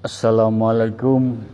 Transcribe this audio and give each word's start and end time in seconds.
Assalamualaikum 0.00 1.44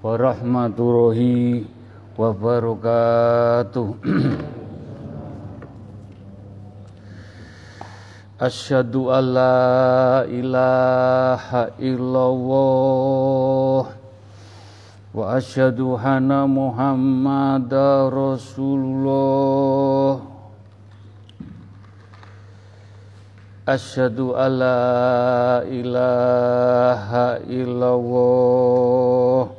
warahmatullahi 0.00 1.68
wabarakatuh. 2.16 4.00
Asyhadu 8.48 9.12
an 9.12 9.24
la 9.28 10.24
ilaha 10.24 11.76
illallah 11.76 13.92
wa 15.12 15.36
asyhadu 15.36 16.00
anna 16.00 16.48
Muhammadar 16.48 18.08
Rasulullah. 18.08 20.35
Asyhadu 23.66 24.38
an 24.38 24.62
la 24.62 25.58
ilaha 25.66 27.42
illallah. 27.50 29.50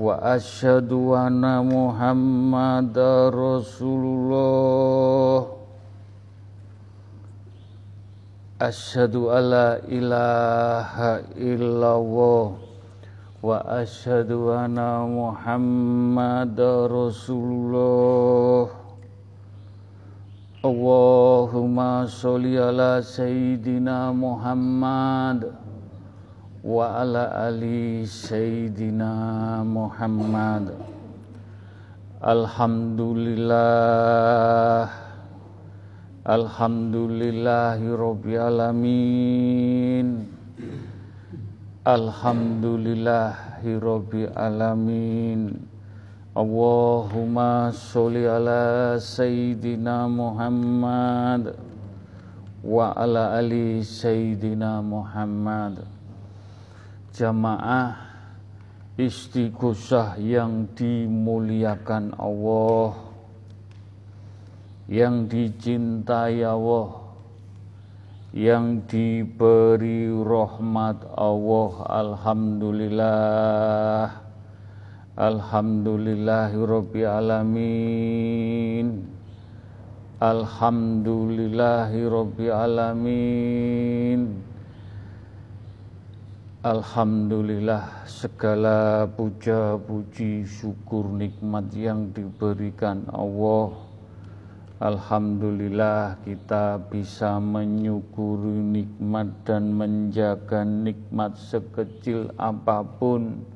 Wa 0.00 0.16
asyhadu 0.32 1.12
anna 1.12 1.60
Muhammadar 1.60 3.36
Rasulullah. 3.36 5.44
Asyhadu 8.64 9.28
an 9.28 9.44
la 9.52 9.76
ilaha 9.92 11.20
illallah. 11.36 12.56
Wa 13.44 13.60
asyhadu 13.76 14.56
anna 14.56 15.04
Muhammadar 15.04 16.88
Rasulullah 16.88 18.83
Allahumma 20.64 22.08
sholli 22.08 22.56
ala 22.56 23.04
sayyidina 23.04 24.16
Muhammad 24.16 25.52
wa 26.64 27.04
ala 27.04 27.52
ali 27.52 28.08
sayyidina 28.08 29.60
Muhammad. 29.60 30.72
Alhamdulillah. 32.24 34.88
Alhamdulillahi 36.24 37.92
rabbil 37.92 38.40
alamin. 38.40 40.32
Alhamdulillahi 41.84 43.68
rabbil 43.84 44.32
alamin 44.32 45.73
Allahumma 46.34 47.70
sholli 47.70 48.26
ala 48.26 48.98
sayyidina 48.98 50.10
Muhammad 50.10 51.54
wa 52.58 52.90
ala 52.90 53.38
ali 53.38 53.86
sayyidina 53.86 54.82
Muhammad. 54.82 55.86
Jamaah 57.14 58.18
istighosah 58.98 60.18
yang 60.18 60.66
dimuliakan 60.74 62.18
Allah 62.18 62.98
yang 64.90 65.30
dicintai 65.30 66.42
Allah 66.42 66.98
yang 68.34 68.82
diberi 68.90 70.10
rahmat 70.10 70.98
Allah 71.14 71.72
alhamdulillah 71.86 74.23
Alhamdulillahi 75.14 76.58
alamin. 77.06 79.06
Alhamdulillahi 80.18 82.02
alamin. 82.50 84.42
Alhamdulillah 86.66 88.10
segala 88.10 89.06
puja 89.06 89.78
puji 89.78 90.50
syukur 90.50 91.06
nikmat 91.06 91.70
yang 91.78 92.10
diberikan 92.10 93.06
Allah. 93.14 93.70
Alhamdulillah 94.82 96.18
kita 96.26 96.90
bisa 96.90 97.38
menyukuri 97.38 98.82
nikmat 98.82 99.30
dan 99.46 99.78
menjaga 99.78 100.66
nikmat 100.66 101.38
sekecil 101.38 102.34
apa 102.34 102.82
pun 102.82 103.53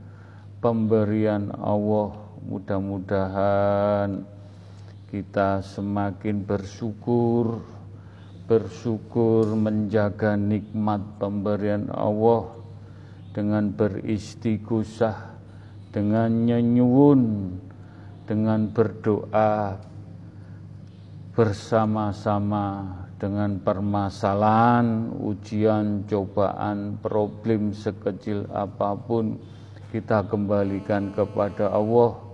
pemberian 0.59 1.55
Allah. 1.59 2.15
Mudah-mudahan 2.49 4.25
kita 5.09 5.65
semakin 5.65 6.45
bersyukur 6.45 7.61
bersyukur 8.49 9.45
menjaga 9.53 10.33
nikmat 10.33 11.05
pemberian 11.21 11.93
Allah 11.93 12.49
dengan 13.37 13.69
beristighosah 13.77 15.37
dengan 15.93 16.49
nyenyuun 16.49 17.53
dengan 18.25 18.73
berdoa 18.73 19.77
bersama-sama 21.37 22.97
dengan 23.19 23.59
permasalahan, 23.59 25.11
ujian, 25.19 26.07
cobaan, 26.07 26.97
problem 27.03 27.75
sekecil 27.75 28.47
apa 28.49 28.95
pun 28.95 29.37
kita 29.89 30.25
kembalikan 30.29 31.11
kepada 31.17 31.73
Allah 31.73 32.29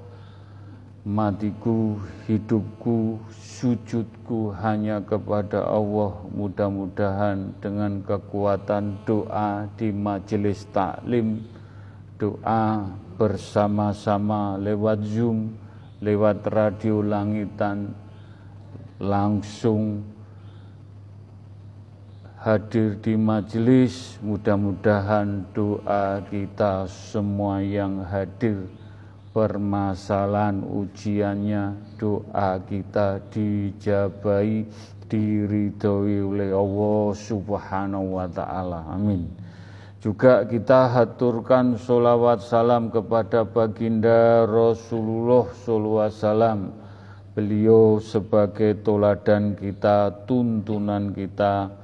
matiku, 1.04 2.00
hidupku, 2.24 3.20
sujudku 3.28 4.56
hanya 4.56 5.04
kepada 5.04 5.60
Allah. 5.68 6.16
Mudah-mudahan 6.32 7.52
dengan 7.60 8.00
kekuatan 8.00 9.04
doa 9.04 9.68
di 9.76 9.92
majelis 9.92 10.64
taklim, 10.72 11.44
doa 12.16 12.88
bersama-sama 13.20 14.56
lewat 14.56 15.04
Zoom, 15.04 15.52
lewat 16.00 16.48
radio 16.48 17.04
langitan, 17.04 17.92
langsung 18.96 20.13
hadir 22.44 23.00
di 23.00 23.16
majelis, 23.16 24.20
mudah-mudahan 24.20 25.48
doa 25.56 26.20
kita 26.28 26.84
semua 26.84 27.64
yang 27.64 28.04
hadir 28.04 28.68
permasalahan 29.32 30.60
ujiannya 30.60 31.72
doa 31.96 32.60
kita 32.68 33.16
dijabai 33.32 34.68
diridhoi 35.08 36.20
oleh 36.20 36.52
Allah 36.52 37.16
Subhanahu 37.16 38.20
wa 38.20 38.28
taala. 38.28 38.92
Amin. 38.92 39.24
Juga 40.04 40.44
kita 40.44 40.92
haturkan 40.92 41.80
solawat 41.80 42.44
salam 42.44 42.92
kepada 42.92 43.48
baginda 43.48 44.44
Rasulullah 44.44 45.48
SAW. 45.64 46.68
Beliau 47.32 48.04
sebagai 48.04 48.84
toladan 48.84 49.56
kita, 49.56 50.28
tuntunan 50.28 51.10
kita, 51.16 51.83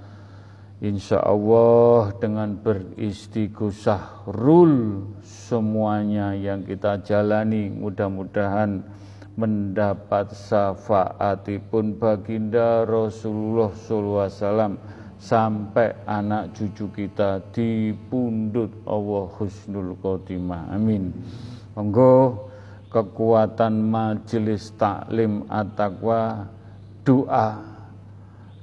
Insya 0.81 1.21
Allah 1.21 2.09
dengan 2.17 2.57
beristighosah 2.57 4.25
rul 4.33 5.05
semuanya 5.21 6.33
yang 6.33 6.65
kita 6.65 7.05
jalani 7.05 7.69
mudah-mudahan 7.69 8.81
mendapat 9.37 10.33
syafaatipun 10.33 12.01
baginda 12.01 12.89
Rasulullah 12.89 13.69
SAW 13.77 14.81
sampai 15.21 15.93
anak 16.09 16.57
cucu 16.57 16.89
kita 16.97 17.45
dipundut 17.53 18.73
Allah 18.89 19.29
husnul 19.37 19.93
khotimah. 20.01 20.73
Amin. 20.73 21.13
Monggo 21.77 22.49
kekuatan 22.89 23.85
majelis 23.85 24.73
taklim 24.81 25.45
at-taqwa 25.53 26.49
doa 27.05 27.69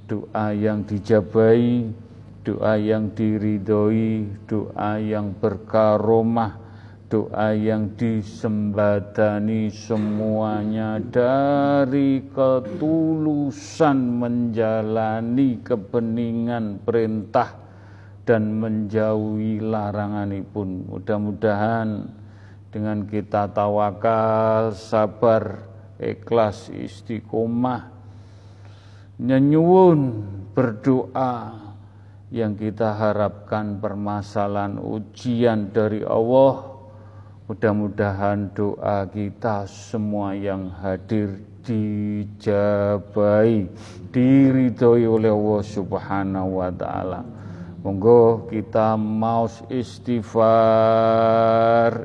doa 0.08 0.46
yang 0.56 0.82
dijabai 0.82 1.94
doa 2.48 2.80
yang 2.80 3.12
diridhoi, 3.12 4.24
doa 4.48 4.96
yang 5.04 5.36
berkaromah, 5.36 6.56
doa 7.12 7.52
yang 7.52 7.92
disembadani 8.00 9.68
semuanya 9.68 10.96
dari 11.04 12.24
ketulusan 12.32 14.00
menjalani 14.00 15.60
kebeningan 15.60 16.80
perintah 16.88 17.52
dan 18.24 18.56
menjauhi 18.64 19.60
larangan 19.60 20.32
pun. 20.48 20.88
Mudah-mudahan 20.88 22.08
dengan 22.72 23.04
kita 23.12 23.52
tawakal, 23.52 24.72
sabar, 24.72 25.68
ikhlas, 26.00 26.72
istiqomah, 26.72 27.92
nyenyuun, 29.20 30.00
berdoa, 30.56 31.67
yang 32.28 32.60
kita 32.60 32.92
harapkan 32.92 33.80
permasalahan 33.80 34.84
ujian 34.84 35.72
dari 35.72 36.04
Allah 36.04 36.76
mudah-mudahan 37.48 38.52
doa 38.52 39.08
kita 39.08 39.64
semua 39.64 40.36
yang 40.36 40.68
hadir 40.84 41.40
dijabai 41.68 43.68
diridhoi 44.12 45.08
oleh 45.08 45.32
Allah 45.32 45.64
Subhanahu 45.64 46.60
wa 46.64 46.72
taala. 46.72 47.26
Monggo 47.84 48.48
kita 48.52 48.98
mau 49.00 49.48
istighfar, 49.72 50.44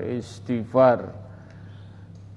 istighfar. 0.06 1.22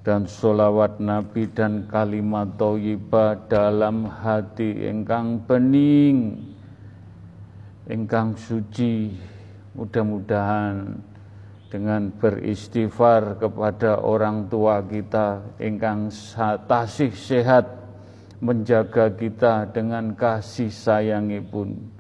Dan 0.06 0.30
solawat 0.30 1.02
Nabi 1.02 1.50
dan 1.50 1.90
kalimat 1.90 2.62
thayyibah 2.62 3.50
dalam 3.50 4.06
hati 4.06 4.86
engkang 4.86 5.42
bening, 5.50 6.46
engkang 7.90 8.38
suci. 8.38 9.14
Mudah-mudahan 9.76 10.96
dengan 11.68 12.08
beristighfar 12.16 13.36
kepada 13.36 14.00
orang 14.00 14.48
tua 14.48 14.80
kita 14.80 15.44
engkang 15.60 16.08
tasih 16.70 17.12
sehat 17.12 17.68
menjaga 18.40 19.12
kita 19.12 19.68
dengan 19.76 20.16
kasih 20.16 20.72
sayangipun 20.72 21.96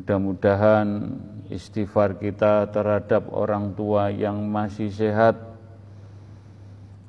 Mudah-mudahan 0.00 1.12
istighfar 1.52 2.16
kita 2.16 2.72
terhadap 2.72 3.28
orang 3.36 3.76
tua 3.76 4.08
yang 4.08 4.40
masih 4.48 4.88
sehat 4.88 5.36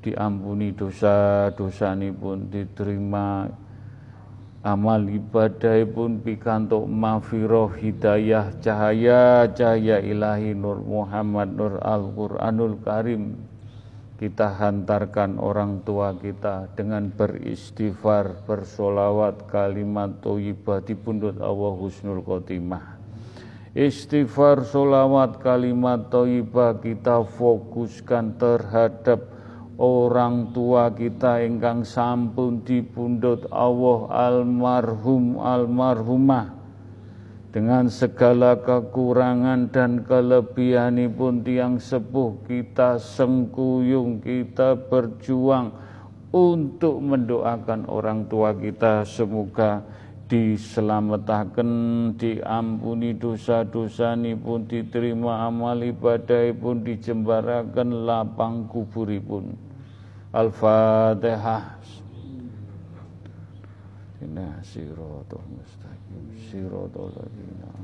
diampuni 0.04 0.76
dosa-dosa 0.76 1.96
ini 1.96 2.12
pun 2.12 2.50
diterima 2.52 3.48
amal 4.62 5.02
ibadah 5.10 5.82
pun 5.90 6.22
pikantuk 6.22 6.86
mafiroh 6.86 7.70
hidayah 7.74 8.54
cahaya 8.62 9.50
cahaya 9.50 9.98
ilahi 9.98 10.54
nur 10.54 10.78
Muhammad 10.78 11.50
nur 11.54 11.82
Al-Quranul 11.82 12.78
Karim 12.86 13.52
kita 14.22 14.54
hantarkan 14.54 15.34
orang 15.42 15.82
tua 15.82 16.14
kita 16.14 16.70
dengan 16.78 17.10
beristighfar, 17.10 18.46
bersolawat, 18.46 19.50
kalimat 19.50 20.22
toyibah 20.22 20.78
di 20.78 20.94
pundut 20.94 21.42
Allah 21.42 21.74
Husnul 21.74 22.22
Khotimah. 22.22 23.02
Istighfar, 23.74 24.62
solawat, 24.62 25.42
kalimat 25.42 26.06
toyibah 26.06 26.78
kita 26.78 27.26
fokuskan 27.34 28.38
terhadap 28.38 29.31
orang 29.80 30.52
tua 30.52 30.92
kita 30.92 31.40
ingkang 31.40 31.86
sampun 31.86 32.60
di 32.66 32.84
pundut 32.84 33.48
Allah 33.48 34.00
almarhum 34.10 35.40
almarhumah. 35.40 36.60
Dengan 37.52 37.92
segala 37.92 38.56
kekurangan 38.56 39.68
dan 39.68 40.08
kelebihan 40.08 40.96
pun 41.12 41.44
tiang 41.44 41.76
sepuh 41.76 42.40
kita 42.48 42.96
sengkuyung 42.96 44.24
kita 44.24 44.72
berjuang 44.88 45.68
untuk 46.32 46.96
mendoakan 47.04 47.84
orang 47.92 48.24
tua 48.24 48.56
kita. 48.56 49.04
Semoga 49.04 49.84
diselamatkan 50.32 51.68
diampuni 52.16 53.12
dosa-dosa 53.12 54.16
pun 54.40 54.64
diterima 54.64 55.44
amal 55.44 55.76
ibadah 55.84 56.56
pun 56.56 56.80
dijembarakan 56.80 58.08
lapang 58.08 58.64
kuburipun. 58.64 59.52
Al-Fatihah. 60.32 61.76
Inna 64.24 64.56
siratul 64.64 65.44
mustaqim 65.52 66.24
siratul 66.48 67.12
ladzina 67.12 67.82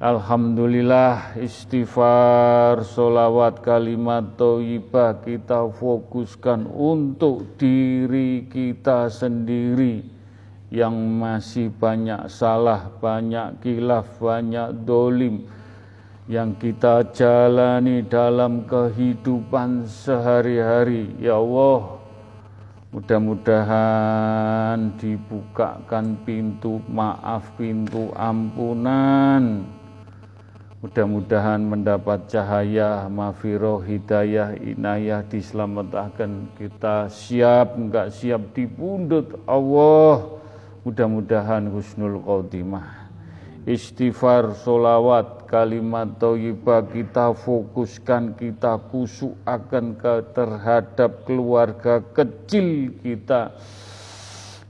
Alhamdulillah 0.00 1.36
istighfar, 1.36 2.88
solawat, 2.88 3.60
kalimat 3.60 4.32
toibah 4.32 5.20
kita 5.20 5.68
fokuskan 5.76 6.64
untuk 6.72 7.60
diri 7.60 8.48
kita 8.48 9.12
sendiri 9.12 10.00
yang 10.72 10.96
masih 10.96 11.68
banyak 11.68 12.32
salah, 12.32 12.88
banyak 12.96 13.60
kilaf, 13.60 14.08
banyak 14.16 14.72
dolim, 14.88 15.44
yang 16.32 16.56
kita 16.56 17.04
jalani 17.12 18.00
dalam 18.00 18.64
kehidupan 18.64 19.84
sehari-hari. 19.84 21.12
Ya 21.20 21.36
Allah, 21.36 22.00
mudah-mudahan 22.96 24.96
dibukakan 24.96 26.24
pintu 26.24 26.80
maaf, 26.88 27.52
pintu 27.60 28.08
ampunan. 28.16 29.76
Mudah-mudahan 30.80 31.60
mendapat 31.60 32.24
cahaya, 32.32 33.04
mafiroh, 33.12 33.84
hidayah, 33.84 34.56
inayah 34.56 35.20
diselamatkan. 35.28 36.48
Kita 36.56 37.04
siap, 37.12 37.76
enggak 37.76 38.08
siap 38.16 38.56
dipundut 38.56 39.44
Allah. 39.44 40.40
Mudah-mudahan 40.80 41.68
husnul 41.68 42.24
khotimah. 42.24 43.12
Istighfar, 43.68 44.56
solawat, 44.56 45.44
kalimat 45.44 46.16
thayyibah 46.16 46.88
kita 46.88 47.36
fokuskan 47.36 48.40
kita 48.40 48.80
kusuk 48.88 49.36
akan 49.44 50.00
ke 50.00 50.32
terhadap 50.32 51.28
keluarga 51.28 52.00
kecil 52.00 52.96
kita 53.04 53.52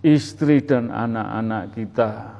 istri 0.02 0.58
dan 0.58 0.90
anak-anak 0.90 1.70
kita 1.70 2.39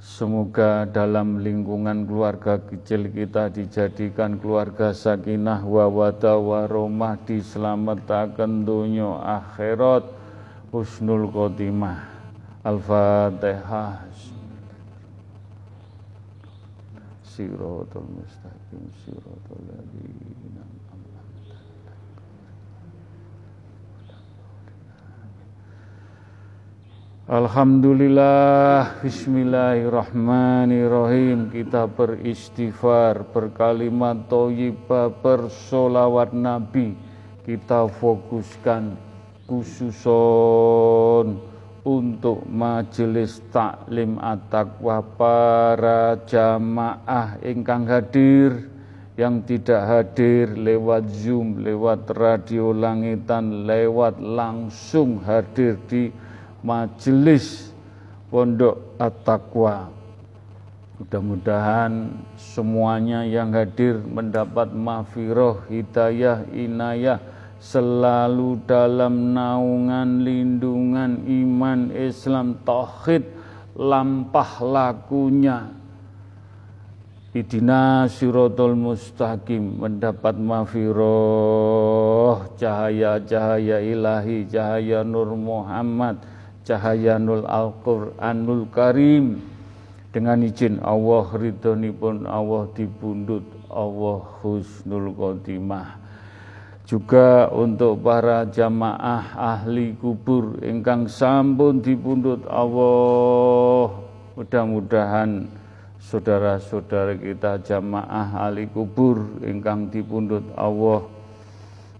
Semoga 0.00 0.88
dalam 0.88 1.44
lingkungan 1.44 2.08
keluarga 2.08 2.56
kecil 2.56 3.12
kita 3.12 3.52
dijadikan 3.52 4.40
keluarga 4.40 4.96
sakinah 4.96 5.60
wa 5.60 5.92
wada 5.92 6.40
wa 6.40 6.64
romah 6.64 7.20
diselamatkan 7.28 8.64
dunia 8.64 9.20
akhirat 9.20 10.08
husnul 10.72 11.28
khotimah. 11.28 12.08
Al-Fatihah. 12.64 14.08
siratal 17.40 18.04
mustaqim 18.04 18.84
ladzina 19.64 20.29
Alhamdulillah, 27.30 28.98
Bismillahirrahmanirrahim. 29.06 31.46
Kita 31.46 31.86
beristighfar, 31.86 33.22
berkalimat 33.30 34.26
toyibah, 34.26 35.14
bersolawat 35.14 36.34
Nabi. 36.34 36.98
Kita 37.46 37.86
fokuskan 37.86 38.98
khususon 39.46 41.38
untuk 41.86 42.42
majelis 42.50 43.38
taklim 43.54 44.18
at-taqwa 44.18 44.98
para 45.14 46.18
jamaah 46.26 47.38
ingkang 47.46 47.86
hadir 47.86 48.66
yang 49.14 49.38
tidak 49.46 49.86
hadir 49.86 50.50
lewat 50.58 51.06
Zoom, 51.06 51.62
lewat 51.62 52.10
radio 52.10 52.74
langitan, 52.74 53.70
lewat 53.70 54.18
langsung 54.18 55.22
hadir 55.22 55.78
di 55.86 56.10
majelis 56.62 57.70
Pondok 58.30 58.94
At-Taqwa. 58.94 59.90
Mudah-mudahan 61.02 62.14
semuanya 62.38 63.26
yang 63.26 63.50
hadir 63.50 63.98
mendapat 63.98 64.70
mafiroh, 64.70 65.66
hidayah, 65.66 66.46
inayah, 66.54 67.18
selalu 67.58 68.56
dalam 68.64 69.36
naungan 69.36 70.24
lindungan 70.24 71.26
iman 71.28 71.92
Islam 71.92 72.56
tauhid 72.64 73.20
lampah 73.76 74.64
lakunya 74.64 75.68
Idina 77.30 78.10
siratul 78.10 78.74
mustaqim 78.74 79.78
mendapat 79.78 80.34
mafiroh 80.34 81.70
cahaya-cahaya 82.58 83.78
ilahi, 83.78 84.50
cahaya 84.50 85.06
Nur 85.06 85.38
Muhammad, 85.38 86.18
cahaya 86.70 87.18
Nur 87.18 87.42
Al-Quranul 87.50 88.70
Karim. 88.70 89.42
Dengan 90.10 90.42
izin 90.42 90.78
Allah 90.82 91.26
ridhonipun 91.34 92.26
Allah 92.26 92.66
dibundut 92.74 93.46
Allah 93.70 94.18
husnul 94.42 95.14
khotimah 95.14 96.00
juga 96.90 97.46
untuk 97.54 98.02
para 98.02 98.42
jamaah 98.50 99.38
ahli 99.38 99.94
kubur 99.94 100.58
ingkang 100.58 101.06
sampun 101.06 101.78
dipundhut 101.78 102.42
Allah 102.50 103.94
mudah-mudahan 104.34 105.46
saudara-saudara 106.02 107.14
kita 107.14 107.62
jamaah 107.62 108.50
ahli 108.50 108.66
kubur 108.66 109.22
ingkang 109.46 109.86
dipundhut 109.86 110.42
Allah 110.58 111.06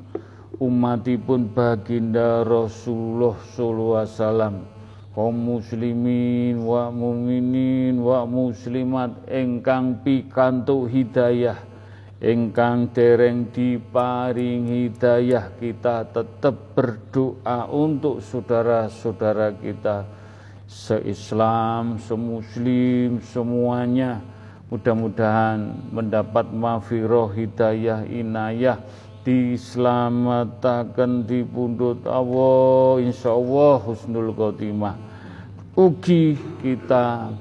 umatipun 0.60 1.48
baginda 1.48 2.44
Rasulullah 2.44 3.40
sallallahu 3.56 4.04
alaihi 4.04 4.20
wasallam 4.20 4.75
kaum 5.16 5.32
muslimin 5.32 6.60
wa 6.60 6.92
muminin 6.92 7.96
wa 8.04 8.28
muslimat 8.28 9.16
engkang 9.32 10.04
pikantuk 10.04 10.92
hidayah 10.92 11.56
engkang 12.20 12.92
dereng 12.92 13.48
diparing 13.48 14.68
hidayah 14.68 15.56
kita 15.56 16.04
tetap 16.12 16.76
berdoa 16.76 17.72
untuk 17.72 18.20
saudara-saudara 18.20 19.56
kita 19.56 20.04
se-Islam, 20.66 22.02
se-Muslim 22.02 23.22
semuanya. 23.22 24.22
Mudah-mudahan 24.66 25.94
mendapat 25.94 26.50
mafiroh 26.50 27.30
hidayah 27.30 28.02
inayah 28.10 28.82
diselamatkan 29.26 31.26
di 31.26 31.42
pundut 31.42 32.06
Allah 32.06 33.02
insyaallah 33.02 33.82
husnul 33.82 34.30
khotimah. 34.38 34.94
Ugi 35.74 36.38
kita 36.62 37.34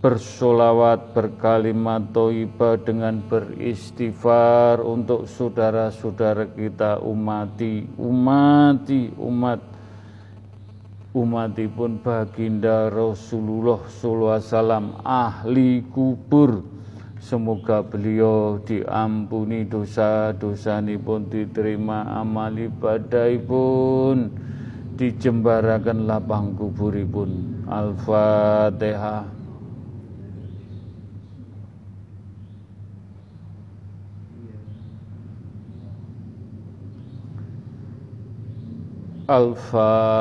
bersolawat 0.00 1.12
berkalimat 1.12 2.08
toibah 2.16 2.80
dengan 2.80 3.20
beristighfar 3.20 4.80
untuk 4.80 5.28
saudara-saudara 5.28 6.56
kita 6.56 7.04
umati 7.04 7.84
umati 8.00 9.12
umat 9.20 9.60
umatipun 11.12 12.00
baginda 12.00 12.88
Rasulullah 12.88 13.84
sallallahu 13.92 14.36
alaihi 14.40 14.48
wasallam 14.48 14.86
ahli 15.04 15.70
kubur 15.92 16.79
Semoga 17.20 17.84
beliau 17.84 18.56
diampuni 18.64 19.68
dosa-dosa 19.68 20.80
pun 21.04 21.28
diterima 21.28 22.08
amal 22.16 22.56
ibadah 22.56 23.28
pun 23.44 24.32
dijembarakan 24.96 26.08
lapang 26.08 26.56
kuburipun. 26.56 27.60
Al-Fatihah. 27.68 29.28
Al-Fatihah. 39.28 40.20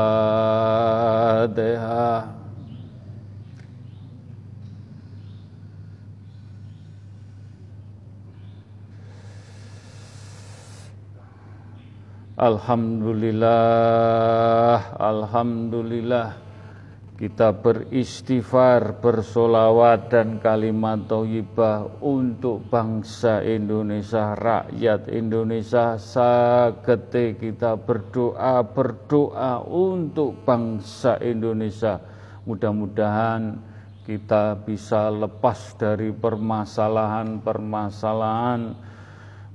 Alhamdulillah, 12.40 14.96
Alhamdulillah 14.96 16.40
kita 17.20 17.52
beristighfar, 17.52 19.04
bersolawat 19.04 20.08
dan 20.08 20.40
kalimat 20.40 21.04
thayyibah 21.04 22.00
untuk 22.00 22.64
bangsa 22.72 23.44
Indonesia, 23.44 24.40
rakyat 24.40 25.12
Indonesia. 25.12 26.00
Sagete 26.00 27.36
kita 27.36 27.76
berdoa, 27.76 28.64
berdoa 28.64 29.60
untuk 29.68 30.40
bangsa 30.48 31.20
Indonesia. 31.20 32.00
Mudah-mudahan 32.48 33.60
kita 34.08 34.56
bisa 34.64 35.12
lepas 35.12 35.76
dari 35.76 36.16
permasalahan-permasalahan 36.16 38.88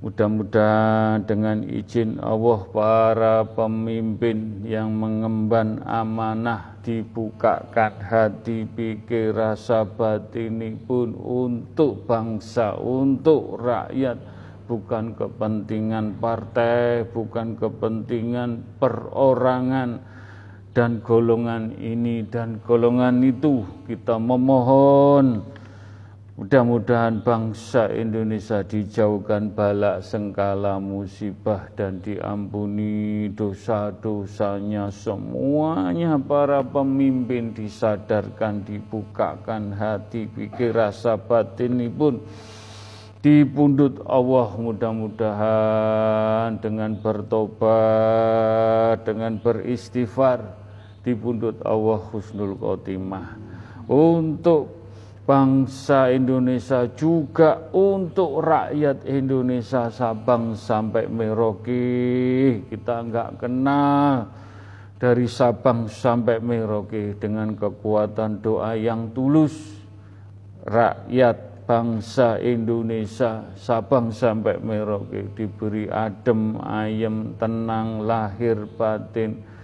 Mudah-mudahan 0.05 1.25
dengan 1.25 1.65
izin 1.65 2.21
Allah 2.21 2.61
para 2.69 3.41
pemimpin 3.41 4.61
yang 4.61 4.93
mengemban 4.93 5.81
amanah 5.81 6.77
dibukakan 6.85 8.05
hati 8.05 8.69
pikir 8.69 9.33
rasa 9.33 9.81
batin 9.81 10.61
pun 10.85 11.17
untuk 11.17 12.05
bangsa, 12.05 12.77
untuk 12.77 13.57
rakyat. 13.57 14.21
Bukan 14.69 15.17
kepentingan 15.17 16.21
partai, 16.21 17.09
bukan 17.09 17.57
kepentingan 17.57 18.77
perorangan 18.77 20.05
dan 20.77 21.01
golongan 21.01 21.73
ini 21.81 22.21
dan 22.29 22.61
golongan 22.61 23.25
itu. 23.25 23.65
Kita 23.89 24.21
memohon 24.21 25.41
Mudah-mudahan 26.35 27.23
bangsa 27.23 27.87
Indonesia 27.95 28.59
dijauhkan 28.59 29.55
balak 29.55 30.03
sengkala 30.03 30.83
musibah 30.83 31.71
dan 31.79 32.03
diampuni 32.03 33.31
dosa-dosanya. 33.31 34.91
Semuanya 34.91 36.19
para 36.19 36.59
pemimpin 36.59 37.55
disadarkan 37.55 38.67
dibukakan 38.67 39.79
hati 39.79 40.27
pikir 40.27 40.75
rasa 40.75 41.15
batin 41.15 41.79
ini 41.79 41.87
pun 41.87 42.19
dipundut 43.23 44.03
Allah. 44.03 44.59
Mudah-mudahan 44.59 46.59
dengan 46.59 46.99
bertobat 46.99 49.07
dengan 49.07 49.39
beristighfar 49.39 50.43
dipundut 50.99 51.63
Allah 51.63 52.03
husnul 52.11 52.59
khotimah. 52.59 53.39
Untuk 53.87 54.74
bangsa 55.25 56.13
Indonesia 56.13 56.85
juga 56.93 57.57
untuk 57.73 58.45
rakyat 58.45 59.09
Indonesia 59.09 59.89
Sabang 59.89 60.53
sampai 60.53 61.09
Merauke. 61.09 61.89
Kita 62.69 63.01
enggak 63.01 63.41
kenal 63.41 64.29
dari 65.01 65.25
Sabang 65.25 65.89
sampai 65.89 66.37
Merauke 66.39 67.17
dengan 67.17 67.57
kekuatan 67.57 68.39
doa 68.39 68.77
yang 68.77 69.09
tulus. 69.17 69.81
Rakyat 70.65 71.65
bangsa 71.65 72.37
Indonesia 72.37 73.49
Sabang 73.57 74.13
sampai 74.13 74.61
Merauke 74.61 75.33
diberi 75.33 75.89
adem 75.89 76.61
ayem 76.61 77.33
tenang 77.41 78.05
lahir 78.05 78.69
batin 78.77 79.54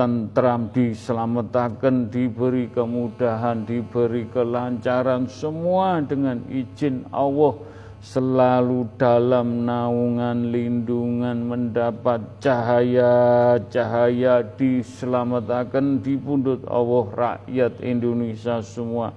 tentram, 0.00 0.72
diselamatkan, 0.72 2.08
diberi 2.08 2.72
kemudahan, 2.72 3.68
diberi 3.68 4.24
kelancaran, 4.32 5.28
semua 5.28 6.00
dengan 6.00 6.40
izin 6.48 7.04
Allah. 7.12 7.68
Selalu 8.00 8.96
dalam 8.96 9.68
naungan 9.68 10.48
lindungan 10.48 11.44
mendapat 11.44 12.40
cahaya-cahaya 12.40 14.40
diselamatkan 14.56 16.00
di 16.00 16.16
pundut 16.16 16.64
Allah 16.64 17.04
rakyat 17.12 17.84
Indonesia 17.84 18.64
semua. 18.64 19.12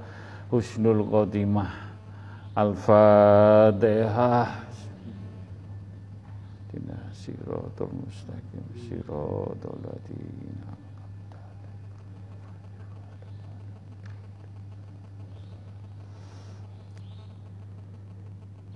Husnul 0.51 1.07
khotimah. 1.07 1.95
Al-Fatihah. 2.59 4.67
Siratul 7.23 8.03
mustaqim 8.03 8.67
Siratul 8.75 9.79
ladina 9.79 10.62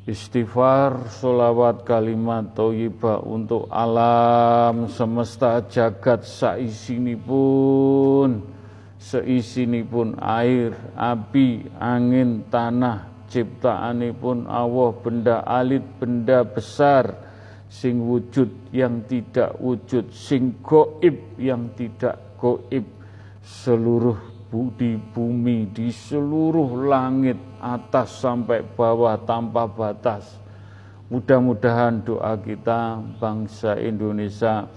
Istighfar, 0.08 1.12
solawat, 1.12 1.84
kalimat, 1.84 2.56
toyibah 2.56 3.20
untuk 3.28 3.68
alam 3.68 4.88
semesta 4.88 5.60
jagat 5.68 6.24
saisini 6.24 7.12
pun, 7.20 8.40
seisini 8.96 9.84
pun 9.84 10.16
air, 10.16 10.72
api, 10.96 11.68
angin, 11.76 12.48
tanah, 12.48 13.28
ciptaan 13.28 14.00
pun 14.16 14.48
Allah, 14.48 14.96
benda 14.96 15.44
alit, 15.44 15.84
benda 16.00 16.48
besar, 16.48 17.12
sing 17.68 18.00
wujud 18.00 18.72
yang 18.72 19.04
tidak 19.12 19.60
wujud, 19.60 20.08
sing 20.16 20.56
goib 20.64 21.36
yang 21.36 21.68
tidak 21.76 22.16
goib, 22.40 22.88
seluruh 23.44 24.37
di 24.50 24.96
bumi, 24.96 25.70
di 25.72 25.92
seluruh 25.92 26.88
langit, 26.88 27.38
atas 27.60 28.24
sampai 28.24 28.64
bawah 28.64 29.20
tanpa 29.28 29.68
batas. 29.68 30.40
Mudah-mudahan 31.08 32.04
doa 32.04 32.36
kita 32.40 33.00
bangsa 33.20 33.80
Indonesia 33.80 34.68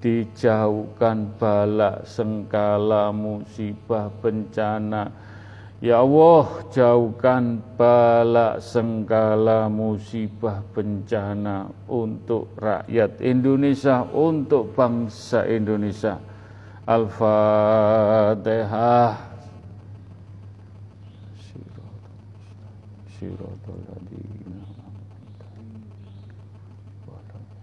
dijauhkan 0.00 1.34
bala 1.36 2.00
sengkala 2.06 3.12
musibah 3.12 4.08
bencana 4.22 5.30
Ya 5.80 6.04
Allah 6.04 6.60
jauhkan 6.68 7.56
bala 7.80 8.60
sengkala 8.60 9.64
musibah 9.72 10.60
bencana 10.76 11.72
untuk 11.88 12.52
rakyat 12.60 13.16
Indonesia 13.24 14.04
untuk 14.12 14.76
bangsa 14.76 15.48
Indonesia 15.48 16.20
Al-Fatihah 16.90 18.34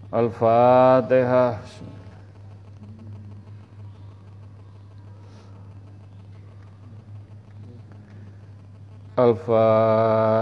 Al-Fatihah 0.08 1.60
Al-Fatihah 9.18 10.38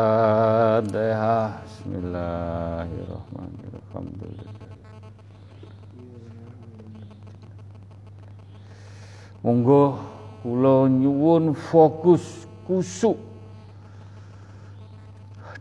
Bismillahirrahmanirrahim 1.66 4.55
Monggo 9.46 9.94
kula 10.42 10.90
nyuwun 10.90 11.54
fokus 11.54 12.50
kusuk. 12.66 13.14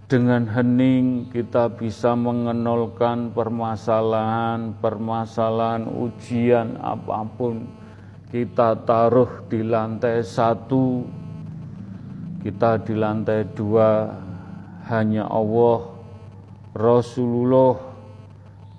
Dengan 0.10 0.50
hening 0.50 1.30
kita 1.30 1.70
bisa 1.70 2.18
mengenolkan 2.18 3.30
permasalahan-permasalahan 3.30 5.86
ujian 5.86 6.82
apa 6.82 7.30
pun 7.30 7.70
kita 8.34 8.74
taruh 8.90 9.46
di 9.54 9.62
lantai 9.62 10.26
satu 10.26 11.06
kita 12.46 12.78
di 12.86 12.94
lantai 12.94 13.42
dua. 13.58 14.22
Hanya 14.86 15.26
Allah, 15.26 15.98
Rasulullah, 16.78 17.74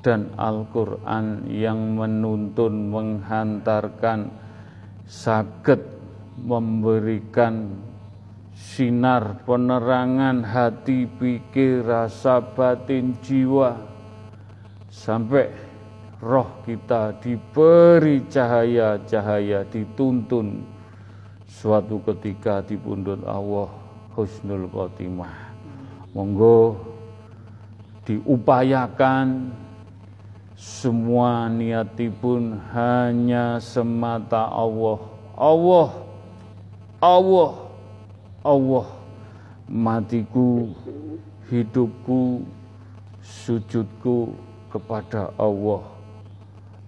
dan 0.06 0.30
Al-Quran 0.38 1.50
yang 1.50 1.98
menuntun, 1.98 2.94
menghantarkan, 2.94 4.30
sakit 5.06 5.80
memberikan 6.42 7.70
sinar 8.52 9.40
penerangan 9.46 10.42
hati, 10.42 11.06
pikir, 11.06 11.86
rasa 11.86 12.42
batin, 12.42 13.16
jiwa, 13.22 13.78
sampai 14.90 15.48
roh 16.20 16.60
kita 16.66 17.16
diberi 17.22 18.26
cahaya-cahaya, 18.28 19.64
dituntun 19.70 20.66
suatu 21.46 22.02
ketika 22.04 22.60
di 22.64 22.76
pundut 22.76 23.22
Allah 23.24 23.70
husnul 24.16 24.68
khotimah. 24.68 25.54
Monggo 26.16 26.80
diupayakan 28.08 29.52
semua 30.56 31.52
niatipun 31.52 32.56
hanya 32.72 33.60
semata 33.60 34.48
Allah. 34.48 34.98
Allah, 35.36 35.88
Allah, 36.96 37.52
Allah. 38.40 38.86
Matiku, 39.68 40.72
hidupku, 41.52 42.46
sujudku 43.20 44.32
kepada 44.72 45.34
Allah. 45.36 45.82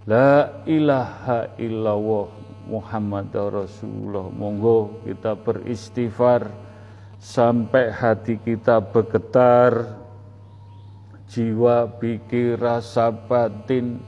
La 0.09 0.65
ilaha 0.65 1.53
illallah 1.61 2.33
Muhammad 2.71 3.29
Rasulullah. 3.35 4.33
Monggo 4.33 5.05
kita 5.05 5.37
beristighfar 5.37 6.49
sampai 7.21 7.91
hati 7.93 8.39
kita 8.41 8.81
bergetar, 8.81 9.99
jiwa, 11.29 12.01
pikir, 12.01 12.57
rasa 12.57 13.13
batin 13.13 14.01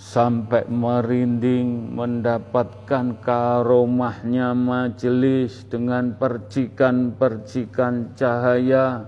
sampai 0.00 0.64
merinding 0.64 1.92
mendapatkan 1.92 3.20
karomahnya 3.20 4.56
majelis 4.56 5.68
dengan 5.68 6.16
percikan-percikan 6.16 8.16
cahaya. 8.16 9.04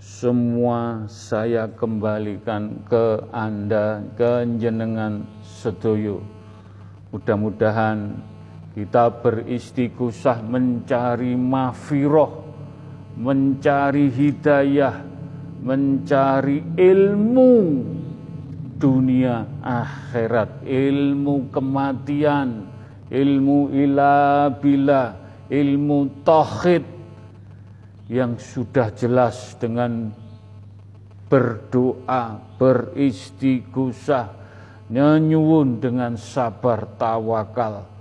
Semua 0.00 1.04
saya 1.12 1.68
kembalikan 1.76 2.88
ke 2.88 3.20
Anda 3.36 4.00
ke 4.16 4.48
jenengan 4.56 5.28
sedoyo. 5.44 6.24
Mudah-mudahan 7.12 8.16
kita 8.72 9.12
beristighosah 9.20 10.40
mencari 10.40 11.36
mafiroh, 11.36 12.32
mencari 13.20 14.08
hidayah, 14.08 15.04
mencari 15.60 16.64
ilmu 16.76 17.54
dunia 18.80 19.60
akhirat, 19.60 20.64
ilmu 20.64 21.52
kematian, 21.52 22.64
ilmu 23.12 23.68
ilah 23.68 24.48
bila, 24.56 25.14
ilmu 25.52 26.24
tauhid 26.24 26.84
yang 28.08 28.40
sudah 28.40 28.88
jelas 28.96 29.54
dengan 29.60 30.08
berdoa, 31.28 32.40
beristighosah, 32.56 34.26
nyuwun 34.90 35.78
dengan 35.78 36.18
sabar 36.18 36.88
tawakal 36.98 37.99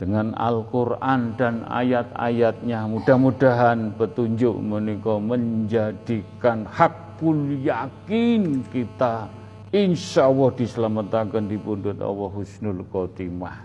dengan 0.00 0.32
Al-Quran 0.32 1.36
dan 1.36 1.68
ayat-ayatnya. 1.68 2.88
Mudah-mudahan 2.88 3.92
petunjuk 4.00 4.56
menikah 4.56 5.20
menjadikan 5.20 6.64
hakul 6.64 7.60
yakin 7.60 8.64
kita. 8.72 9.28
Insya 9.76 10.32
Allah 10.32 10.56
diselamatkan 10.56 11.44
di 11.44 11.60
pundut 11.60 12.00
Allah 12.00 12.32
husnul 12.32 12.80
khotimah. 12.88 13.60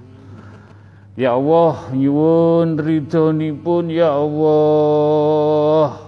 Ya 1.16 1.40
Allah 1.40 1.88
nyuwun 1.96 2.76
ridhoni 2.84 3.56
pun 3.56 3.88
ya 3.88 4.12
Allah. 4.12 6.04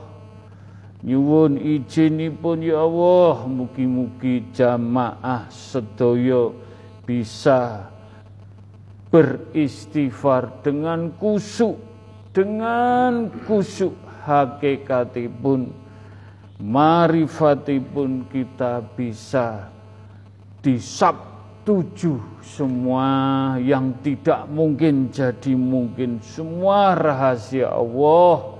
Nyuwun 1.08 1.56
izinipun 1.56 2.68
ya 2.68 2.84
Allah. 2.84 3.48
Mugi-mugi 3.48 4.44
jamaah 4.52 5.48
sedaya 5.48 6.52
bisa 7.08 7.88
beristighfar 9.08 10.64
dengan 10.64 11.16
kusuk 11.16 11.80
dengan 12.36 13.32
kusuk 13.48 13.96
hakikatipun 14.28 15.72
marifatipun 16.58 18.26
kita 18.30 18.82
bisa 18.98 19.70
disab 20.66 21.16
tujuh 21.68 22.20
semua 22.42 23.08
yang 23.60 23.92
tidak 24.00 24.48
mungkin 24.48 25.12
jadi 25.12 25.52
mungkin 25.52 26.24
semua 26.24 26.96
rahasia 26.96 27.68
Allah. 27.68 28.56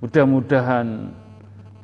Mudah-mudahan 0.00 1.12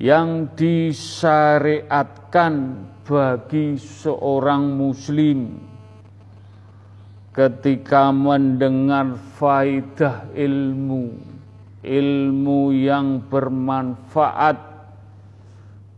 Yang 0.00 0.30
disyariatkan 0.56 2.88
bagi 3.10 3.74
seorang 3.74 4.70
muslim 4.78 5.58
ketika 7.34 8.14
mendengar 8.14 9.18
faidah 9.34 10.30
ilmu, 10.30 11.18
ilmu 11.82 12.70
yang 12.70 13.18
bermanfaat 13.26 14.62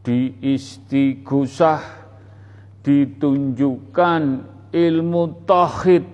di 0.01 0.41
istighosah 0.41 1.85
ditunjukkan 2.81 4.23
ilmu 4.73 5.23
tauhid, 5.45 6.09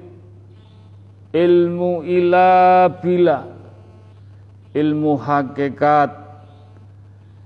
ilmu 1.31 2.03
ila 2.03 2.91
bila, 2.91 3.47
ilmu 4.75 5.13
hakikat, 5.15 6.11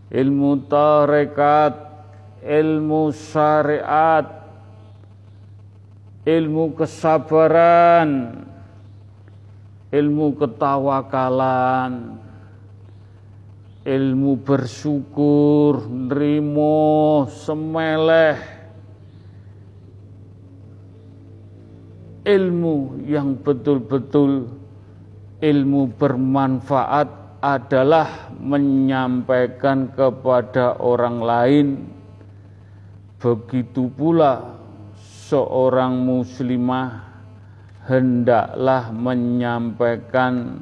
ilmu 0.08 0.50
tarekat, 0.72 1.81
ilmu 2.42 3.14
syariat, 3.14 4.26
ilmu 6.26 6.74
kesabaran, 6.74 8.42
ilmu 9.94 10.26
ketawakalan, 10.34 12.18
ilmu 13.86 14.32
bersyukur, 14.42 15.86
nerimo, 15.86 17.30
semeleh, 17.30 18.38
ilmu 22.26 23.02
yang 23.06 23.38
betul-betul 23.38 24.46
ilmu 25.42 25.82
bermanfaat 25.98 27.22
adalah 27.42 28.30
menyampaikan 28.38 29.90
kepada 29.90 30.78
orang 30.78 31.18
lain. 31.18 31.66
Begitu 33.22 33.86
pula 33.94 34.58
seorang 34.98 35.94
muslimah 35.94 37.06
hendaklah 37.86 38.90
menyampaikan 38.90 40.58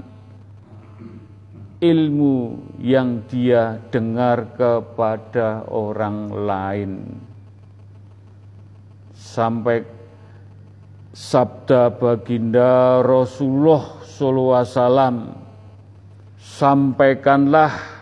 ilmu 1.80 2.60
yang 2.76 3.24
dia 3.32 3.80
dengar 3.88 4.52
kepada 4.60 5.64
orang 5.72 6.28
lain. 6.28 6.92
Sampai 9.16 9.80
sabda 11.16 11.96
baginda 11.96 13.00
Rasulullah 13.00 14.04
SAW 14.04 15.32
sampaikanlah 16.36 17.99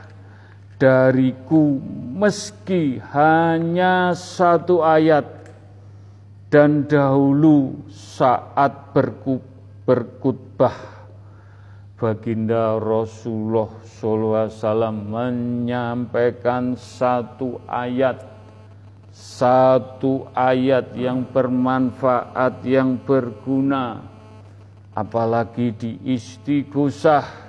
dariku 0.79 1.83
meski 2.15 3.03
hanya 3.13 4.15
satu 4.15 4.81
ayat. 4.81 5.27
Dan 6.49 6.89
dahulu 6.89 7.77
saat 7.93 8.97
berkutbah 9.85 10.73
Baginda 11.99 12.81
Rasulullah 12.81 13.69
SAW 13.85 14.89
menyampaikan 15.13 16.73
satu 16.73 17.61
ayat. 17.69 18.25
Satu 19.13 20.31
ayat 20.33 20.95
yang 20.97 21.27
bermanfaat 21.29 22.65
yang 22.65 22.97
berguna. 23.03 24.01
Apalagi 24.97 25.75
di 25.75 25.93
istighosah 26.17 27.48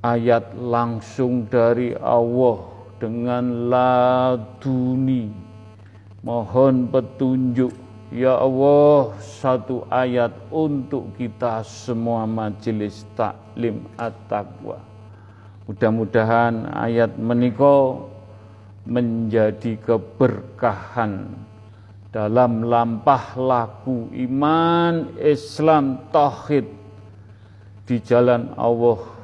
ayat 0.00 0.56
langsung 0.56 1.44
dari 1.48 1.92
Allah 1.96 2.64
dengan 3.00 3.72
laduni 3.72 5.32
Mohon 6.20 6.92
petunjuk 6.92 7.72
Ya 8.10 8.34
Allah 8.34 9.14
satu 9.22 9.86
ayat 9.86 10.34
untuk 10.50 11.14
kita 11.14 11.62
semua 11.62 12.26
majelis 12.26 13.06
taklim 13.14 13.86
at-taqwa. 13.94 14.82
Mudah-mudahan 15.70 16.74
ayat 16.74 17.14
meniko 17.14 18.10
menjadi 18.82 19.78
keberkahan 19.78 21.30
dalam 22.10 22.66
lampah 22.66 23.38
laku 23.38 24.10
iman 24.10 25.14
Islam 25.22 26.02
tauhid 26.10 26.66
di 27.86 28.02
jalan 28.02 28.50
Allah 28.58 29.19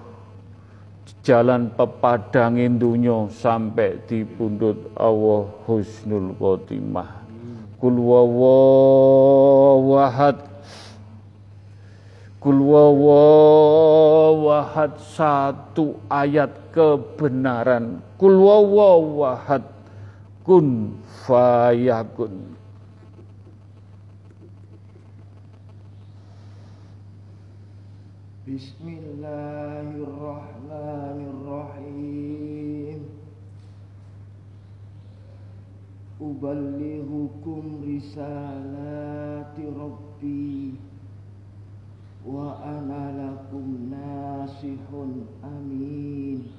jalan 1.26 1.70
pepadangin 1.74 2.78
dunya 2.78 3.26
sampai 3.30 3.98
di 4.06 4.22
pundut 4.22 4.90
Allah 4.94 5.50
husnul 5.66 6.34
khotimah. 6.38 7.26
Kul 7.76 7.98
wawahad 8.00 8.96
kul 12.40 12.62
satu 15.02 15.98
ayat 16.06 16.70
kebenaran. 16.70 17.98
Kul 18.14 18.38
wawahad 18.38 19.66
kun 20.46 20.94
fayakun. 21.26 22.54
Bismillahirrahmanirrahim 28.46 28.95
Uballighukum 36.26 37.86
risalati 37.86 39.62
Rabbi 39.70 40.74
Wa 42.26 42.58
ana 42.66 43.14
lakum 43.14 43.94
nasihun 43.94 45.22
amin 45.46 46.50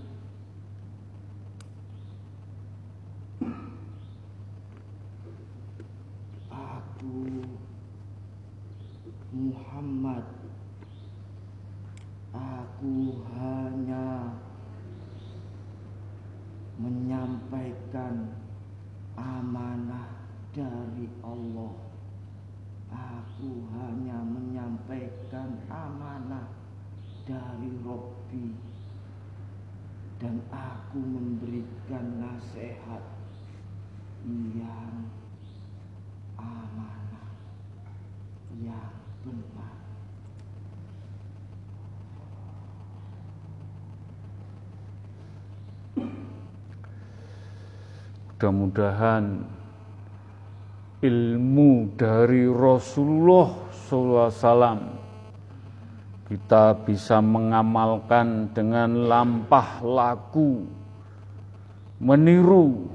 Aku 6.48 7.28
Muhammad 9.36 10.24
Aku 12.32 13.20
hanya 13.36 14.32
menyampaikan 16.80 18.32
amanah 19.18 20.14
dari 20.54 21.10
Allah. 21.26 21.74
Aku 22.88 23.68
hanya 23.76 24.22
menyampaikan 24.24 25.58
amanah 25.68 26.48
dari 27.28 27.74
Robbi 27.84 28.56
dan 30.18 30.40
aku 30.50 30.98
memberikan 30.98 32.24
nasihat 32.24 33.04
yang 34.56 35.12
amanah 36.40 37.30
yang 38.56 38.96
benar. 39.22 39.78
Mudah-mudahan 48.48 49.44
ilmu 51.04 52.00
dari 52.00 52.48
Rasulullah 52.48 53.52
SAW 53.76 54.88
kita 56.32 56.80
bisa 56.88 57.20
mengamalkan 57.20 58.48
dengan 58.56 59.12
lampah 59.12 59.84
laku, 59.84 60.64
meniru 62.00 62.88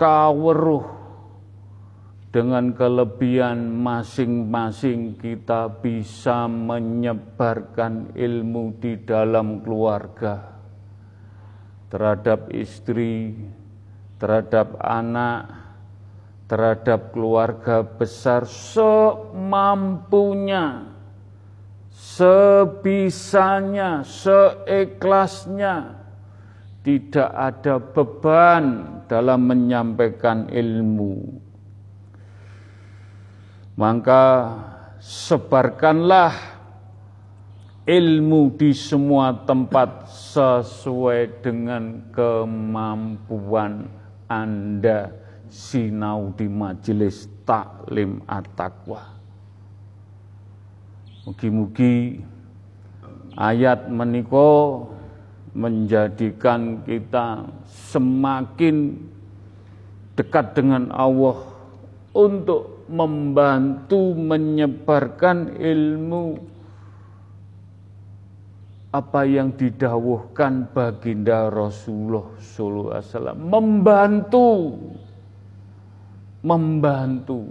kaweruh 0.00 0.88
dengan 2.32 2.72
kelebihan 2.72 3.68
masing-masing 3.68 5.20
kita 5.20 5.68
bisa 5.84 6.48
menyebarkan 6.48 8.16
ilmu 8.16 8.80
di 8.80 8.96
dalam 9.04 9.60
keluarga 9.60 10.56
terhadap 11.92 12.48
istri, 12.56 13.36
terhadap 14.16 14.80
anak, 14.80 15.61
terhadap 16.52 17.16
keluarga 17.16 17.80
besar 17.80 18.44
semampunya, 18.44 19.64
sebisanya, 21.88 22.84
seikhlasnya. 24.04 25.96
Tidak 26.84 27.30
ada 27.32 27.80
beban 27.80 28.84
dalam 29.08 29.48
menyampaikan 29.48 30.52
ilmu. 30.52 31.40
Maka 33.80 34.52
sebarkanlah 35.00 36.36
ilmu 37.88 38.60
di 38.60 38.76
semua 38.76 39.32
tempat 39.48 40.04
sesuai 40.04 41.40
dengan 41.40 42.12
kemampuan 42.12 43.88
Anda 44.28 45.21
sinau 45.52 46.32
di 46.32 46.48
majelis 46.48 47.28
taklim 47.44 48.24
at-taqwa. 48.24 49.04
Mugi-mugi 51.28 52.24
ayat 53.36 53.92
meniko 53.92 54.88
menjadikan 55.52 56.80
kita 56.88 57.44
semakin 57.68 58.96
dekat 60.16 60.56
dengan 60.56 60.88
Allah 60.88 61.36
untuk 62.16 62.88
membantu 62.88 64.16
menyebarkan 64.16 65.60
ilmu 65.60 66.40
apa 68.92 69.24
yang 69.24 69.56
didawuhkan 69.56 70.68
baginda 70.68 71.48
Rasulullah 71.48 72.28
wasallam 72.36 73.36
membantu 73.48 74.76
membantu 76.42 77.46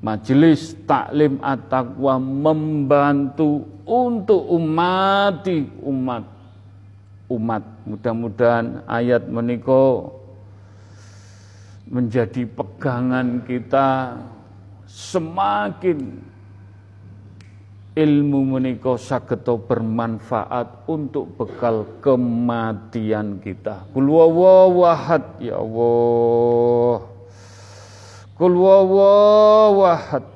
majelis 0.00 0.72
taklim 0.88 1.36
at-taqwa 1.44 2.16
membantu 2.20 3.64
untuk 3.84 4.42
umati 4.48 5.68
umat 5.84 6.24
umat 7.28 7.62
mudah-mudahan 7.84 8.86
ayat 8.88 9.28
meniko 9.28 10.14
menjadi 11.86 12.48
pegangan 12.50 13.46
kita 13.46 14.18
semakin 14.90 16.22
ilmu 17.96 18.60
meniko 18.60 19.00
sageto 19.00 19.56
bermanfaat 19.56 20.84
untuk 20.84 21.32
bekal 21.40 21.88
kematian 22.04 23.40
kita. 23.40 23.88
Kul 23.96 24.12
ya 25.40 25.56
Allah. 25.56 27.15
Kul 28.36 28.52
wawahad 28.52 30.28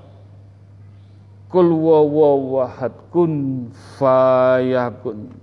Kul 1.53 1.69
wawahad 1.69 2.97
kun 3.13 3.69
fayakun 4.01 5.37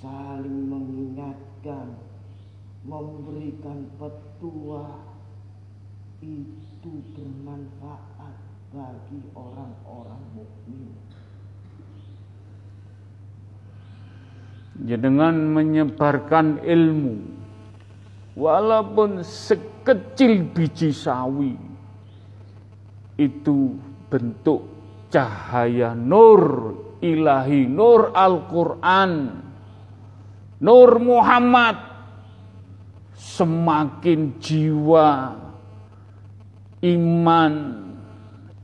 saling 0.00 0.68
mengingatkan 0.68 1.96
memberikan 2.84 3.88
petua 3.96 5.00
itu 6.20 6.92
bermanfaat 7.16 8.36
bagi 8.72 9.20
orang-orang 9.32 10.20
mukmin. 10.36 10.99
Dengan 14.76 15.34
menyebarkan 15.54 16.62
ilmu 16.62 17.16
walaupun 18.38 19.20
sekecil 19.20 20.46
biji 20.54 20.94
sawi 20.94 21.58
itu 23.20 23.76
bentuk 24.08 24.64
cahaya 25.12 25.92
nur 25.92 26.72
ilahi, 27.02 27.66
nur 27.66 28.14
Al-Quran, 28.14 29.12
nur 30.62 30.90
Muhammad, 31.00 31.76
semakin 33.16 34.40
jiwa 34.40 35.36
iman 36.80 37.54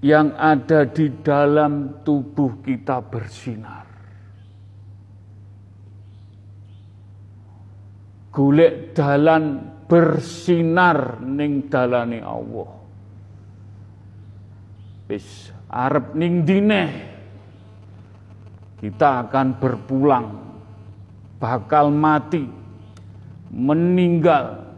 yang 0.00 0.32
ada 0.36 0.86
di 0.86 1.10
dalam 1.20 2.04
tubuh 2.04 2.60
kita 2.62 3.00
bersinar. 3.02 3.85
Golek 8.36 8.92
dalan 8.92 9.64
bersinar 9.88 11.24
ning 11.24 11.72
dalane 11.72 12.20
Allah. 12.20 12.68
Wis 15.08 15.48
arep 15.72 16.12
ning 16.12 16.44
dineh 16.44 16.90
kita 18.76 19.24
akan 19.24 19.56
berpulang. 19.56 20.26
Bakal 21.40 21.88
mati 21.88 22.44
meninggal. 23.56 24.68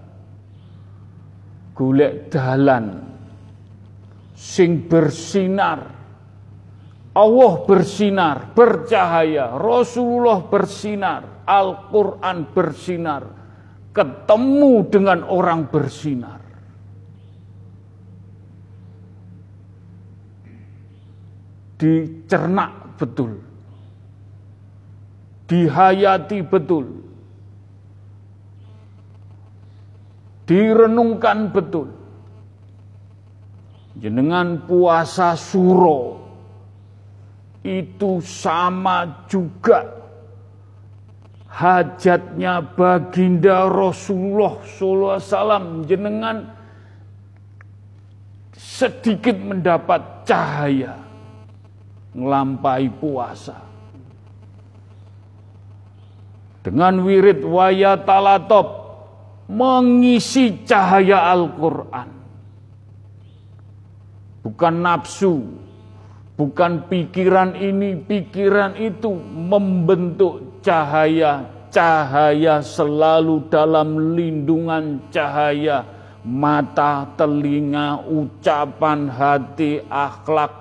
Golek 1.75 2.31
dalan 2.31 3.11
sing 4.39 4.87
bersinar. 4.87 5.99
Allah 7.19 7.55
bersinar, 7.67 8.55
bercahaya, 8.55 9.59
Rasulullah 9.59 10.47
bersinar, 10.47 11.43
Al-Quran 11.43 12.47
bersinar, 12.55 13.38
ketemu 13.99 14.87
dengan 14.87 15.27
orang 15.27 15.67
bersinar. 15.67 16.39
Dicerna 21.79 22.95
betul, 22.99 23.39
dihayati 25.47 26.43
betul, 26.47 26.87
direnungkan 30.47 31.51
betul. 31.51 31.91
Jenengan 33.99 34.63
puasa 34.63 35.35
suro. 35.35 36.23
Itu 37.67 38.23
sama 38.23 39.27
juga 39.27 39.98
hajatnya 41.49 42.61
baginda 42.61 43.67
Rasulullah 43.67 44.61
SAW 44.61 45.89
jenengan 45.89 46.45
sedikit 48.53 49.35
mendapat 49.41 50.29
cahaya 50.29 50.95
melampai 52.13 52.93
puasa. 52.93 53.57
Dengan 56.63 57.01
wirid 57.01 57.41
wayatalatop 57.43 58.67
mengisi 59.49 60.63
cahaya 60.69 61.33
Al-Quran. 61.33 62.09
Bukan 64.45 64.75
nafsu, 64.85 65.49
bukan 66.39 66.87
pikiran 66.87 67.59
ini, 67.59 67.99
pikiran 67.99 68.79
itu 68.79 69.11
membentuk 69.19 70.63
cahaya. 70.63 71.59
Cahaya 71.69 72.65
selalu 72.65 73.53
dalam 73.53 74.17
lindungan 74.17 75.05
cahaya 75.13 75.99
mata, 76.25 77.09
telinga, 77.17 78.05
ucapan, 78.05 79.09
hati, 79.09 79.81
akhlak, 79.89 80.53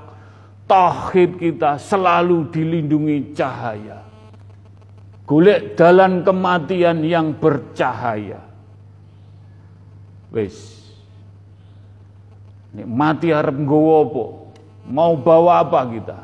tauhid 0.67 1.39
kita 1.39 1.79
selalu 1.79 2.47
dilindungi 2.51 3.35
cahaya. 3.35 4.03
Golek 5.27 5.75
dalam 5.75 6.23
kematian 6.23 7.03
yang 7.03 7.35
bercahaya. 7.35 8.39
Nek 12.77 12.87
mati 12.87 13.27
harap 13.33 13.55
nggowo 13.57 13.95
apa? 14.07 14.23
Mau 14.87 15.19
bawa 15.19 15.67
apa 15.67 15.83
kita? 15.91 16.19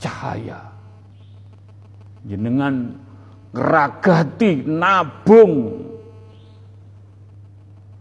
Cahaya. 0.00 0.60
Jenengan 2.26 2.96
ngeragati, 3.52 4.66
nabung 4.66 5.86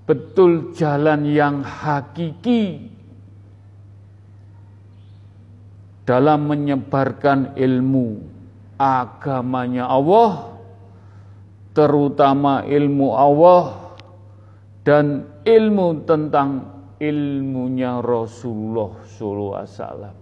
Betul 0.09 0.73
jalan 0.73 1.29
yang 1.29 1.61
hakiki. 1.61 2.89
Dalam 6.09 6.49
menyebarkan 6.49 7.53
ilmu, 7.53 8.17
agamanya 8.81 9.85
Allah, 9.85 10.57
terutama 11.77 12.65
ilmu 12.65 13.13
Allah 13.13 13.93
dan 14.81 15.29
ilmu 15.49 16.05
tentang 16.05 16.49
ilmunya 17.01 18.03
Rasulullah 18.03 19.01
wasallam. 19.01 20.15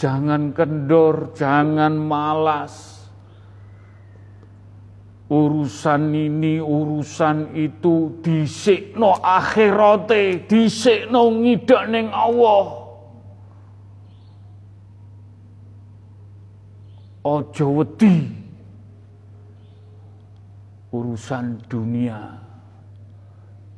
Jangan 0.00 0.56
kendor, 0.56 1.36
jangan 1.36 1.92
malas. 1.92 2.98
Urusan 5.30 6.10
ini, 6.10 6.58
urusan 6.58 7.54
itu 7.54 8.18
disikno 8.18 9.14
akhirate, 9.22 10.42
disikno 10.48 11.30
ngidak 11.38 11.86
ning 11.86 12.10
Allah. 12.10 12.80
Ojo 17.20 17.66
wedi 17.84 18.26
urusan 20.90 21.62
dunia. 21.68 22.49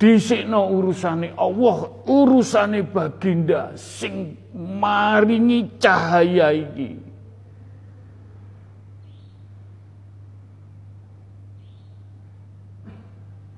Disikno 0.02 0.66
urusane 0.66 1.30
Allah, 1.38 1.86
urusane 2.10 2.82
baginda 2.82 3.70
sing 3.78 4.34
maringi 4.50 5.78
cahaya 5.78 6.50
iki. 6.50 6.98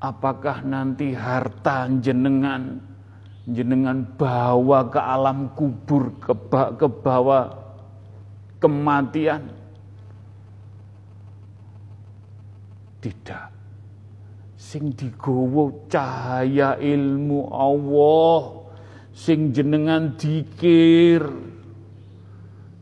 Apakah 0.04 0.60
nanti 0.68 1.16
harta 1.16 1.88
jenengan 2.04 2.76
jenengan 3.48 4.04
bawa 4.20 4.84
ke 4.92 5.00
alam 5.00 5.48
kubur 5.56 6.12
ke, 6.20 6.36
ke 6.76 6.88
bawah 7.00 7.56
kematian 8.60 9.48
Tidak. 13.00 13.53
Sing 14.74 14.90
digowo 14.90 15.86
cahaya 15.86 16.74
ilmu 16.74 17.46
Allah. 17.46 18.66
Sing 19.14 19.54
jenengan 19.54 20.18
dikir. 20.18 21.22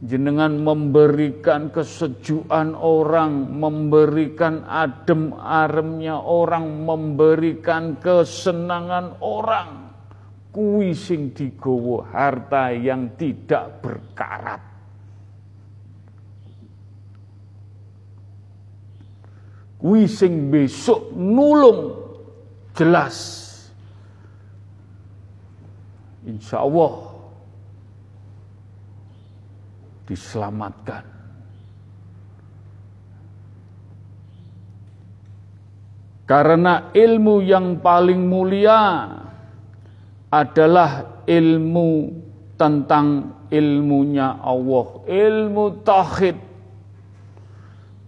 Jenengan 0.00 0.56
memberikan 0.56 1.68
kesejukan 1.68 2.72
orang, 2.72 3.60
memberikan 3.60 4.64
adem 4.64 5.36
aremnya 5.36 6.16
orang, 6.16 6.80
memberikan 6.80 8.00
kesenangan 8.00 9.20
orang. 9.20 9.92
Kui 10.48 10.96
sing 10.96 11.36
digowo 11.36 12.08
harta 12.08 12.72
yang 12.72 13.20
tidak 13.20 13.84
berkarat. 13.84 14.71
Kuwi 19.82 20.06
besok 20.46 21.10
nulung. 21.10 21.98
Jelas. 22.72 23.42
Insya 26.22 26.62
Allah 26.62 27.12
diselamatkan. 30.06 31.04
Karena 36.22 36.94
ilmu 36.94 37.42
yang 37.42 37.82
paling 37.82 38.22
mulia 38.24 39.10
adalah 40.32 41.20
ilmu 41.26 42.08
tentang 42.56 43.36
ilmunya 43.52 44.40
Allah. 44.40 44.86
Ilmu 45.04 45.84
tauhid 45.84 46.51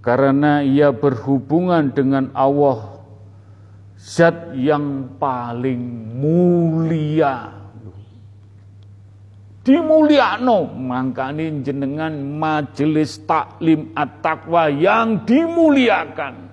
karena 0.04 0.60
ia 0.60 0.92
berhubungan 0.92 1.88
dengan 1.88 2.28
Allah 2.36 3.00
zat 3.96 4.52
yang 4.52 5.16
paling 5.16 5.80
mulia. 6.20 7.56
Dimuliano 9.64 10.68
makanya 10.76 11.48
jenengan 11.64 12.12
majelis 12.20 13.16
taklim 13.24 13.96
at-taqwa 13.96 14.68
yang 14.68 15.24
dimuliakan. 15.24 16.52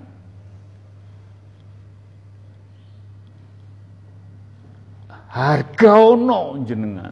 Harga 5.28 5.92
ono 5.92 6.64
jenengan. 6.64 7.12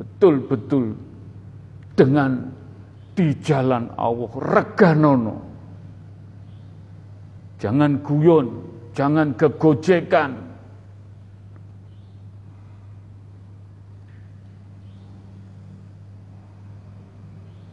Betul-betul 0.00 0.96
dengan 1.92 2.57
di 3.18 3.34
jalan 3.42 3.98
Allah 3.98 4.30
reganono. 4.38 5.36
Jangan 7.58 7.98
guyon, 8.06 8.46
jangan 8.94 9.34
kegojekan. 9.34 10.46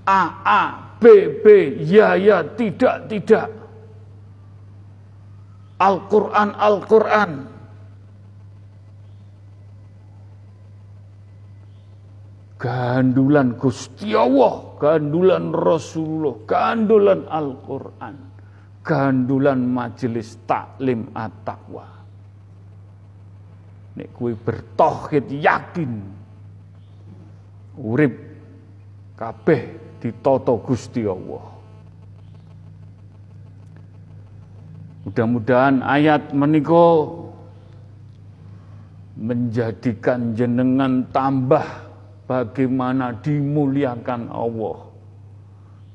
A, 0.10 0.22
A, 0.42 0.62
B, 0.98 1.06
B, 1.46 1.46
ya, 1.86 2.18
ya, 2.18 2.42
tidak, 2.58 3.06
tidak. 3.06 3.54
Al-Quran, 5.78 6.50
Al-Quran. 6.58 7.32
Gandulan 12.66 13.62
Gusti 13.62 14.18
Allah, 14.18 14.74
gandulan 14.82 15.54
Rasulullah, 15.54 16.34
gandulan 16.50 17.22
Al-Quran, 17.30 18.16
gandulan 18.82 19.62
majelis 19.70 20.34
taklim 20.50 21.14
at-taqwa. 21.14 21.86
Nek 24.02 24.10
kue 24.18 24.34
bertohid 24.34 25.30
yakin, 25.30 25.94
urip 27.78 28.18
kabeh 29.14 29.62
ditoto 30.02 30.58
Gusti 30.66 31.06
Allah. 31.06 31.46
Mudah-mudahan 35.06 35.86
ayat 35.86 36.34
meniko 36.34 37.14
menjadikan 39.22 40.34
jenengan 40.34 41.06
tambah 41.14 41.85
bagaimana 42.30 43.18
dimuliakan 43.22 44.30
Allah. 44.30 44.92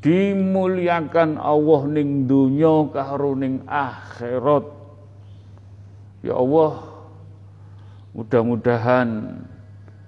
Dimuliakan 0.00 1.36
Allah 1.36 1.80
ning 1.92 2.24
dunya 2.24 2.88
karo 2.88 3.36
ning 3.36 3.60
akhirat. 3.68 4.64
Ya 6.24 6.34
Allah, 6.36 6.72
mudah-mudahan 8.16 9.08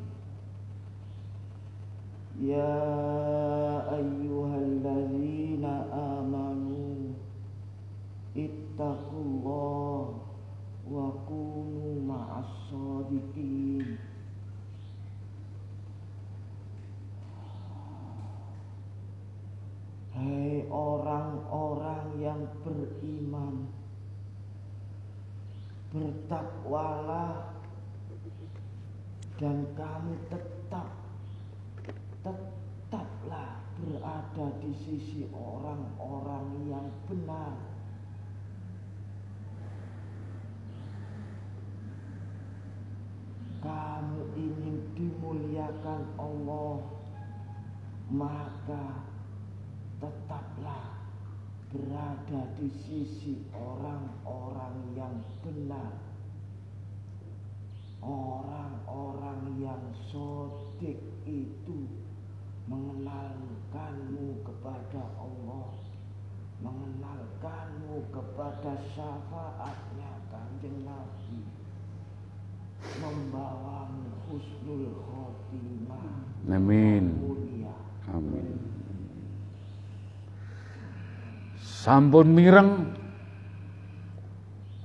Ya 2.40 2.80
ayyuhalladzina 3.92 5.92
amanu 5.92 7.12
ittaqullah 8.40 9.05
orang-orang 20.76 22.20
yang 22.20 22.42
beriman 22.68 23.72
Bertakwalah 25.96 27.56
Dan 29.40 29.64
kamu 29.80 30.20
tetap 30.28 30.92
Tetaplah 32.20 33.66
berada 33.76 34.48
di 34.64 34.72
sisi 34.72 35.28
orang-orang 35.36 36.48
yang 36.72 36.88
benar. 37.06 37.54
Kamu 43.66 44.22
ingin 44.38 44.78
dimuliakan 44.94 46.02
Allah 46.22 46.78
maka 48.06 49.02
tetaplah 50.00 50.96
berada 51.72 52.42
di 52.56 52.70
sisi 52.72 53.44
orang-orang 53.52 54.96
yang 54.96 55.16
benar 55.44 55.94
orang-orang 58.06 59.60
yang 59.60 59.84
sodik 60.12 61.02
itu 61.26 61.90
mengenalkanmu 62.70 64.46
kepada 64.46 65.04
Allah 65.18 65.74
mengenalkanmu 66.64 68.08
kepada 68.14 68.80
syafaatnya 68.96 70.12
kanjeng 70.32 70.86
Nabi 70.86 71.44
membawamu 73.02 74.16
husnul 74.30 74.96
khotimah 75.02 76.30
Amin. 76.46 77.06
mulia 77.22 77.76
Amin. 78.10 78.65
Sampun 81.86 82.34
mireng 82.34 82.90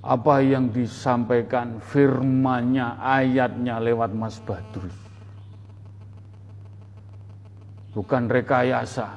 apa 0.04 0.44
yang 0.44 0.68
disampaikan 0.68 1.80
firmannya, 1.80 3.00
ayatnya 3.00 3.80
lewat 3.80 4.12
Mas 4.12 4.36
Badrus. 4.44 4.92
Bukan 7.96 8.28
rekayasa. 8.28 9.08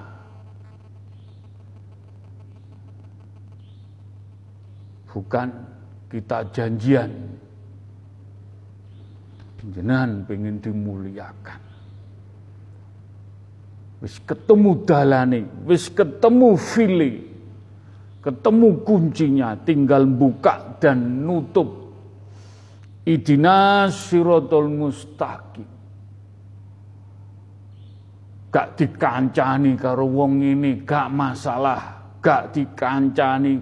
Bukan 5.12 5.48
kita 6.08 6.56
janjian. 6.56 7.12
Jenengan 9.60 10.24
pengen 10.24 10.64
dimuliakan. 10.64 11.60
Wis 14.00 14.24
ketemu 14.24 14.72
dalane, 14.88 15.52
wis 15.68 15.92
ketemu 15.92 16.56
file, 16.56 17.33
ketemu 18.24 18.70
kuncinya, 18.88 19.52
tinggal 19.68 20.08
buka 20.08 20.80
dan 20.80 21.28
nutup. 21.28 21.84
Idina 23.04 23.92
sirotol 23.92 24.72
mustaqim. 24.72 25.68
Gak 28.48 28.80
dikancani 28.80 29.76
karo 29.76 30.08
wong 30.08 30.40
ini, 30.40 30.88
gak 30.88 31.12
masalah. 31.12 32.00
Gak 32.24 32.56
dikancani, 32.56 33.60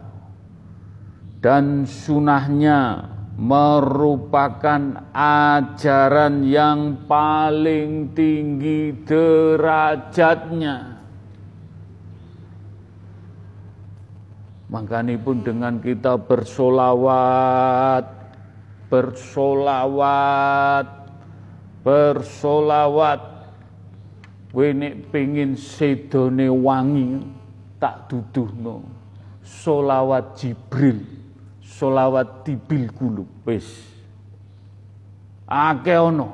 Dan 1.37 1.85
sunnahnya 1.85 3.13
merupakan 3.35 5.11
ajaran 5.13 6.47
yang 6.47 7.03
paling 7.11 8.15
tinggi 8.15 8.95
derajatnya. 9.03 10.95
Makanya 14.71 15.19
pun 15.21 15.45
dengan 15.45 15.79
kita 15.79 16.19
bersolawat, 16.19 18.07
bersolawat, 18.91 20.87
bersolawat, 21.85 23.34
wene 24.55 24.95
pengin 25.11 25.59
sedone 25.59 26.47
wangi 26.47 27.19
tak 27.83 28.07
duduhno. 28.07 28.87
Solawat 29.45 30.41
Jibril 30.41 31.05
solawat 31.61 32.47
tibil 32.47 32.89
kulub 32.95 33.29
wis. 33.43 33.67
Akeh 35.45 35.99
ana 35.99 36.29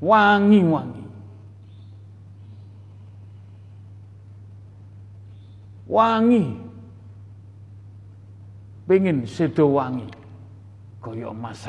wangi-wangi. 0.00 1.04
Wangi. 5.86 6.44
Pengen 8.86 9.26
sedo 9.26 9.74
wangi 9.74 10.06
kaya 11.02 11.30
Mas 11.34 11.66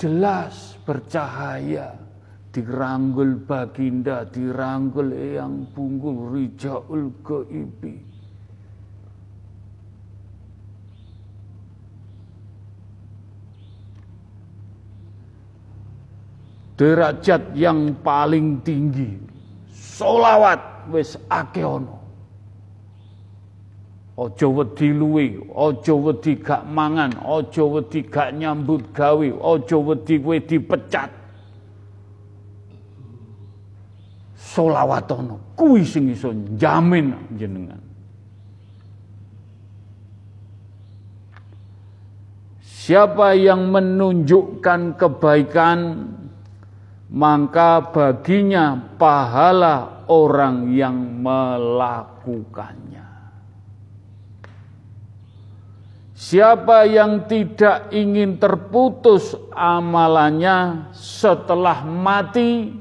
jelas 0.00 0.80
bercahaya 0.88 1.92
diranggul 2.56 3.36
baginda 3.44 4.24
diranggul 4.24 5.12
eyang 5.12 5.68
punggul 5.76 6.32
rijaul 6.32 7.12
gaibi 7.20 8.00
derajat 16.80 17.52
yang 17.52 17.92
paling 18.00 18.64
tinggi 18.64 19.20
solawat 19.68 20.88
wis 20.88 21.20
akeh 21.28 21.60
aja 24.18 24.46
wedi 24.48 24.88
luwe 24.90 25.38
aja 25.54 25.94
wedi 25.94 26.32
gak 26.40 26.66
mangan 26.66 27.12
aja 27.22 27.64
wedi 27.64 28.00
gak 28.06 28.34
nyambut 28.34 28.82
gawe 28.94 29.28
aja 29.28 29.76
wedi 29.78 30.14
kowe 30.18 30.36
dipecat 30.40 31.10
solawatono 34.34 35.54
kuwi 35.54 35.86
sing 35.86 36.10
iso 36.10 36.34
jamin 36.58 37.14
jenengan 37.38 37.90
Siapa 42.80 43.38
yang 43.38 43.70
menunjukkan 43.70 44.98
kebaikan 44.98 46.10
maka 47.10 47.86
baginya 47.86 48.96
pahala 48.98 50.06
orang 50.10 50.74
yang 50.74 51.22
melakukannya. 51.22 52.99
Siapa 56.20 56.84
yang 56.84 57.24
tidak 57.24 57.88
ingin 57.96 58.36
terputus 58.36 59.32
amalannya 59.56 60.92
setelah 60.92 61.80
mati, 61.80 62.76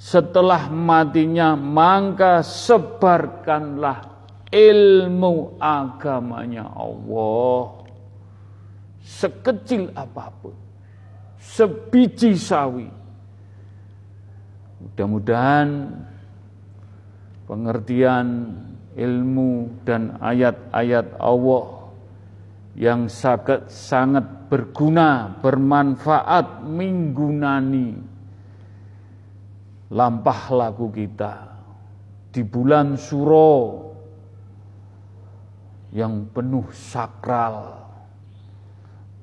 setelah 0.00 0.72
matinya, 0.72 1.52
maka 1.52 2.40
sebarkanlah 2.40 4.00
ilmu 4.48 5.60
agamanya 5.60 6.72
Allah 6.72 7.84
sekecil 9.04 9.92
apa 9.92 10.32
pun, 10.32 10.56
sebiji 11.36 12.32
sawi. 12.32 12.88
Mudah-mudahan 14.80 15.68
pengertian 17.44 18.56
ilmu 18.96 19.82
dan 19.86 20.20
ayat-ayat 20.20 21.16
Allah 21.16 21.82
yang 22.72 23.08
sangat 23.08 23.68
sangat 23.68 24.24
berguna, 24.48 25.36
bermanfaat, 25.40 26.64
minggunani 26.64 28.00
lampah 29.92 30.40
laku 30.48 30.88
kita 30.88 31.52
di 32.32 32.40
bulan 32.40 32.96
suro 32.96 33.92
yang 35.92 36.24
penuh 36.32 36.64
sakral. 36.72 37.76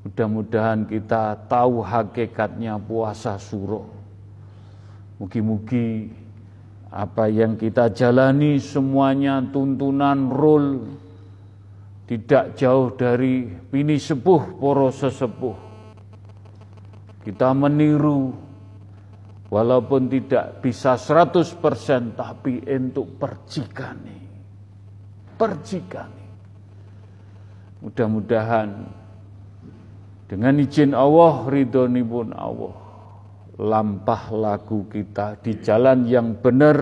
Mudah-mudahan 0.05 0.85
kita 0.85 1.49
tahu 1.49 1.81
hakikatnya 1.81 2.77
puasa 2.77 3.35
suro. 3.41 3.89
Mugi-mugi 5.17 6.07
apa 6.89 7.29
yang 7.29 7.53
kita 7.53 7.93
jalani 7.93 8.57
semuanya 8.57 9.45
tuntunan 9.53 10.33
rule 10.33 10.89
tidak 12.09 12.57
jauh 12.57 12.89
dari 12.97 13.45
pini 13.45 14.01
sepuh 14.01 14.57
poro 14.57 14.89
sesepuh. 14.89 15.69
Kita 17.21 17.53
meniru 17.53 18.33
walaupun 19.53 20.09
tidak 20.09 20.65
bisa 20.65 20.97
100% 20.97 21.61
tapi 22.17 22.65
untuk 22.65 23.13
perjikane. 23.21 24.17
Perjikane. 25.37 26.25
Mudah-mudahan 27.85 28.69
dengan 30.25 30.53
izin 30.57 30.97
Allah 30.97 31.45
ridhonipun 31.45 32.33
Allah 32.33 32.88
lampah 33.59 34.31
lagu 34.31 34.87
kita 34.87 35.35
di 35.43 35.59
jalan 35.59 36.07
yang 36.07 36.39
benar 36.39 36.79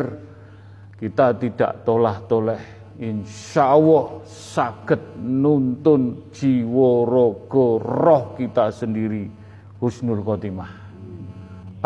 kita 0.97 1.33
tidak 1.37 1.81
tolah-toleh 1.81 2.77
insya 2.97 3.77
Allah 3.77 4.25
sakit 4.25 5.21
nuntun 5.21 6.33
jiwa 6.33 7.05
rogo 7.05 7.77
roh 7.77 8.33
kita 8.33 8.73
sendiri. 8.73 9.29
Husnul 9.77 10.25
khotimah. 10.25 10.73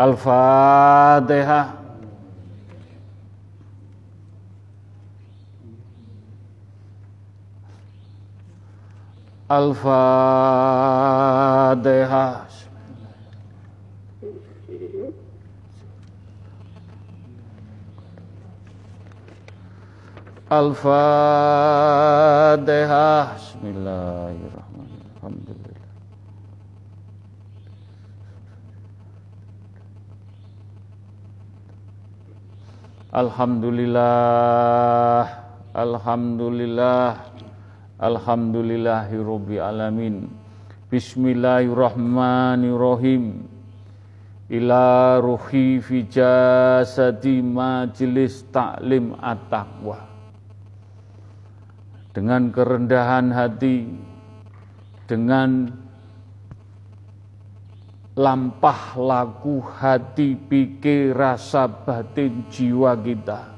Al-Fatihah. 0.00 1.84
Al-Fatihah 9.52 10.72
Al-Fatihah 20.52 21.00
Bismillahirrahmanirrahim. 23.40 25.80
Alhamdulillah. 33.16 35.24
Alhamdulillah. 35.72 37.32
Alhamdulillahi 37.96 39.24
alamin. 39.56 40.28
Bismillahirrahmanirrahim. 40.92 43.48
Ila 44.52 45.16
ruhi 45.16 45.80
fi 45.80 46.04
jasadi 46.04 47.40
majlis 47.40 48.44
taklim 48.52 49.16
at-taqwa 49.16 50.11
dengan 52.12 52.52
kerendahan 52.52 53.32
hati, 53.32 53.88
dengan 55.08 55.72
lampah 58.12 59.00
laku 59.00 59.64
hati, 59.64 60.36
pikir, 60.36 61.16
rasa 61.16 61.66
batin 61.66 62.44
jiwa 62.52 62.92
kita. 63.00 63.48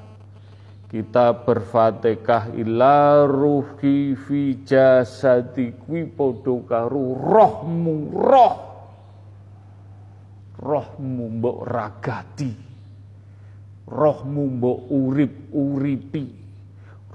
Kita 0.86 1.34
berfatihah 1.42 2.54
ila 2.54 3.26
ruhi 3.26 4.14
fi 4.14 4.62
jasadi 4.62 5.74
kwi 5.74 6.06
podo 6.06 6.62
karu 6.62 7.18
rohmu 7.18 8.14
roh. 8.14 8.56
Rohmu 10.54 11.24
mbok 11.42 11.58
ragati. 11.66 12.52
Rohmu 13.90 14.42
mbok 14.54 14.80
urip 14.94 15.34
uripi 15.50 16.43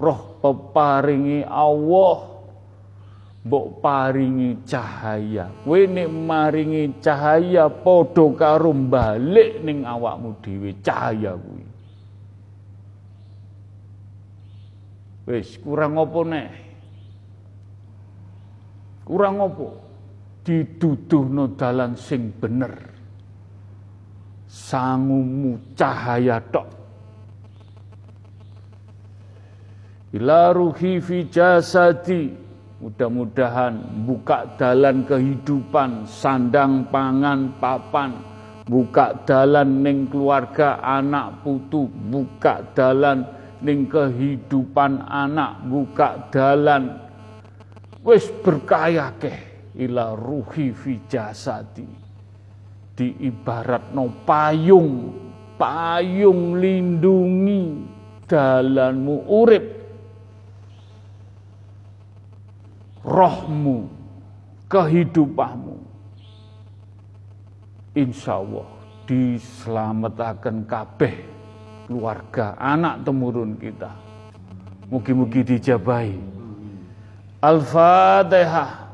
roh 0.00 0.40
peparingi 0.40 1.44
Allah. 1.44 2.32
Mbok 3.40 3.80
paringi 3.80 4.68
cahaya. 4.68 5.48
Kowe 5.64 5.80
nek 5.88 6.08
maringi 6.12 7.00
cahaya 7.00 7.72
padha 7.72 8.24
karo 8.36 8.72
balik 8.76 9.64
ning 9.64 9.88
awakmu 9.88 10.36
dhewe 10.44 10.76
cahaya 10.84 11.32
kuwi. 11.40 11.64
Wis 15.24 15.56
kurang 15.56 15.96
apa 15.96 16.20
nek 16.28 16.48
kurang 19.08 19.40
apa? 19.40 19.68
Diduduhno 20.44 21.56
dalan 21.56 21.96
sing 21.96 22.36
bener. 22.36 22.92
Sangumu 24.50 25.72
cahaya 25.78 26.44
tok 26.44 26.79
ila 30.14 30.50
ruhi 30.50 30.98
fi 30.98 31.26
jasadi. 31.30 32.50
Mudah-mudahan 32.80 33.76
buka 34.08 34.56
dalan 34.56 35.04
kehidupan 35.04 36.08
sandang 36.08 36.88
pangan 36.88 37.52
papan. 37.60 38.16
Buka 38.64 39.20
dalan 39.28 39.84
ning 39.84 40.08
keluarga 40.08 40.80
anak 40.80 41.44
putu. 41.44 41.84
Buka 41.86 42.64
dalan 42.72 43.28
ning 43.60 43.84
kehidupan 43.84 45.04
anak. 45.04 45.60
Buka 45.68 46.32
dalan. 46.32 47.04
Wis 48.00 48.32
berkaya 48.40 49.12
ke 49.20 49.34
ila 49.76 50.16
ruhi 50.16 50.72
fi 50.72 51.04
jasadi. 51.04 51.84
Diibarat 52.96 53.92
no 53.92 54.08
payung. 54.24 55.12
Payung 55.60 56.56
lindungi 56.56 57.84
dalanmu 58.24 59.28
urip 59.28 59.79
rohmu, 63.04 63.88
kehidupanmu. 64.68 65.76
Insya 67.96 68.38
Allah 68.38 68.68
diselamatkan 69.08 70.62
kabeh 70.68 71.26
keluarga, 71.90 72.54
anak 72.54 73.02
temurun 73.02 73.58
kita. 73.58 73.90
Mugi-mugi 74.90 75.42
dijabahi. 75.42 76.18
Al-Fatihah. 77.42 78.90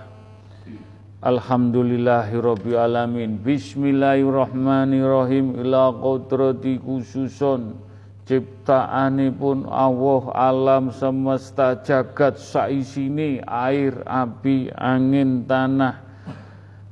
Alhamdulillahirabbil 1.21 2.81
alamin. 2.81 3.37
Bismillahirrahmanirrahim. 3.45 5.53
Ila 5.61 5.93
qudrati 5.93 6.81
khususon 6.81 7.77
ciptaanipun 8.25 9.69
Allah 9.69 10.33
alam 10.33 10.89
semesta 10.89 11.77
jagat 11.85 12.41
saisine 12.41 13.37
air 13.45 14.01
api 14.01 14.73
angin 14.73 15.45
tanah. 15.45 16.01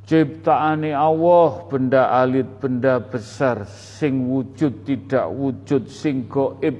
Ciptaane 0.06 0.94
Allah 0.94 1.66
benda 1.66 2.14
alit 2.14 2.46
benda 2.62 3.02
besar 3.02 3.66
sing 3.66 4.30
wujud 4.30 4.86
tidak 4.86 5.26
wujud 5.26 5.90
sing 5.90 6.30
goib 6.30 6.78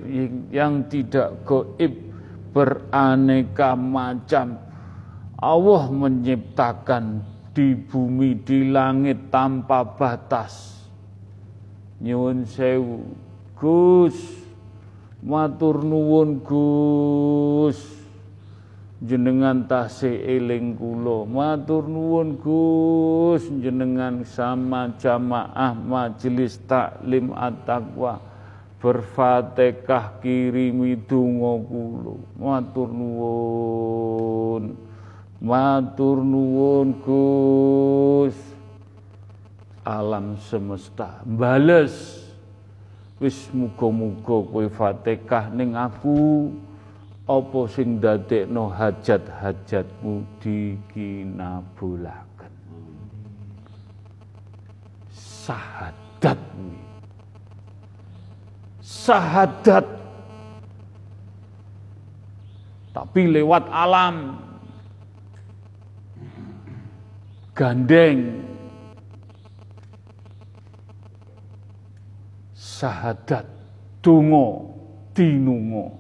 yang 0.54 0.86
tidak 0.86 1.42
goib 1.50 1.98
beraneka 2.54 3.74
macam. 3.74 4.62
Allah 5.42 5.90
menciptakan 5.90 7.39
di 7.60 7.76
bumi, 7.76 8.40
di 8.40 8.72
langit 8.72 9.28
tanpa 9.28 9.84
batas. 9.84 10.80
Nyuwun 12.00 12.48
sewu, 12.48 13.04
Gus, 13.60 14.16
matur 15.20 15.84
nuwun 15.84 16.40
Gus. 16.40 18.00
Jenengan 19.04 19.68
tasih 19.68 20.24
eling 20.24 20.80
kula, 20.80 21.28
matur 21.28 21.84
nuwun 21.84 22.40
Gus, 22.40 23.52
jenengan 23.60 24.24
sama 24.24 24.96
jamaah 24.96 25.76
majelis 25.76 26.56
taklim 26.64 27.36
at-taqwa. 27.36 28.24
Berfatihah 28.80 30.24
kirimi 30.24 30.96
donga 31.04 31.60
kula. 31.68 32.16
Matur 32.40 32.88
nuwun 32.88 34.88
matur 35.42 36.24
nuwun 36.24 36.94
Gus. 37.04 38.36
Alam 39.88 40.38
semesta. 40.40 41.22
Bales. 41.26 42.20
Wis 43.20 43.52
muga-muga 43.52 44.48
kowe 44.48 44.64
Fatihah 44.72 45.52
ning 45.52 45.76
aku. 45.76 46.48
Apa 47.28 47.68
sing 47.70 48.00
dadekno 48.00 48.72
hajat-hajatmu 48.74 50.26
dikinabulaken? 50.42 52.54
Sahadat 55.14 56.42
sahadat. 59.10 59.86
Tapi 62.90 63.22
lewat 63.30 63.70
alam 63.70 64.42
gandeng. 67.60 68.48
Sahadat 72.56 73.44
tungo 74.00 74.72
dinungo 75.12 76.00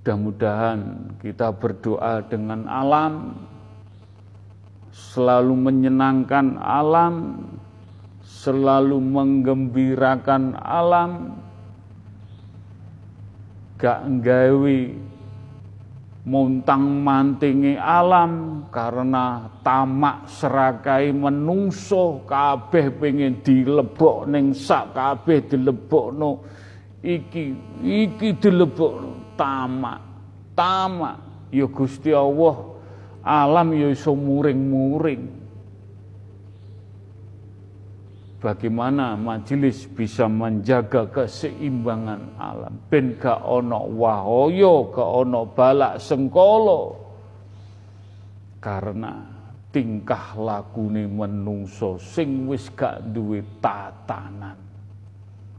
mudah-mudahan 0.00 1.12
kita 1.20 1.52
berdoa 1.52 2.24
dengan 2.24 2.64
alam 2.64 3.36
selalu 4.88 5.52
menyenangkan 5.52 6.56
alam 6.56 7.44
selalu 8.22 9.02
menggembirakan 9.02 10.56
alam. 10.62 11.42
Gak 13.76 14.08
nggawe 14.08 14.78
montang 16.26 17.06
mantingi 17.06 17.78
alam 17.78 18.66
karena 18.74 19.46
tamak 19.62 20.26
serakai 20.26 21.14
menungso 21.14 22.26
kabeh 22.26 22.90
pengen 22.98 23.38
dilebok 23.46 24.26
ning 24.26 24.50
sak 24.50 24.90
kabeh 24.90 25.46
dilebokno. 25.46 26.42
Iki 27.06 27.44
iki 27.86 28.28
dilebokno. 28.42 29.38
Tamak 29.38 30.00
tamak. 30.58 31.16
Ya 31.54 31.70
Gusti 31.70 32.10
Allah 32.10 32.74
alam 33.22 33.70
ya 33.70 33.94
iso 33.94 34.18
muring-muring 34.18 35.45
bagaimana 38.38 39.16
majelis 39.18 39.88
bisa 39.90 40.30
menjaga 40.30 41.08
keseimbangan 41.10 42.22
alam? 42.38 42.74
Ben 42.88 43.16
gak 43.16 43.42
ono 43.42 43.90
wahoyo 43.96 44.92
gak 44.92 45.10
ono 45.26 45.48
balak 45.50 45.98
sengkolo. 45.98 46.82
Karena 48.62 49.12
tingkah 49.74 50.38
lakune 50.38 51.04
menungso 51.10 52.00
sing 52.00 52.48
wis 52.48 52.70
gak 52.72 53.12
duwe 53.12 53.44
tatanan 53.60 54.56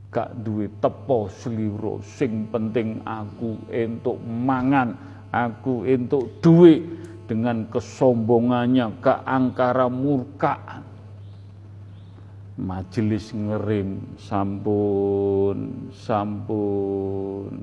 gak 0.08 0.34
duwe 0.42 0.72
tepo 0.80 1.28
sliro. 1.30 2.00
Sing 2.02 2.48
penting 2.48 3.04
aku 3.04 3.60
entuk 3.70 4.18
mangan 4.24 4.96
aku 5.30 5.84
entuk 5.84 6.40
duit 6.40 6.82
dengan 7.28 7.68
kesombongannya 7.68 9.04
keangkara 9.04 9.92
murkaan 9.92 10.87
majelis 12.58 13.32
ngerim 13.32 14.18
sampun 14.18 15.94
sampun. 15.94 17.54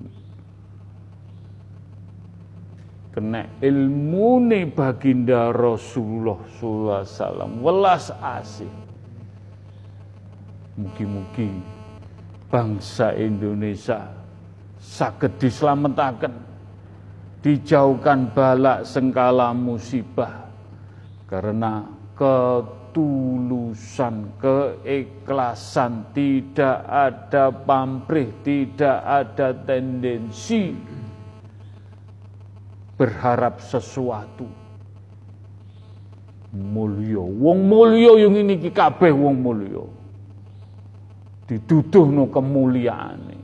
Kena 3.15 3.47
ilmu 3.63 4.43
nih 4.51 4.67
baginda 4.75 5.55
Rasulullah 5.55 6.39
sallallahu 6.59 6.99
alaihi 6.99 7.15
wasallam 7.15 7.51
welas 7.63 8.07
asih. 8.19 8.73
Mugi-mugi 10.75 11.47
bangsa 12.51 13.15
Indonesia 13.15 14.11
sakit 14.83 15.39
diselamatkan 15.39 16.35
dijauhkan 17.45 18.35
balak 18.35 18.83
sengkala 18.83 19.55
musibah 19.55 20.51
karena 21.31 21.87
ke 22.19 22.35
ketulusan, 22.95 24.39
keikhlasan, 24.39 26.15
tidak 26.15 26.79
ada 26.87 27.51
pamrih, 27.51 28.31
tidak 28.47 29.03
ada 29.03 29.51
tendensi 29.67 30.71
berharap 32.95 33.59
sesuatu. 33.59 34.47
Mulyo, 36.55 37.27
wong 37.27 37.67
mulyo 37.67 38.15
yang 38.15 38.39
ini 38.39 38.63
kabeh 38.71 39.11
wong 39.11 39.43
mulya. 39.43 39.83
Dituduhno 41.51 42.31
kemuliaane. 42.31 43.39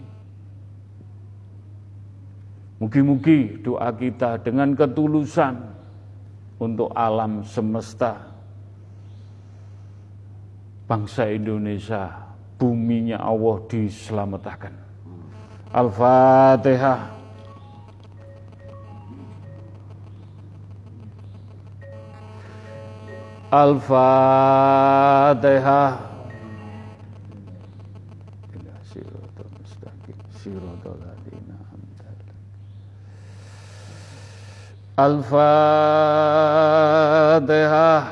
Mugi-mugi 2.79 3.67
doa 3.67 3.91
kita 3.99 4.39
dengan 4.47 4.79
ketulusan 4.79 5.59
untuk 6.63 6.95
alam 6.95 7.43
semesta 7.43 8.30
bangsa 10.91 11.31
Indonesia, 11.31 12.11
buminya 12.59 13.23
Allah 13.23 13.63
diselamatkan. 13.71 14.75
Al-Fatihah. 15.71 17.15
Al-Fatihah. 23.55 24.11
Al-Fatihah. 34.99 35.49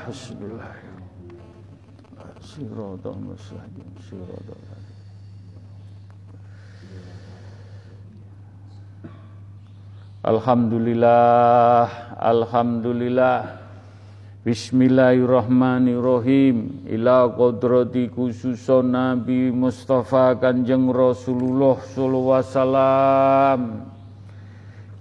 Bismillah. 0.06 0.77
Siratal 2.58 3.14
mustaqim, 3.22 3.86
siratal 4.02 4.58
Alhamdulillah, 10.26 12.18
Alhamdulillah. 12.18 13.62
Bismillahirrahmanirrahim. 14.42 16.82
Ila 16.90 17.30
kodrati 17.30 18.10
khususon 18.10 18.90
Nabi 18.90 19.54
Mustafa 19.54 20.34
Kanjeng 20.34 20.90
Rasulullah 20.90 21.78
Sallallahu 21.78 22.42
Wasallam. 22.42 23.86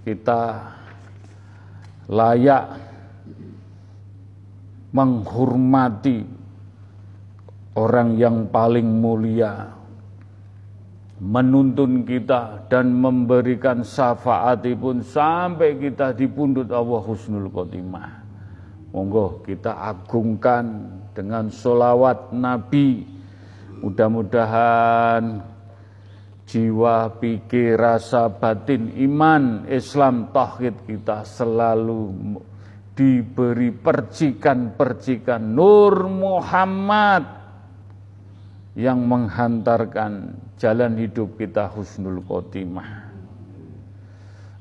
Kita 0.06 0.62
layak 2.06 2.86
menghormati 4.94 6.37
orang 7.78 8.18
yang 8.18 8.50
paling 8.50 8.98
mulia 8.98 9.78
menuntun 11.18 12.06
kita 12.06 12.70
dan 12.70 12.94
memberikan 12.94 13.82
syafaatipun 13.82 15.02
sampai 15.02 15.78
kita 15.78 16.14
dipundut 16.14 16.70
Allah 16.70 17.02
husnul 17.02 17.50
khotimah. 17.50 18.26
Monggo 18.94 19.42
kita 19.42 19.78
agungkan 19.82 20.90
dengan 21.12 21.50
solawat 21.50 22.34
Nabi. 22.34 23.04
Mudah-mudahan 23.78 25.42
jiwa, 26.48 27.12
pikir, 27.20 27.78
rasa 27.78 28.26
batin, 28.32 28.90
iman, 29.06 29.68
Islam, 29.70 30.32
tauhid 30.34 30.88
kita 30.88 31.22
selalu 31.22 32.34
diberi 32.98 33.70
percikan-percikan 33.70 35.38
Nur 35.38 36.10
Muhammad 36.10 37.37
yang 38.78 39.02
menghantarkan 39.02 40.38
jalan 40.54 40.94
hidup 40.94 41.34
kita 41.34 41.66
husnul 41.66 42.22
khotimah. 42.22 43.10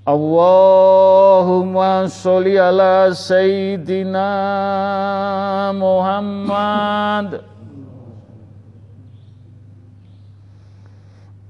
Allahumma 0.07 2.07
sholli 2.09 2.57
ala 2.57 3.13
sayyidina 3.13 4.31
Muhammad 5.75 7.43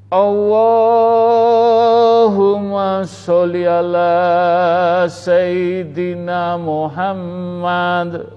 Allahumma 0.09 1.45
sholli 3.05 3.61
ala 3.63 5.07
sayyidina 5.07 6.57
Muhammad 6.59 8.36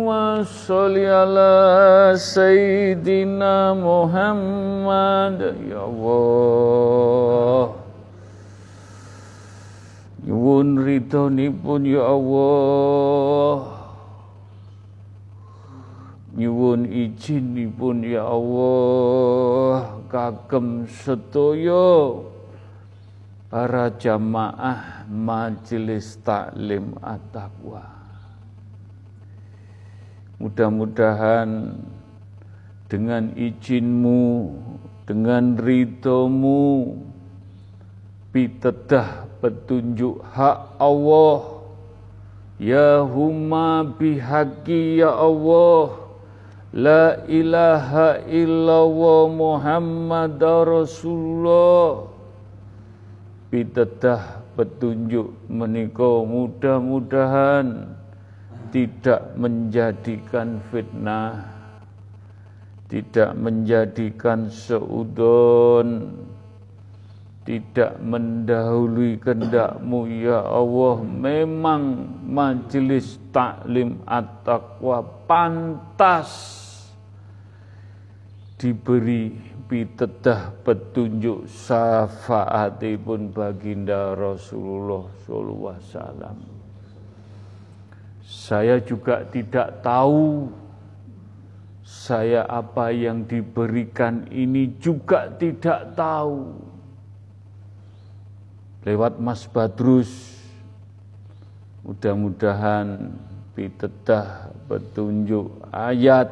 sholli 0.45 1.05
ala 1.05 2.13
Sayyidina 2.17 3.77
Muhammad. 3.77 5.39
Ya 5.65 5.85
Allah. 5.85 7.77
Nyuwun 10.21 10.81
ridhonipun 10.81 11.81
ya 11.85 12.03
Allah. 12.05 13.55
Nyuwun 16.37 16.87
izinipun 16.89 18.01
ya 18.05 18.25
Allah. 18.25 20.01
Kagem 20.09 20.89
sedaya 20.89 22.17
para 23.51 23.91
jamaah 23.91 25.05
majelis 25.11 26.15
taklim 26.23 26.95
at-taqwa. 27.03 28.00
Mudah-mudahan 30.41 31.77
dengan 32.89 33.29
izinmu, 33.37 34.57
dengan 35.05 35.53
ridhomu, 35.53 36.97
pitedah 38.33 39.29
petunjuk 39.37 40.17
hak 40.33 40.81
Allah, 40.81 41.61
Ya 42.57 43.05
huma 43.05 43.85
bihaqi 43.85 45.01
ya 45.05 45.13
Allah, 45.13 46.01
La 46.73 47.21
ilaha 47.29 48.21
illallah 48.25 49.21
Muhammad 49.29 50.41
Rasulullah. 50.41 52.09
Pitedah 53.53 54.41
petunjuk 54.57 55.35
menika 55.51 56.23
mudah-mudahan 56.25 57.99
tidak 58.71 59.35
menjadikan 59.35 60.63
fitnah 60.71 61.43
tidak 62.91 63.31
menjadikan 63.39 64.51
seudon 64.51 66.11
tidak 67.47 67.97
mendahului 68.03 69.15
kendakmu 69.17 70.05
ya 70.11 70.43
Allah 70.43 70.99
memang 71.01 72.05
majelis 72.27 73.17
taklim 73.31 73.97
at-taqwa 74.05 75.07
pantas 75.25 76.59
diberi 78.61 79.33
pitedah 79.65 80.53
petunjuk 80.61 81.49
syafaatipun 81.49 83.33
baginda 83.33 84.13
Rasulullah 84.13 85.09
sallallahu 85.25 85.65
alaihi 85.65 85.81
wasallam. 85.81 86.60
Saya 88.31 88.79
juga 88.79 89.27
tidak 89.27 89.83
tahu 89.83 90.47
saya 91.83 92.47
apa 92.47 92.87
yang 92.95 93.27
diberikan 93.27 94.23
ini 94.31 94.71
juga 94.79 95.27
tidak 95.35 95.91
tahu. 95.99 96.55
Lewat 98.87 99.19
Mas 99.19 99.43
Badrus, 99.51 100.39
mudah-mudahan 101.83 103.11
pitedah 103.51 104.47
petunjuk 104.71 105.51
ayat 105.75 106.31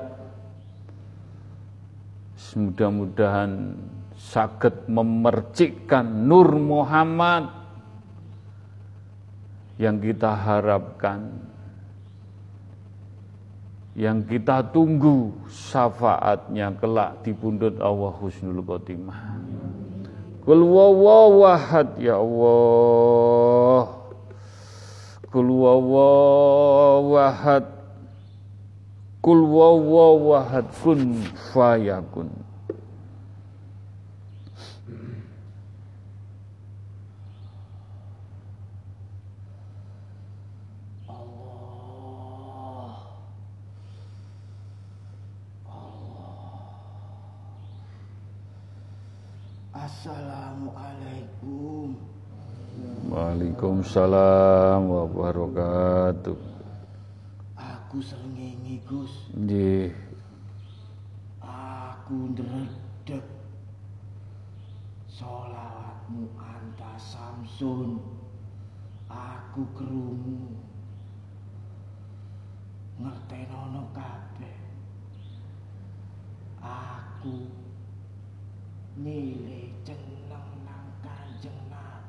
mudah-mudahan 2.55 3.77
sakit 4.15 4.87
memercikkan 4.89 6.07
Nur 6.07 6.55
Muhammad 6.57 7.51
yang 9.77 10.01
kita 10.01 10.33
harapkan 10.33 11.48
yang 13.99 14.23
kita 14.23 14.63
tunggu 14.71 15.35
syafaatnya 15.51 16.71
kelak 16.79 17.19
di 17.19 17.35
pundut 17.35 17.75
Allah 17.83 18.15
Husnul 18.15 18.63
Khotimah. 18.63 19.35
Kul 20.47 20.63
wawahad 20.63 21.99
ya 21.99 22.15
Allah. 22.15 23.99
Kul 25.27 25.51
wawahad. 25.51 26.55
Kul 29.19 29.43
wawahad 29.43 30.71
kun 30.79 31.19
fayakun. 31.51 32.31
Assalamualaikum. 49.99 51.91
Waalaikumsalam 53.19 54.87
wabarakatuh. 54.87 56.39
Aku 57.59 57.99
srengenge, 57.99 58.79
Gus. 58.87 59.11
Nggih. 59.35 59.91
Aku 61.43 62.31
ndredeg. 62.31 63.25
Sholawatmu 65.11 66.31
anta 66.39 66.95
Samsun. 66.95 67.99
Aku 69.11 69.67
krungu. 69.75 70.55
Ngertenono 73.03 73.83
kabeh. 73.91 74.59
Aku 76.63 77.51
nilai 78.95 79.75
jeneng 79.83 80.55
nang 80.63 80.87
kanjeng 81.03 81.59
Nabi. 81.67 81.99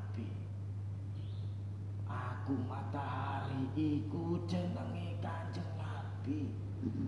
Aku 2.51 2.67
matahari 2.67 3.63
iku 3.79 4.35
jenenge 4.43 5.15
kanjeng 5.23 5.71
Nabi. 5.79 6.51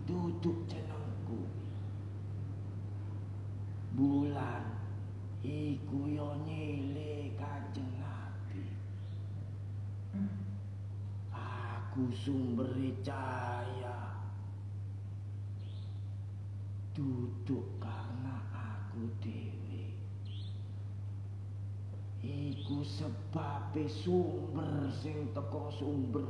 Duduk 0.08 0.64
jenengku. 0.72 1.44
Bulan 3.92 4.64
iku 5.44 6.08
yo 6.08 6.40
nyile 6.48 7.36
kanjeng 7.36 7.92
Nabi. 8.00 8.72
Aku 11.36 12.08
sumber 12.16 12.72
cahaya. 13.04 14.16
Duduk 16.96 17.68
karena 17.84 18.40
aku 18.56 19.12
dewe. 19.20 19.63
Iku 22.64 22.80
sebabe 22.80 23.92
sumber 23.92 24.88
sing 25.04 25.36
teko 25.36 25.68
sumber. 25.68 26.24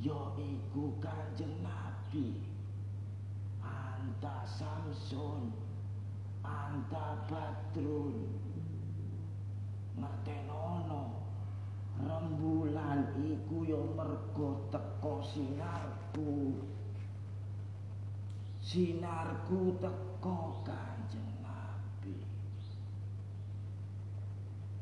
Ya 0.00 0.16
iku 0.40 0.96
Kanjeng 0.96 1.60
Nabi. 1.60 2.40
Anta 3.60 4.48
Samsun, 4.48 5.52
anta 6.40 7.20
Badrun. 7.28 8.32
Ngertenono 10.00 11.20
rembulan 12.00 13.12
iku 13.20 13.68
ya 13.68 13.76
mergo 13.76 14.72
teko 14.72 15.20
sinarku. 15.20 16.64
Sinarku 18.64 19.76
teko 19.84 20.64
Kanjeng 20.64 20.99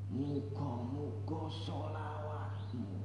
Muga-muga 0.09 1.53
sholawatmu 1.53 2.97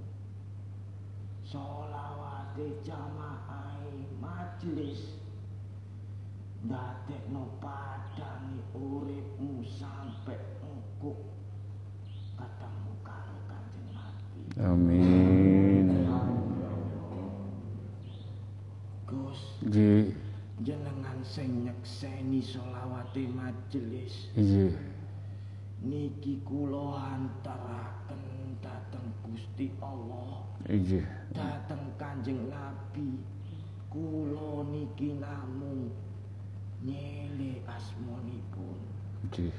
Sholawate 1.44 2.80
jamaah 2.88 3.64
majlis 4.24 5.20
Ndadekno 6.64 7.44
padangi 7.60 8.64
uripmu 8.72 9.68
sampai 9.68 10.40
engko 10.64 11.12
ketemu 12.40 12.92
karo 13.04 13.36
Kanjeng 13.52 13.90
Nabi. 13.92 14.40
Amin. 14.64 15.88
Gus, 19.04 19.60
Nggih. 19.68 20.16
jenengan 20.64 21.20
sing 21.28 21.68
nyekseni 21.68 22.40
sholawate 22.40 23.28
majlis. 23.28 24.32
Nggih. 24.40 24.72
Niki 25.84 26.40
kula 26.48 26.96
antaraken 27.20 28.56
dhateng 28.64 29.12
Gusti 29.20 29.68
Allah. 29.84 30.48
Nggih. 30.64 31.04
Dateng 31.36 31.92
Kanjeng 32.00 32.48
Nabi 32.48 33.20
kula 33.92 34.64
niki 34.72 35.20
namung 35.20 35.92
nyele 36.88 37.60
asmanipun. 37.68 38.80
Nggih. 39.28 39.52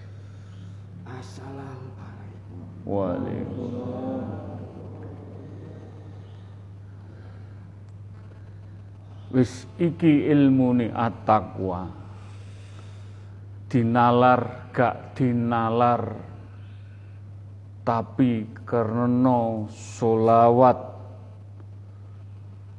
Assalamualaikum. 1.05 2.65
Waalaikumsalam. 2.89 4.65
Wis 9.29 9.69
iki 9.77 10.33
ilmune 10.33 10.89
at-taqwa. 10.89 12.04
Dinalar 13.75 14.71
gak 14.71 15.19
dinalar. 15.19 16.15
Tapi 17.83 18.47
karena 18.63 19.67
solawat 19.67 20.79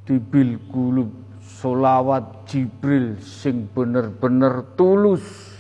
dibil 0.08 0.56
kulub 0.72 1.12
solawat 1.44 2.48
Jibril 2.48 3.20
sing 3.20 3.68
bener-bener 3.76 4.64
tulus. 4.80 5.52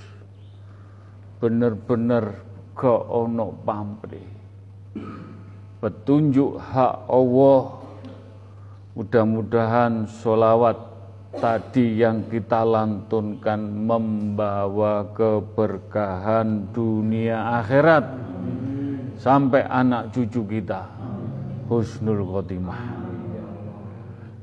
Bener-bener 1.43 2.39
gak 2.71 3.03
ono 3.11 3.51
pamrih. 3.59 4.31
Petunjuk 5.83 6.63
hak 6.63 7.11
Allah 7.11 7.83
mudah-mudahan 8.95 10.07
solawat 10.07 10.94
tadi 11.39 11.95
yang 11.99 12.23
kita 12.31 12.63
lantunkan 12.63 13.59
membawa 13.59 15.03
keberkahan 15.11 16.71
dunia 16.71 17.59
akhirat. 17.61 18.05
Sampai 19.15 19.63
anak 19.65 20.13
cucu 20.13 20.45
kita 20.45 20.85
husnul 21.65 22.21
khotimah. 22.29 22.77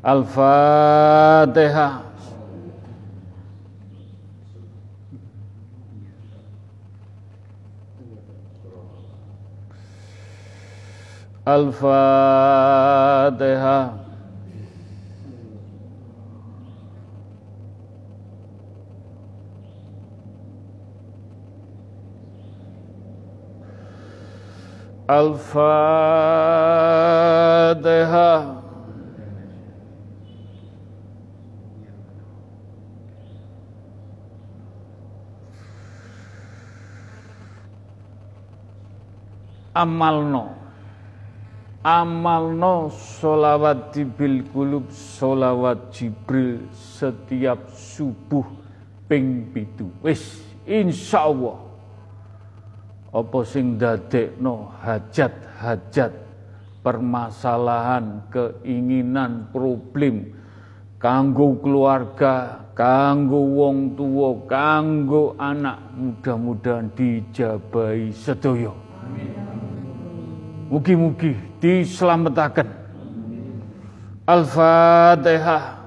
Al-Fatihah. 0.03 2.11
Al-Fatihah 11.43 12.83
الفاتحة 25.21 26.63
amalno. 39.75 40.61
Amalno 41.83 42.95
solawat 42.95 43.91
di 43.91 44.07
bilkulub 44.07 44.87
solawat 44.95 45.91
jibril 45.91 46.71
setiap 46.71 47.75
subuh 47.75 48.47
ping 49.11 49.51
pitu. 49.51 49.91
Wis 49.99 50.39
insya 50.63 51.27
Allah 51.27 51.72
apa 53.13 53.39
sing 53.45 53.77
dadekno 53.77 54.73
hajat-hajat 54.81 56.13
permasalahan 56.81 58.25
keinginan 58.33 59.53
problem 59.53 60.33
kanggo 60.97 61.61
keluarga 61.61 62.65
kanggo 62.73 63.37
wong 63.37 63.93
tua 63.95 64.33
kanggo 64.49 65.37
anak 65.37 65.77
mudah-mudahan 65.93 66.89
dijabai 66.97 68.09
sedaya 68.17 68.73
Mugi-mugi 70.73 71.37
diselamatkan. 71.61 72.65
Al-Fatihah. 74.25 75.82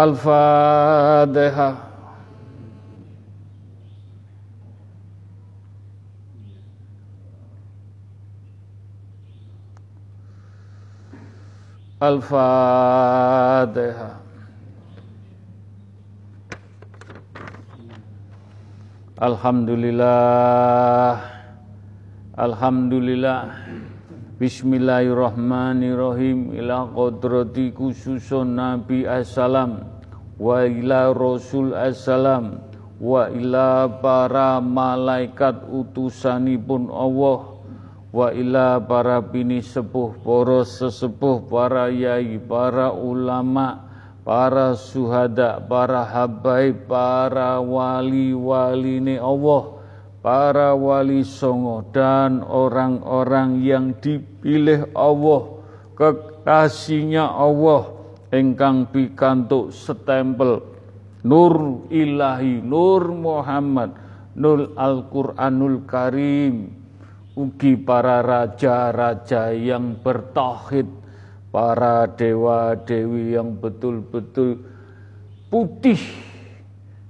Al-Fatihah. 0.00 1.76
Al-Fatihah. 12.00 14.16
Alhamdulillah. 19.20 21.20
Alhamdulillah. 22.40 23.52
Bismillahirrahmanirrahim. 24.40 26.56
Ila 26.56 26.88
qadrati 26.96 27.76
khususun 27.76 28.56
Nabi 28.56 29.04
assalam 29.04 29.84
wa 30.40 30.64
ila 30.64 31.12
Rasul 31.12 31.76
assalam 31.76 32.56
wa 32.96 33.28
ila 33.28 34.00
para 34.00 34.56
malaikat 34.64 35.60
utusanipun 35.68 36.88
Allah 36.88 37.60
wa 38.16 38.32
ila 38.32 38.80
para 38.80 39.20
bini 39.20 39.60
sepuh, 39.60 40.16
para 40.24 40.64
sesepuh, 40.64 41.44
para 41.44 41.92
yai, 41.92 42.40
para 42.40 42.96
ulama, 42.96 43.92
para 44.24 44.72
suhada, 44.72 45.60
para 45.60 46.00
habaib, 46.00 46.88
para 46.88 47.60
wali-wali 47.60 49.04
ini 49.04 49.20
Allah, 49.20 49.79
para 50.20 50.76
wali 50.76 51.24
songo 51.24 51.84
dan 51.92 52.44
orang-orang 52.44 53.64
yang 53.64 53.96
dipilih 53.96 54.92
Allah, 54.92 55.64
kekasihnya 55.96 57.24
Allah, 57.24 57.88
engkang 58.28 58.88
pikantuk 58.92 59.72
setempel. 59.72 60.60
Nur 61.20 61.84
Ilahi, 61.92 62.64
Nur 62.64 63.12
Muhammad, 63.12 63.92
Nur 64.36 64.72
Al-Quranul 64.76 65.84
Karim, 65.84 66.72
ugi 67.36 67.76
para 67.76 68.24
raja-raja 68.24 69.52
yang 69.52 70.00
bertauhid, 70.00 70.88
para 71.52 72.08
dewa-dewi 72.08 73.36
yang 73.36 73.56
betul-betul 73.56 74.64
putih, 75.52 76.00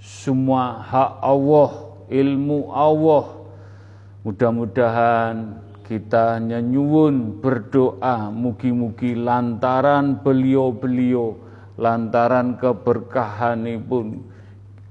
semua 0.02 0.82
hak 0.82 1.12
Allah, 1.22 1.89
ilmu 2.10 2.74
Allah. 2.74 3.40
Mudah-mudahan 4.26 5.62
kita 5.86 6.36
hanya 6.36 6.60
berdoa 7.40 8.28
mugi-mugi 8.28 9.16
lantaran 9.16 10.20
beliau-beliau 10.20 11.34
lantaran 11.80 12.60
keberkahanipun 12.60 14.20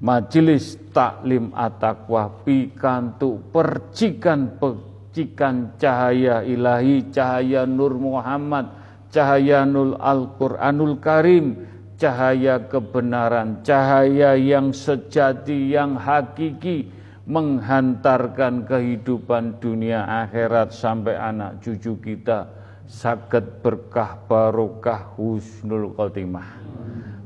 majelis 0.01 0.75
taklim 0.95 1.53
at-taqwa 1.53 2.41
pikantuk 2.41 3.53
percikan 3.53 4.57
percikan 4.57 5.75
cahaya 5.75 6.41
ilahi, 6.43 7.11
cahaya 7.11 7.67
Nur 7.67 7.95
Muhammad, 7.99 8.71
cahaya 9.11 9.67
Nur 9.67 9.99
Al-Quranul 9.99 11.01
Karim, 11.03 11.67
cahaya 11.99 12.63
kebenaran, 12.63 13.59
cahaya 13.65 14.39
yang 14.39 14.71
sejati, 14.71 15.75
yang 15.75 15.99
hakiki, 15.99 16.98
menghantarkan 17.29 18.65
kehidupan 18.65 19.61
dunia 19.61 20.01
akhirat 20.25 20.73
sampai 20.73 21.13
anak 21.13 21.61
cucu 21.61 21.93
kita 22.01 22.49
sakit 22.89 23.61
berkah 23.61 24.17
barokah 24.25 25.13
husnul 25.13 25.93
khotimah. 25.93 26.57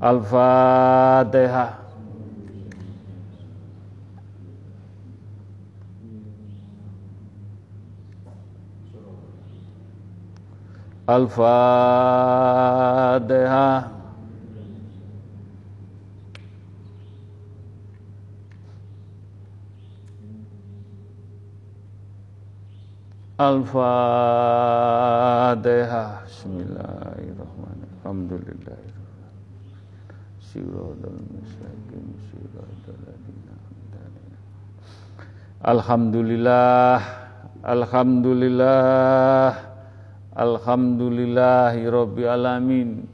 Al-Fatihah. 0.03 1.79
Al-Fatihah. 11.07 11.63
Al-Fatihah. 23.33 23.81
Bismillahirrahmanirrahim. 26.29 28.05
Alhamdulillah. 28.05 28.77
Alhamdulillah. 35.65 37.01
Alhamdulillah. 37.65 39.57
Alhamdulillahi 40.37 41.89
alamin. 42.29 43.09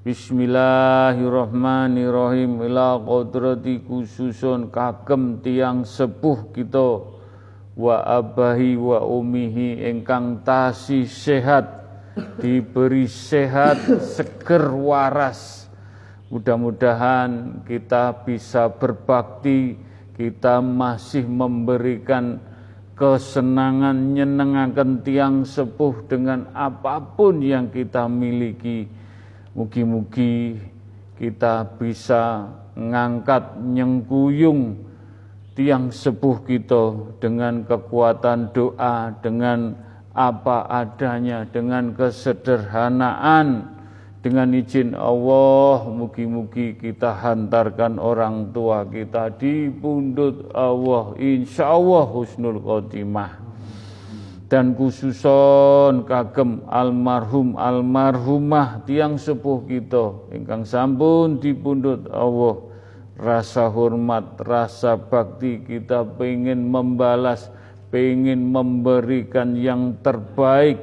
Bismillahirrahmanirrahim 0.00 2.64
ila 2.64 2.96
qadrati 2.96 3.84
khususun 3.84 4.72
kagem 4.72 5.44
tiang 5.44 5.84
sepuh 5.84 6.48
kita 6.56 7.19
wa 7.80 8.04
abahi 8.04 8.76
wa 8.76 9.00
umihi 9.00 9.80
engkang 9.88 10.44
tasi 10.44 11.08
sehat 11.08 11.80
diberi 12.36 13.08
sehat 13.08 13.80
seger 14.04 14.68
waras 14.68 15.72
mudah-mudahan 16.28 17.64
kita 17.64 18.20
bisa 18.28 18.68
berbakti 18.68 19.80
kita 20.20 20.60
masih 20.60 21.24
memberikan 21.24 22.36
kesenangan 23.00 24.12
nyenengaken 24.12 25.00
tiang 25.00 25.48
sepuh 25.48 26.04
dengan 26.04 26.52
apa 26.52 27.00
pun 27.00 27.40
yang 27.40 27.72
kita 27.72 28.04
miliki. 28.04 28.84
Mugi-mugi 29.56 30.60
kita 31.16 31.64
bisa 31.80 32.52
ngangkat 32.76 33.56
nyengkuyung 33.56 34.89
tiang 35.54 35.90
sepuh 35.90 36.46
kita 36.46 37.16
dengan 37.18 37.66
kekuatan 37.66 38.54
doa, 38.54 39.14
dengan 39.18 39.74
apa 40.14 40.66
adanya, 40.66 41.46
dengan 41.46 41.94
kesederhanaan, 41.94 43.78
dengan 44.20 44.52
izin 44.52 44.92
Allah, 44.92 45.88
mugi-mugi 45.88 46.76
kita 46.76 47.16
hantarkan 47.24 47.96
orang 47.96 48.52
tua 48.52 48.84
kita 48.84 49.32
di 49.40 49.72
pundut 49.72 50.52
Allah, 50.52 51.16
insya 51.16 51.72
Allah 51.72 52.04
husnul 52.04 52.60
khotimah. 52.60 53.48
Dan 54.50 54.74
khususon 54.74 56.02
kagem 56.10 56.66
almarhum 56.66 57.54
almarhumah 57.54 58.82
tiang 58.82 59.14
sepuh 59.14 59.62
kita, 59.64 60.34
ingkang 60.34 60.66
sampun 60.66 61.38
di 61.38 61.54
pundut 61.54 62.10
Allah. 62.10 62.69
Rasa 63.20 63.68
hormat, 63.68 64.40
rasa 64.40 64.96
bakti 64.96 65.60
kita 65.60 66.08
pengen 66.16 66.72
membalas, 66.72 67.52
pengen 67.92 68.48
memberikan 68.48 69.52
yang 69.52 69.92
terbaik 70.00 70.80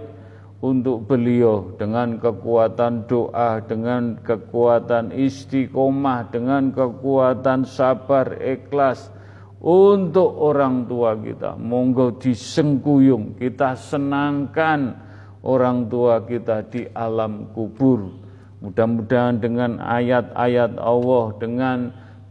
untuk 0.62 1.10
beliau 1.10 1.74
dengan 1.82 2.22
kekuatan 2.22 3.10
doa, 3.10 3.58
dengan 3.66 4.22
kekuatan 4.22 5.18
istiqomah, 5.18 6.30
dengan 6.30 6.70
kekuatan 6.70 7.66
sabar, 7.66 8.38
ikhlas 8.38 9.10
untuk 9.58 10.30
orang 10.38 10.86
tua 10.86 11.18
kita. 11.18 11.58
Monggo 11.58 12.22
disengkuyung, 12.22 13.34
kita 13.42 13.74
senangkan 13.74 14.94
orang 15.42 15.90
tua 15.90 16.22
kita 16.22 16.66
di 16.70 16.86
alam 16.94 17.50
kubur. 17.54 18.14
Mudah-mudahan 18.62 19.38
dengan 19.38 19.82
ayat-ayat 19.82 20.78
Allah, 20.82 21.26
dengan 21.38 21.78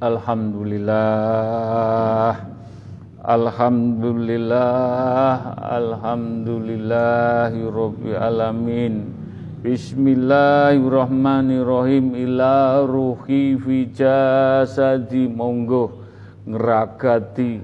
Alhamdulillah 0.00 2.55
Alhamdulillah 3.26 5.58
Alhamdulillahi 5.58 7.58
Rabbil 7.66 8.14
Alamin. 8.14 9.10
Bismillahirrahmanirrahim. 9.66 12.14
Ila 12.22 12.86
ruhi 12.86 13.58
fi 13.58 13.90
jasadi. 13.90 15.26
Monggo 15.26 16.06
ngeragati 16.46 17.58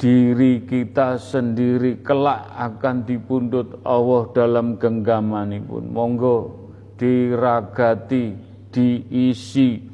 diri 0.00 0.64
kita 0.64 1.20
sendiri. 1.20 2.00
Kelak 2.00 2.48
akan 2.56 3.04
dipundut 3.04 3.84
Allah 3.84 4.24
dalam 4.32 4.80
genggaman 4.80 5.68
pun 5.68 5.84
monggo 5.92 6.72
diragati 6.96 8.32
diisi 8.72 9.92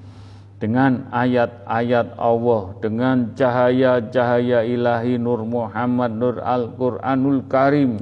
dengan 0.60 1.08
ayat-ayat 1.08 2.20
Allah, 2.20 2.76
dengan 2.84 3.32
cahaya-cahaya 3.32 4.60
ilahi 4.68 5.16
Nur 5.16 5.48
Muhammad, 5.48 6.12
Nur 6.12 6.36
Al-Quranul 6.44 7.48
Karim 7.48 7.96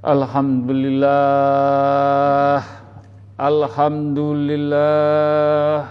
Alhamdulillah. 0.04 2.60
Alhamdulillah. 3.40 5.88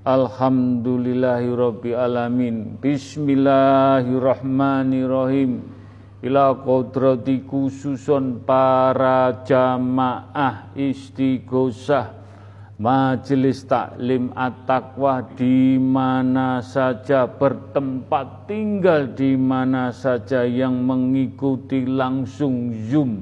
Alhamdulillahi 0.00 1.52
alamin 1.92 2.80
Bismillahirrahmanirrahim. 2.80 5.68
Ila 6.24 6.56
kodrati 6.56 7.44
khususon 7.44 8.40
para 8.40 9.44
jamaah 9.44 10.72
istighosah 10.72 12.19
Majelis 12.80 13.68
taklim 13.68 14.32
at-taqwa 14.32 15.36
di 15.36 15.76
mana 15.76 16.64
saja 16.64 17.28
bertempat 17.28 18.48
tinggal 18.48 19.12
di 19.12 19.36
mana 19.36 19.92
saja 19.92 20.48
yang 20.48 20.80
mengikuti 20.88 21.84
langsung 21.84 22.72
Zoom 22.88 23.20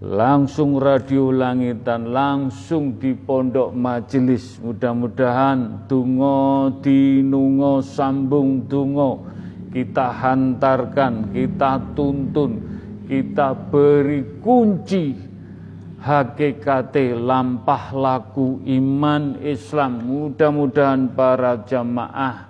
langsung 0.00 0.80
radio 0.80 1.28
langitan 1.28 2.14
langsung 2.14 2.96
di 2.96 3.12
pondok 3.12 3.76
majelis 3.76 4.56
mudah-mudahan 4.64 5.90
tungo 5.90 6.72
dinungo 6.80 7.84
sambung 7.84 8.64
tungo 8.64 9.28
kita 9.74 10.08
hantarkan 10.08 11.34
kita 11.36 11.90
tuntun 11.92 12.64
kita 13.04 13.52
beri 13.68 14.24
kunci 14.40 15.29
hakikate 16.00 17.12
lampah 17.12 17.92
laku 17.92 18.64
iman 18.64 19.36
Islam. 19.44 20.00
Mudah-mudahan 20.00 21.12
para 21.12 21.60
jamaah 21.68 22.48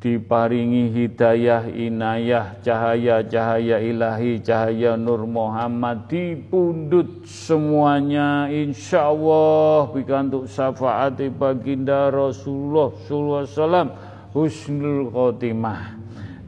diparingi 0.00 0.88
hidayah 0.96 1.68
inayah 1.68 2.56
cahaya-cahaya 2.64 3.84
ilahi 3.84 4.40
cahaya 4.40 4.96
Nur 4.96 5.28
Muhammad 5.28 6.08
dipundut 6.08 7.28
semuanya. 7.28 8.48
Insya 8.48 9.12
Allah 9.12 9.92
bikantuk 9.92 10.48
syafaat 10.48 11.20
baginda 11.36 12.08
Rasulullah 12.08 12.96
SAW 12.96 13.92
husnul 14.32 15.12
khotimah 15.12 15.99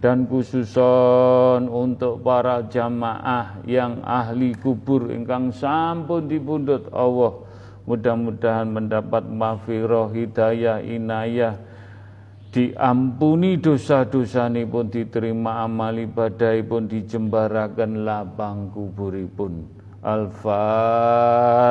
dan 0.02 0.26
khususon 0.26 1.70
untuk 1.70 2.26
para 2.26 2.66
jamaah 2.66 3.62
yang 3.62 4.02
ahli 4.02 4.50
kubur 4.58 5.14
ingkang 5.14 5.54
sampun 5.54 6.26
dipundhut 6.26 6.90
Allah. 6.90 7.46
Mudah-mudahan 7.86 8.66
mendapat 8.66 9.22
mafiroh 9.30 10.10
hidayah 10.10 10.82
inayah. 10.82 11.54
Diampuni 12.50 13.56
dosa-dosa 13.62 14.50
pun 14.68 14.90
diterima 14.90 15.64
amal 15.64 15.94
ibadah 15.96 16.52
pun 16.66 16.84
dijembarakan 16.90 18.04
lapang 18.04 18.74
kuburipun. 18.74 19.64
Al-Fatihah 20.02 21.62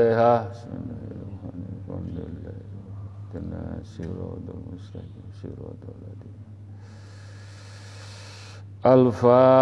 Al-Fatihah. 8.82 9.54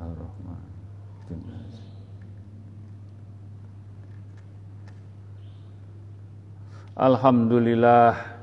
Ar-Rahman. 0.00 0.62
Alhamdulillah. 6.96 8.37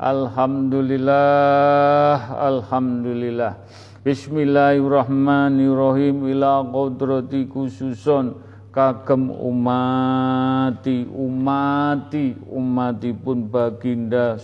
Alhamdulillah. 0.00 2.32
Alhamdulillah. 2.32 3.60
Bismillahirrahmanirrahim 4.00 6.24
ila 6.32 6.64
qadrati 6.64 7.44
khususon 7.44 8.32
kagem 8.72 9.28
umati 9.28 11.04
umati 11.04 12.32
umatipun 12.48 13.52
baginda 13.52 14.40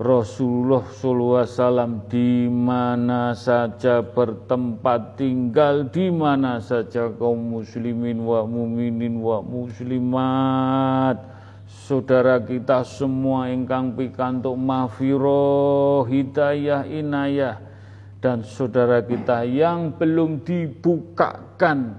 Rasulullah 0.00 0.80
sallallahu 0.80 1.44
alaihi 1.44 1.52
wasallam 1.52 2.08
di 2.08 2.48
mana 2.48 3.36
saja 3.36 4.00
bertempat 4.00 5.20
tinggal 5.20 5.92
di 5.92 6.08
mana 6.08 6.56
saja 6.64 7.12
kaum 7.20 7.60
muslimin 7.60 8.24
wa 8.24 8.48
muminin 8.48 9.20
wa 9.20 9.44
muslimat 9.44 11.33
saudara 11.74 12.38
kita 12.38 12.86
semua 12.86 13.50
ingkang 13.50 13.98
pikantuk 13.98 14.54
mahfirah 14.54 16.06
hidayah 16.06 16.86
inayah. 16.86 17.58
Dan 18.22 18.46
saudara 18.46 19.04
kita 19.04 19.44
yang 19.44 19.98
belum 19.98 20.46
dibukakan 20.46 21.98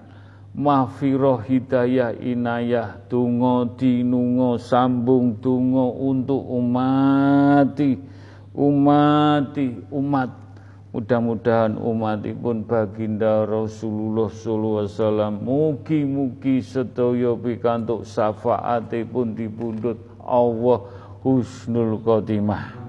mahfirah 0.56 1.44
hidayah 1.44 2.16
inayah. 2.16 3.04
Tungo 3.12 3.76
dinungo 3.76 4.58
sambung 4.58 5.38
tungo 5.44 5.92
untuk 6.00 6.42
umati 6.42 8.16
umati 8.56 9.84
umat 9.92 10.45
mudah-mudahan 10.96 11.76
umatipun 11.76 12.64
baginda 12.64 13.44
Rasulullah 13.44 14.32
sallallahu 14.32 14.80
alaihi 14.80 14.96
wasallam 14.96 15.34
mugi-mugi 15.44 16.64
sedaya 16.64 17.36
pikantuk 17.36 18.08
syafaatipun 18.08 19.36
dipundhut 19.36 20.00
Allah 20.24 20.88
husnul 21.20 22.00
khotimah. 22.00 22.88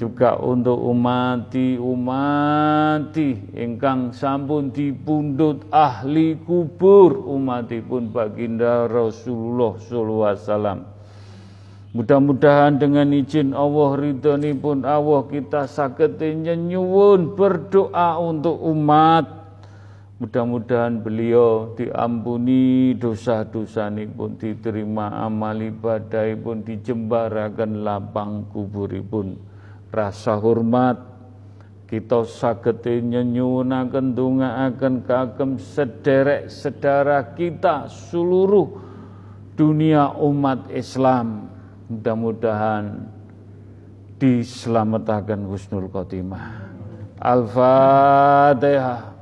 Juga 0.00 0.40
untuk 0.40 0.80
umati 0.80 1.76
umati 1.76 3.36
ingkang 3.52 4.16
sampun 4.16 4.72
dipundhut 4.72 5.68
ahli 5.68 6.40
kubur 6.48 7.20
umatipun 7.20 8.08
baginda 8.08 8.88
Rasulullah 8.88 9.76
sallallahu 9.76 10.24
alaihi 10.24 10.40
wasallam 10.40 10.78
Mudah-mudahan 11.92 12.80
dengan 12.80 13.12
izin 13.12 13.52
Allah 13.52 14.00
pun 14.56 14.80
Allah 14.80 15.28
kita 15.28 15.68
saged 15.68 16.16
nyuwun 16.40 17.36
berdoa 17.36 18.16
untuk 18.16 18.56
umat. 18.64 19.28
Mudah-mudahan 20.16 21.04
beliau 21.04 21.76
diampuni 21.76 22.96
dosa-dosa 22.96 23.92
pun 24.08 24.40
diterima 24.40 25.20
amal 25.20 25.60
ibadah 25.60 26.32
pun 26.40 26.64
dijembarakan 26.64 27.84
lapang 27.84 28.48
kuburipun 28.48 29.36
rasa 29.92 30.40
hormat 30.40 30.96
kita 31.92 32.24
saged 32.24 32.88
nyenyuwunaken 32.88 34.16
ndongaaken 34.16 35.04
kagem 35.04 35.60
sederek 35.60 36.48
sedara 36.48 37.36
kita 37.36 37.84
seluruh 37.92 38.80
dunia 39.52 40.16
umat 40.16 40.72
Islam 40.72 41.51
mudah-mudahan 41.92 43.04
diselamatkan 44.16 45.44
husnul 45.44 45.92
khotimah. 45.92 46.72
Al-Fatihah. 47.20 49.12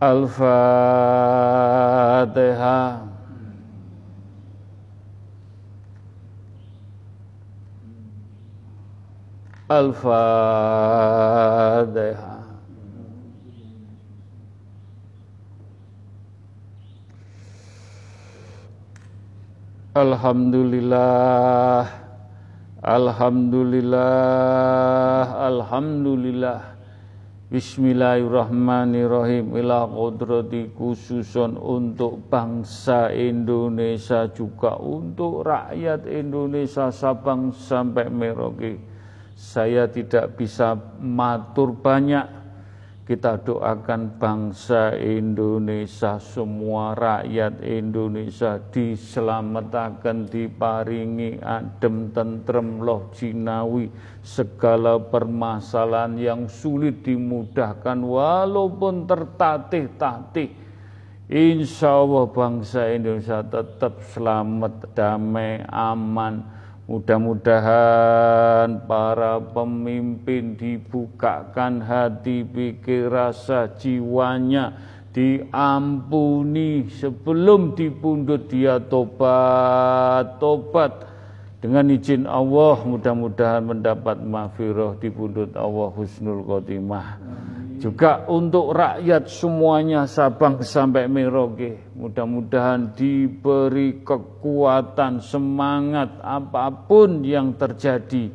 Al-Fatihah. 0.00 0.62
Al-Fatihah 9.64 11.04
Alhamdulillah. 19.94 21.86
Alhamdulillah. 22.82 25.22
Alhamdulillah. 25.38 26.74
Bismillahirrahmanirrahim. 27.46 29.54
Ila 29.54 29.86
kodrati 29.86 30.74
khususon 30.74 31.54
untuk 31.54 32.26
bangsa 32.26 33.14
Indonesia 33.14 34.26
juga 34.34 34.74
untuk 34.82 35.46
rakyat 35.46 36.10
Indonesia 36.10 36.90
Sabang 36.90 37.54
sampai 37.54 38.10
Merauke. 38.10 38.82
Saya 39.38 39.86
tidak 39.86 40.34
bisa 40.34 40.74
matur 40.98 41.70
banyak. 41.70 42.43
Kita 43.04 43.36
doakan 43.36 44.16
bangsa 44.16 44.96
Indonesia, 44.96 46.16
semua 46.16 46.96
rakyat 46.96 47.60
Indonesia 47.60 48.56
diselamatkan, 48.72 50.24
diparingi 50.24 51.36
adem, 51.36 52.08
tentrem, 52.16 52.80
loh 52.80 53.12
jinawi, 53.12 53.92
segala 54.24 54.96
permasalahan 54.96 56.16
yang 56.16 56.48
sulit 56.48 57.04
dimudahkan 57.04 58.00
walaupun 58.00 59.04
tertatih-tatih. 59.04 60.48
Insya 61.28 62.08
Allah 62.08 62.24
bangsa 62.24 62.88
Indonesia 62.88 63.44
tetap 63.44 64.00
selamat, 64.16 64.96
damai, 64.96 65.60
aman, 65.68 66.40
Mudah-mudahan 66.84 68.84
para 68.84 69.40
pemimpin 69.40 70.52
dibukakan 70.52 71.80
hati, 71.80 72.44
pikir, 72.44 73.08
rasa, 73.08 73.72
jiwanya 73.72 74.76
diampuni 75.16 76.92
sebelum 76.92 77.72
dipundut 77.72 78.52
dia 78.52 78.76
tobat, 78.76 80.36
tobat 80.36 81.08
dengan 81.64 81.88
izin 81.88 82.28
Allah 82.28 82.76
mudah-mudahan 82.84 83.64
mendapat 83.64 84.20
mahfirah 84.20 85.00
dipundut 85.00 85.56
Allah 85.56 85.88
husnul 85.88 86.44
khotimah 86.44 87.16
juga 87.84 88.24
untuk 88.32 88.72
rakyat 88.72 89.28
semuanya 89.28 90.08
Sabang 90.08 90.64
sampai 90.64 91.04
Merauke. 91.04 91.92
Mudah-mudahan 91.92 92.96
diberi 92.96 94.00
kekuatan, 94.00 95.20
semangat 95.20 96.16
apa 96.24 96.72
pun 96.88 97.20
yang 97.20 97.52
terjadi. 97.60 98.32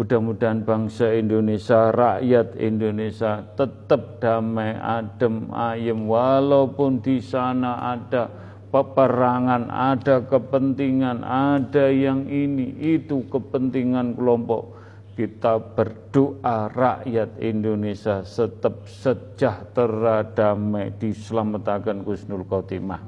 Mudah-mudahan 0.00 0.64
bangsa 0.64 1.12
Indonesia, 1.12 1.92
rakyat 1.92 2.56
Indonesia 2.56 3.44
tetap 3.52 4.16
damai, 4.16 4.72
adem, 4.80 5.52
ayem 5.52 6.08
walaupun 6.08 7.04
di 7.04 7.20
sana 7.20 7.84
ada 7.84 8.32
peperangan, 8.72 9.68
ada 9.68 10.24
kepentingan, 10.24 11.20
ada 11.20 11.92
yang 11.92 12.24
ini, 12.32 12.96
itu 12.96 13.28
kepentingan 13.28 14.16
kelompok 14.16 14.79
kita 15.20 15.60
berdoa 15.76 16.72
rakyat 16.72 17.36
Indonesia 17.44 18.24
tetap 18.24 18.88
sejahtera 18.88 20.24
damai 20.24 20.96
diselamatkan 20.96 22.00
Gusnul 22.00 22.48
Khotimah. 22.48 23.04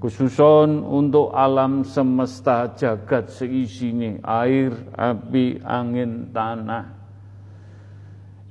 Khususon 0.00 0.80
untuk 0.80 1.28
alam 1.36 1.84
semesta 1.84 2.72
jagat 2.72 3.28
seisini 3.28 4.16
air, 4.24 4.72
api, 4.96 5.60
angin, 5.68 6.32
tanah 6.32 6.96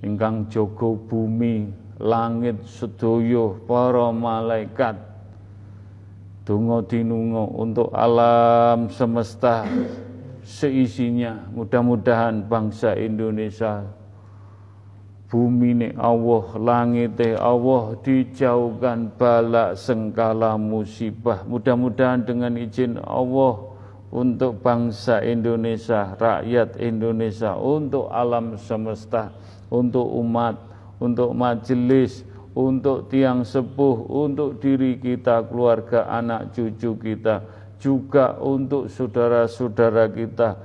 ingkang 0.06 0.46
jogo 0.46 1.02
bumi, 1.02 1.74
langit 1.98 2.62
sedoyo, 2.70 3.58
para 3.66 4.14
malaikat. 4.14 5.02
Dungo 6.46 6.86
dinungo 6.86 7.50
untuk 7.58 7.90
alam 7.90 8.88
semesta 8.94 9.66
seisinya. 10.48 11.52
Mudah-mudahan 11.52 12.48
bangsa 12.48 12.96
Indonesia 12.96 13.84
bumi 15.28 15.76
ini 15.76 15.90
Allah, 16.00 16.46
langit 16.56 17.20
Allah 17.36 18.00
dijauhkan 18.00 19.12
balak 19.20 19.76
sengkala 19.76 20.56
musibah. 20.56 21.44
Mudah-mudahan 21.44 22.24
dengan 22.24 22.56
izin 22.56 22.96
Allah 23.04 23.76
untuk 24.08 24.64
bangsa 24.64 25.20
Indonesia, 25.20 26.16
rakyat 26.16 26.80
Indonesia, 26.80 27.60
untuk 27.60 28.08
alam 28.08 28.56
semesta, 28.56 29.36
untuk 29.68 30.08
umat, 30.24 30.56
untuk 31.04 31.36
majelis, 31.36 32.24
untuk 32.56 33.12
tiang 33.12 33.44
sepuh, 33.44 34.08
untuk 34.08 34.64
diri 34.64 34.96
kita, 34.96 35.44
keluarga, 35.52 36.08
anak, 36.08 36.56
cucu 36.56 36.96
kita, 37.04 37.44
juga 37.78 38.38
untuk 38.42 38.90
saudara-saudara 38.90 40.10
kita, 40.12 40.58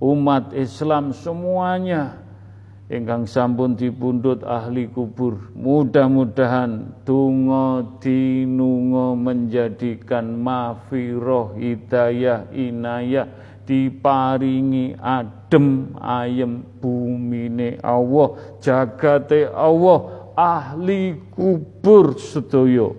umat 0.00 0.54
Islam 0.54 1.10
semuanya 1.16 2.28
ingkang 2.88 3.28
sampun 3.28 3.76
dipundhut 3.76 4.40
ahli 4.44 4.88
kubur. 4.88 5.52
Mudah-mudahan 5.52 7.04
tungo 7.04 8.00
dinungo 8.00 9.12
menjadikan 9.12 10.32
mafiroh 10.40 11.52
hidayah 11.52 12.48
inayah 12.52 13.28
diparingi 13.68 14.96
adem 14.96 15.92
ayem 16.00 16.64
bumine 16.80 17.76
Allah 17.84 18.56
jagate 18.64 19.44
Allah 19.52 20.32
ahli 20.32 21.20
kubur 21.36 22.16
sedoyo 22.16 22.96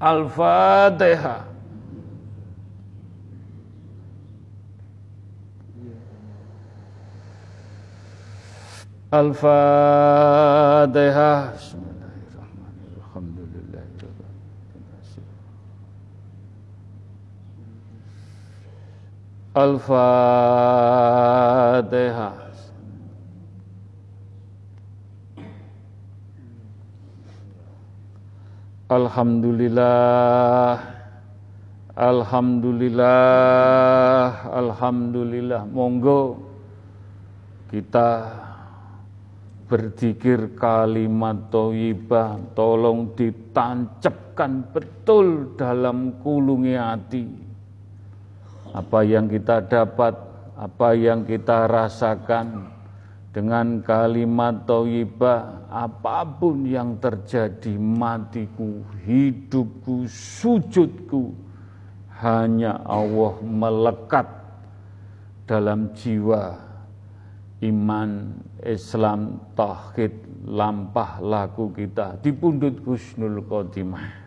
Al-Fatihah 0.00 1.51
Al-Fatihah 9.12 9.52
Al-Fatihah 19.52 20.92
Alhamdulillah. 28.92 30.84
Alhamdulillah. 31.96 33.08
Alhamdulillah. 34.52 35.64
Monggo 35.64 36.44
kita 37.72 38.41
berzikir 39.72 40.52
kalimat 40.52 41.48
toyibah 41.48 42.36
tolong 42.52 43.16
ditancapkan 43.16 44.68
betul 44.68 45.56
dalam 45.56 46.20
kulungi 46.20 46.76
hati. 46.76 47.24
Apa 48.76 49.00
yang 49.00 49.32
kita 49.32 49.64
dapat 49.64 50.12
apa 50.60 50.92
yang 50.92 51.24
kita 51.24 51.64
rasakan 51.72 52.68
dengan 53.32 53.80
kalimat 53.80 54.68
toyibah 54.68 55.64
apa 55.72 56.20
pun 56.36 56.68
yang 56.68 57.00
terjadi 57.00 57.72
matiku 57.80 58.84
hidupku 59.08 60.04
sujudku 60.04 61.32
hanya 62.20 62.76
Allah 62.84 63.40
melekat 63.40 64.28
dalam 65.48 65.96
jiwa 65.96 66.71
iman 67.62 68.34
Islam 68.66 69.38
tauhid 69.54 70.32
lampah 70.46 71.22
laku 71.22 71.70
kita. 71.70 72.18
Di 72.18 72.34
pundut 72.34 72.82
Husnul 72.82 73.46
Khotimah. 73.46 74.22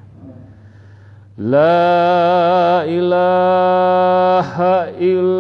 La 1.36 2.88
ilaha 2.88 4.88
illallah 4.96 5.35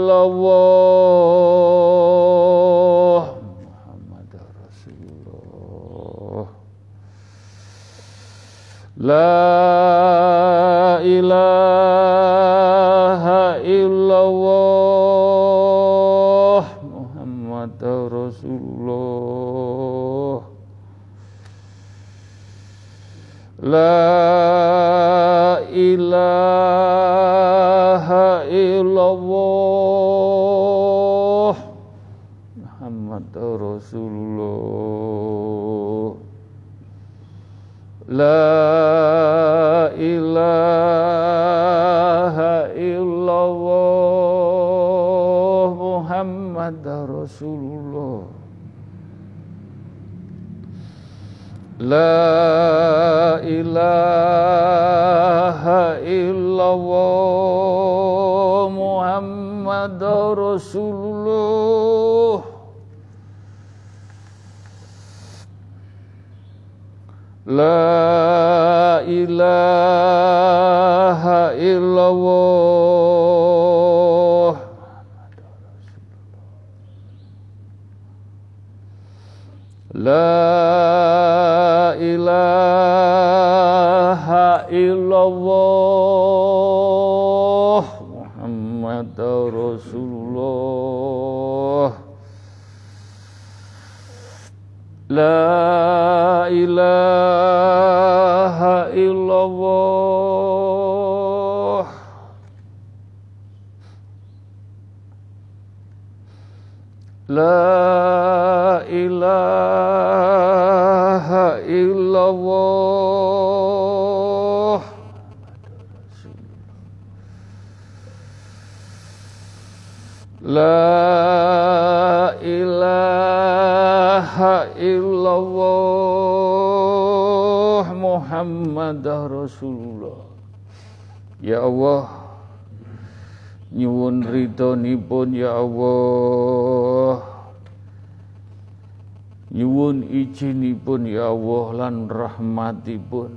rahmatipun 142.35 143.31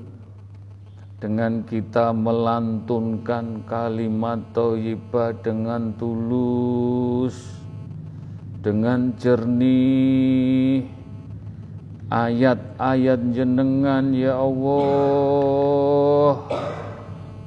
dengan 1.23 1.63
kita 1.63 2.11
melantunkan 2.11 3.63
kalimat 3.63 4.43
thayyibah 4.51 5.39
dengan 5.39 5.95
tulus 5.95 7.63
dengan 8.59 9.15
jernih. 9.15 10.83
Ayat-ayat 12.11 13.21
jenengan 13.37 14.11
ya 14.17 14.35
Allah. 14.35 15.47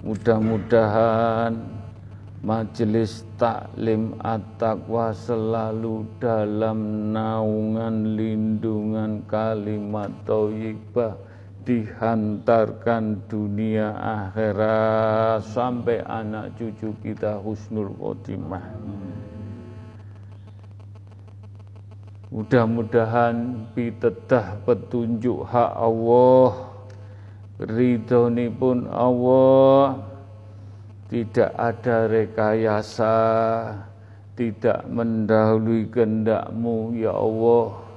Mudah-mudahan 0.08 1.58
majelis 2.46 3.26
taklim 3.36 4.16
at-taqwa 4.24 5.12
selalu 5.14 6.06
dalam 6.22 7.10
naungan 7.12 8.14
lindungan 8.14 9.26
kalimat 9.26 10.14
thayyibah 10.30 11.31
dihantarkan 11.62 13.26
dunia 13.30 13.94
akhirat 13.94 15.46
sampai 15.46 16.02
anak 16.02 16.58
cucu 16.58 16.94
kita 17.06 17.38
husnul 17.38 17.94
khotimah. 17.98 18.66
Mudah-mudahan 22.32 23.68
pitedah 23.76 24.64
petunjuk 24.64 25.44
hak 25.52 25.76
Allah 25.76 26.72
ridhonipun 27.60 28.88
Allah 28.88 30.00
tidak 31.12 31.52
ada 31.60 32.08
rekayasa 32.08 33.18
tidak 34.40 34.88
mendahului 34.88 35.92
kehendakmu 35.92 36.96
ya 36.96 37.12
Allah 37.12 37.91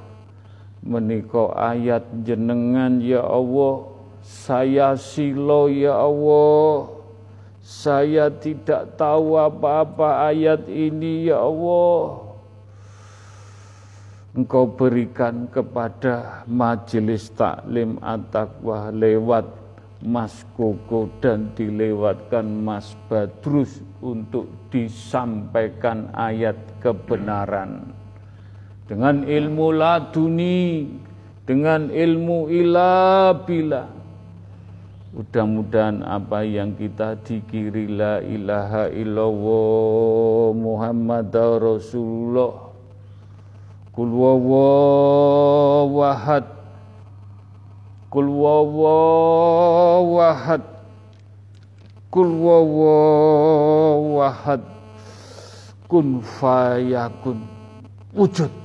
menika 0.85 1.49
ayat 1.57 2.05
jenengan 2.29 3.01
ya 3.01 3.25
Allah 3.25 3.89
saya 4.21 4.93
silo 5.01 5.73
ya 5.73 5.97
Allah 5.97 6.93
saya 7.65 8.29
tidak 8.29 9.01
tahu 9.01 9.41
apa-apa 9.41 10.29
ayat 10.29 10.69
ini 10.69 11.33
ya 11.33 11.41
Allah 11.41 12.21
Engkau 14.35 14.67
berikan 14.67 15.47
kepada 15.47 16.43
majelis 16.51 17.31
taklim 17.33 18.03
at-taqwa 18.03 18.91
lewat 18.91 19.47
Mas 20.05 20.45
Koko 20.59 21.09
dan 21.23 21.55
dilewatkan 21.57 22.43
Mas 22.45 22.93
Badrus 23.07 23.81
untuk 24.03 24.51
disampaikan 24.75 26.13
ayat 26.13 26.59
kebenaran. 26.83 28.04
Dengan 28.85 29.25
ilmu 29.25 29.67
laduni, 29.73 30.85
dengan 31.45 31.89
ilmu 31.93 32.49
ilabila. 32.53 33.85
Mudah-mudahan 35.15 36.03
apa 36.03 36.43
yang 36.43 36.75
kita 36.75 37.15
dikiri 37.23 37.87
la 37.87 38.19
ilaha 38.19 38.91
illallah 38.91 40.51
Muhammad 40.59 41.31
Rasulullah 41.63 42.75
Kul 43.95 44.11
wawahad 44.11 45.63
Kul 48.11 48.27
wawahad 48.27 49.47
Kul 52.11 52.35
wawahad 52.43 53.47
Kun 55.87 56.27
fayakun. 56.27 57.39
Wujud 58.19 58.64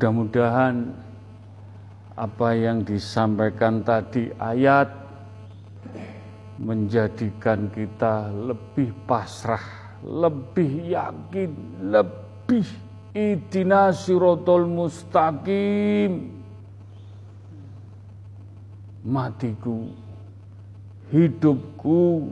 Mudah-mudahan 0.00 0.96
apa 2.16 2.56
yang 2.56 2.80
disampaikan 2.88 3.84
tadi 3.84 4.32
ayat 4.40 4.88
menjadikan 6.56 7.68
kita 7.68 8.32
lebih 8.32 8.96
pasrah, 9.04 9.60
lebih 10.00 10.96
yakin, 10.96 11.52
lebih 11.92 12.64
idina 13.12 13.92
sirotol 13.92 14.64
mustaqim. 14.72 16.32
Matiku, 19.04 19.84
hidupku, 21.12 22.24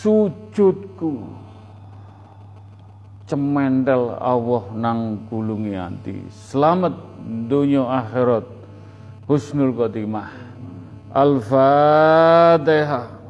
sujudku, 0.00 1.20
cemendel 3.28 4.16
Allah 4.16 4.64
nang 4.72 5.28
kulungi 5.28 5.76
anti. 5.76 6.16
Selamat 6.32 6.96
dunia 7.46 7.84
akhirat. 7.84 8.48
Husnul 9.28 9.76
khotimah. 9.76 10.32
Al-Fatihah. 11.12 13.20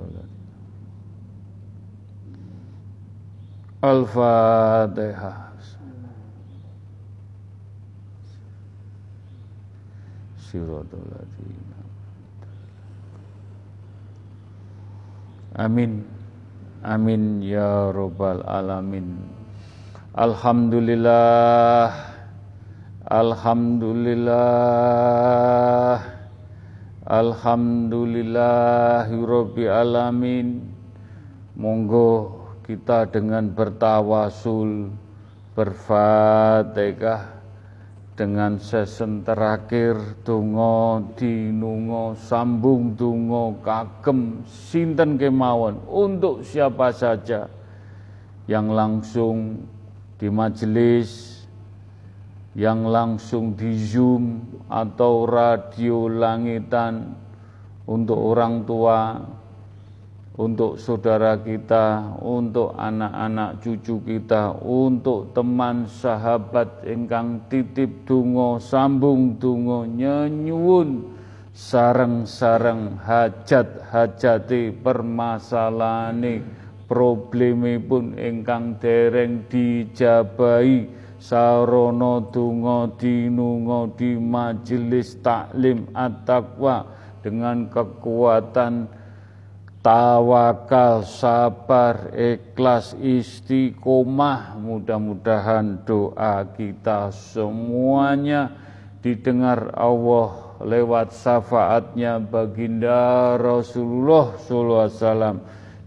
الفاتحة. 3.85 5.48
siratal 10.49 11.05
Amin. 15.59 16.07
Amin 16.81 17.43
ya 17.43 17.91
robbal 17.93 18.41
alamin. 18.49 19.21
Alhamdulillah. 20.17 22.09
Alhamdulillah. 23.09 25.97
Alhamdulillah 27.09 27.09
Alhamdulillahirabbil 27.09 29.73
alamin. 29.73 30.61
Monggo 31.57 32.37
kita 32.69 33.09
dengan 33.09 33.49
bertawasul 33.49 34.93
berfatihah 35.57 37.38
dengan 38.19 38.59
sesen 38.59 39.23
terakhir 39.23 40.19
tungo 40.27 41.15
dinungo 41.15 42.19
sambung 42.19 42.99
tungo 42.99 43.63
kagem 43.63 44.43
sinten 44.43 45.15
kemawon? 45.15 45.79
Untuk 45.87 46.43
siapa 46.43 46.91
saja 46.91 47.47
yang 48.51 48.75
langsung 48.75 49.63
di 50.19 50.27
majelis 50.27 51.39
yang 52.59 52.91
langsung 52.91 53.55
di 53.55 53.79
Zoom 53.79 54.43
atau 54.67 55.31
radio 55.31 56.11
langitan 56.11 57.15
untuk 57.87 58.19
orang 58.19 58.67
tua 58.67 59.15
untuk 60.39 60.79
saudara 60.79 61.35
kita, 61.43 62.15
untuk 62.23 62.79
anak-anak 62.79 63.59
cucu 63.59 63.99
kita, 64.07 64.55
untuk 64.63 65.35
teman 65.35 65.91
sahabat 65.91 66.87
ingkang 66.87 67.43
titip 67.51 68.07
dungo, 68.07 68.63
sambung 68.63 69.35
dungo, 69.43 69.83
nyenyuun 69.83 71.19
sareng-sareng 71.51 73.03
hajat-hajati 73.03 74.79
permasalahane 74.79 76.47
problemipun 76.87 78.15
ingkang 78.15 78.79
dereng 78.79 79.43
dijabahi 79.51 80.87
sarono 81.19 82.31
dungo 82.31 82.95
dinungo 82.95 83.91
di 83.99 84.15
majelis 84.15 85.19
taklim 85.19 85.91
at-taqwa 85.99 86.87
dengan 87.27 87.67
kekuatan 87.67 88.87
tawakal, 89.83 91.07
sabar, 91.07 92.11
ikhlas, 92.15 92.95
istiqomah. 92.99 94.59
Mudah-mudahan 94.59 95.87
doa 95.87 96.47
kita 96.55 97.15
semuanya 97.15 98.51
didengar 99.03 99.71
Allah 99.79 100.59
lewat 100.63 101.15
syafaatnya 101.15 102.19
baginda 102.19 103.39
Rasulullah 103.39 104.35
SAW 104.43 105.39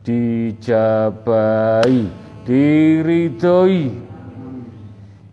dijabai, 0.02 2.08
diridhoi 2.48 4.11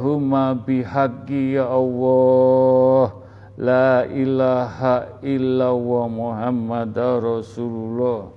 Ya 0.00 0.08
huma 0.08 0.56
bihaqi 0.56 1.60
ya 1.60 1.68
Allah. 1.68 3.12
La 3.60 4.08
ilaha 4.08 5.20
illallah 5.20 6.08
Muhammad 6.08 6.96
Rasulullah. 6.96 8.32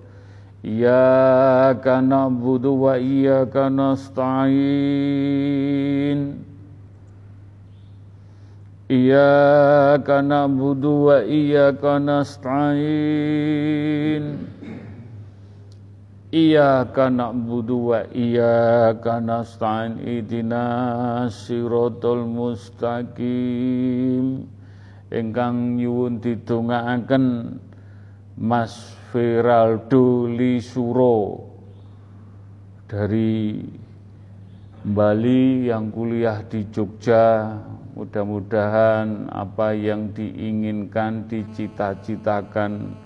Iyaka 0.59 2.03
na'budu 2.03 2.83
wa 2.83 2.99
iyaka 2.99 3.71
nasta'in. 3.71 4.59
Iyaka 8.91 10.19
na'budu 10.19 11.07
wa 11.07 11.23
iyaka 11.23 11.95
nasta'in 12.03 13.63
Iyyaka 16.33 17.13
na'budu 17.13 17.93
wa 17.93 18.09
iyyaka 18.09 19.21
nasta'in 19.21 20.01
ihdinas 20.01 21.45
siratal 21.45 22.25
mustaqim. 22.25 23.21
Ingkang 25.13 25.77
nyuwun 25.77 26.17
didongaaken 26.17 27.53
Mas 28.41 28.97
Firaldo 29.13 30.25
Lisuro 30.25 31.37
dari 32.89 33.61
Bali 34.81 35.69
yang 35.69 35.93
kuliah 35.93 36.41
di 36.49 36.65
Jogja. 36.73 37.61
Mudah-mudahan 37.93 39.29
apa 39.29 39.77
yang 39.77 40.09
diinginkan 40.17 41.29
dicita-citakan 41.29 43.02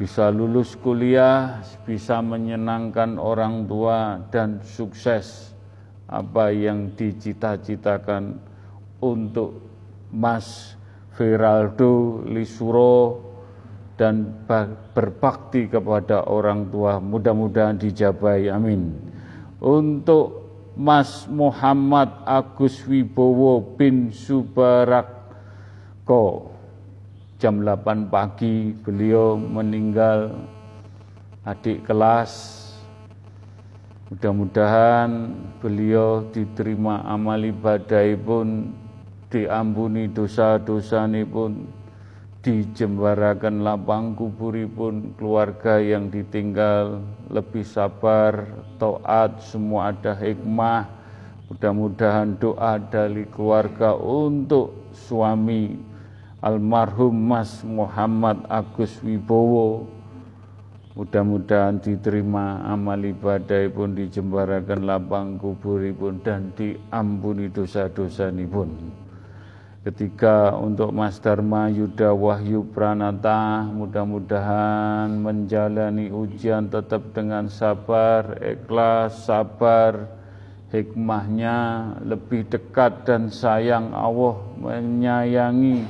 bisa 0.00 0.32
lulus 0.32 0.80
kuliah, 0.80 1.60
bisa 1.84 2.24
menyenangkan 2.24 3.20
orang 3.20 3.68
tua 3.68 4.16
dan 4.32 4.64
sukses. 4.64 5.52
Apa 6.08 6.48
yang 6.56 6.96
dicita-citakan 6.96 8.40
untuk 9.04 9.60
Mas 10.08 10.72
Viraldo 11.20 12.24
Lisuro 12.24 13.20
dan 14.00 14.48
berbakti 14.96 15.68
kepada 15.68 16.24
orang 16.24 16.72
tua 16.72 16.96
mudah-mudahan 16.96 17.76
dijabai 17.76 18.48
amin. 18.48 18.96
Untuk 19.60 20.40
Mas 20.80 21.28
Muhammad 21.28 22.24
Agus 22.24 22.80
Wibowo 22.88 23.76
bin 23.76 24.08
Subarakko 24.16 25.36
jam 27.40 27.64
8 27.64 28.12
pagi 28.12 28.76
beliau 28.84 29.32
meninggal 29.40 30.36
adik 31.48 31.88
kelas. 31.88 32.60
Mudah-mudahan 34.12 35.32
beliau 35.64 36.28
diterima 36.36 37.00
amal 37.08 37.40
ibadah 37.40 38.04
pun 38.20 38.76
diampuni 39.32 40.12
dosa-dosa 40.12 41.08
pun 41.32 41.64
dijembarakan 42.44 43.64
lapang 43.64 44.12
kuburipun 44.12 45.16
keluarga 45.16 45.80
yang 45.80 46.12
ditinggal 46.12 47.00
lebih 47.32 47.64
sabar 47.64 48.52
taat 48.76 49.40
semua 49.40 49.96
ada 49.96 50.12
hikmah. 50.12 50.84
Mudah-mudahan 51.48 52.36
doa 52.36 52.76
dari 52.76 53.24
keluarga 53.32 53.96
untuk 53.96 54.92
suami 54.92 55.89
almarhum 56.40 57.12
Mas 57.12 57.60
Muhammad 57.64 58.40
Agus 58.48 58.96
Wibowo. 59.04 59.84
Mudah-mudahan 60.96 61.78
diterima 61.78 62.66
amal 62.66 62.98
ibadah 63.00 63.70
pun 63.70 63.94
dijembarakan 63.94 64.80
lapang 64.84 65.28
kubur 65.38 65.80
pun 65.94 66.18
dan 66.20 66.50
diampuni 66.58 67.46
dosa-dosa 67.46 68.28
pun 68.50 68.68
Ketiga 69.80 70.52
untuk 70.60 70.92
Mas 70.92 71.16
Dharma 71.16 71.72
Yuda 71.72 72.12
Wahyu 72.12 72.68
Pranata 72.68 73.64
mudah-mudahan 73.64 75.08
menjalani 75.08 76.12
ujian 76.12 76.68
tetap 76.68 77.16
dengan 77.16 77.48
sabar, 77.48 78.36
ikhlas, 78.44 79.24
sabar, 79.24 80.04
hikmahnya 80.68 81.96
lebih 82.04 82.44
dekat 82.44 83.08
dan 83.08 83.32
sayang 83.32 83.96
Allah 83.96 84.36
menyayangi 84.60 85.88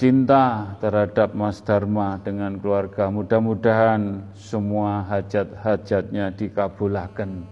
cinta 0.00 0.64
terhadap 0.80 1.36
Mas 1.36 1.60
Dharma 1.60 2.16
dengan 2.24 2.56
keluarga. 2.56 3.12
Mudah-mudahan 3.12 4.32
semua 4.32 5.04
hajat-hajatnya 5.04 6.32
dikabulkan. 6.40 7.44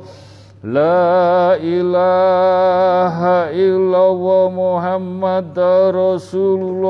La 0.64 1.60
ilaha 1.60 3.52
illallah 3.52 4.48
Muhammad 4.48 5.52
Rasulullah. 5.92 6.88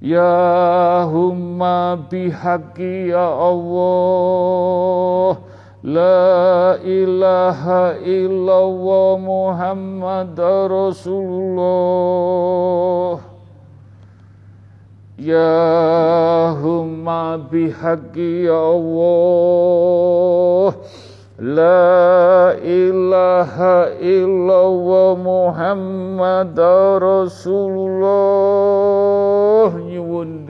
Ya 0.00 1.04
humma 1.04 2.08
bihaqi 2.08 3.12
ya 3.12 3.28
Allah. 3.28 5.36
La 5.84 6.80
ilaha 6.80 8.00
illallah 8.00 9.20
Muhammad 9.20 10.32
Rasulullah 10.40 13.31
Ya 15.22 16.50
humma 16.58 17.38
bihaqi 17.38 18.50
ya 18.50 18.58
Allah. 18.58 20.74
La 21.38 22.58
ilaha 22.58 23.94
illallah 24.02 25.14
Muhammad 25.22 26.58
Rasulullah. 26.98 28.10
Nyuwun 29.78 30.42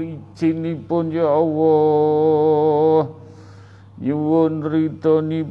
pun 0.88 1.12
ya 1.12 1.28
Allah. 1.28 3.12
Nyuwun 4.00 4.64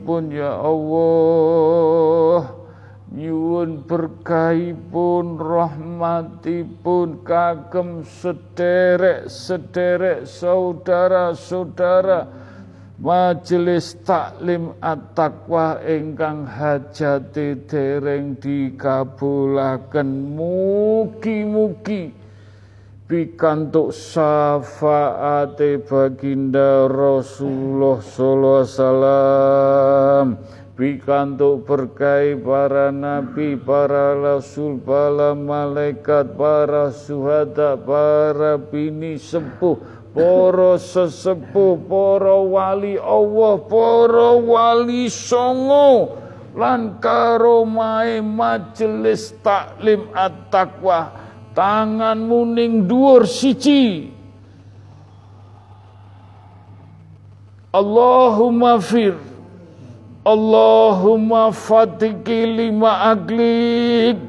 pun 0.01 0.33
ya 0.33 0.57
Allah 0.57 2.60
nyuwun 3.11 3.83
berkahipun 3.83 5.35
rahmatipun 5.35 7.19
kagem 7.27 8.07
sederek-sederek 8.07 10.23
saudara-saudara. 10.23 12.39
Majelis 13.01 13.97
taklim 14.05 14.77
at-taqwa 14.77 15.81
ingkang 15.83 16.45
hajati 16.45 17.57
dereng 17.65 18.37
dikabulaken. 18.37 20.37
Mugi-mugi 20.37 22.13
pikantuk 23.09 23.89
syafaate 23.91 25.81
baginda 25.83 26.87
Rasulullah 26.87 27.99
sallallahu 27.99 28.55
alaihi 28.55 28.69
wasallam 28.69 30.37
pikantuk 30.75 31.67
berkai 31.67 32.35
para 32.39 32.89
nabi, 32.91 33.59
para 33.59 34.15
rasul, 34.17 34.79
para 34.81 35.35
malaikat, 35.35 36.35
para 36.35 36.91
suhada, 36.91 37.75
para 37.75 38.57
bini 38.57 39.19
sepuh, 39.19 39.77
para 40.15 40.79
sesepuh, 40.79 41.75
para 41.87 42.35
wali 42.39 42.95
Allah, 42.99 43.53
para 43.67 44.27
wali 44.39 45.07
songo, 45.11 46.17
lan 46.55 46.99
majelis 48.23 49.31
taklim 49.39 50.11
at-taqwa 50.11 51.15
tangan 51.55 52.19
muning 52.19 52.87
dhuwur 52.87 53.27
siji. 53.27 54.11
Allahumma 57.71 58.83
fir 58.83 59.30
Allahumma 60.21 61.49
fatiki 61.49 62.45
lima 62.45 63.09
aglik. 63.09 64.21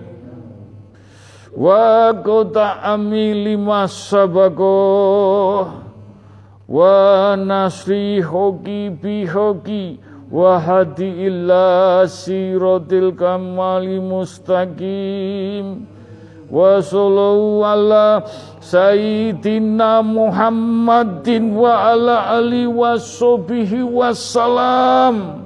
Wa 1.52 2.16
kota 2.16 2.80
ami 2.80 3.36
lima 3.36 3.84
sabako 3.84 5.68
wa 6.64 7.36
nasri 7.36 8.24
hoki 8.24 8.88
bihoki. 8.88 10.00
Wa 10.32 10.56
hadi 10.56 11.28
illa 11.28 12.08
sirotil 12.08 13.12
kamali 13.12 14.00
mustaqim. 14.00 15.84
Wa 16.48 16.80
sallallahu 16.80 17.68
ala 17.68 18.24
sayyidina 18.64 20.00
Muhammadin 20.00 21.52
wa 21.52 21.92
ala 21.92 22.32
ali 22.32 22.64
wa 22.64 22.96
sobihi 22.96 23.84
wassalam 23.84 25.41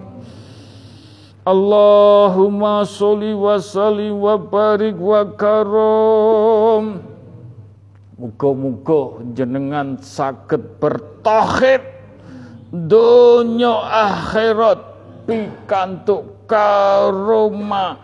Allahumma 1.47 2.82
sholli 2.82 3.31
wa 3.31 3.55
sallim 3.62 4.18
wa 4.18 4.35
barik 4.35 4.98
wa 4.98 5.23
karom. 5.39 7.06
Muga-muga 8.18 9.23
jenengan 9.31 9.94
sakit 10.02 10.82
bertauhid. 10.82 11.86
Donya 12.74 13.78
akhirat 14.10 14.81
pikantuk 15.23 16.51
karoma 16.51 17.94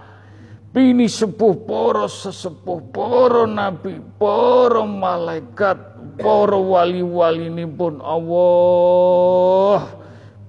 bini 0.70 1.10
sepuh 1.10 1.66
para 1.66 2.06
sesepuh 2.10 2.80
para 2.94 3.44
nabi 3.44 4.00
para 4.18 4.82
malaikat 4.86 5.78
para 6.18 6.58
wali-wali 6.58 7.66
pun 7.68 8.00
Allah 8.02 10.01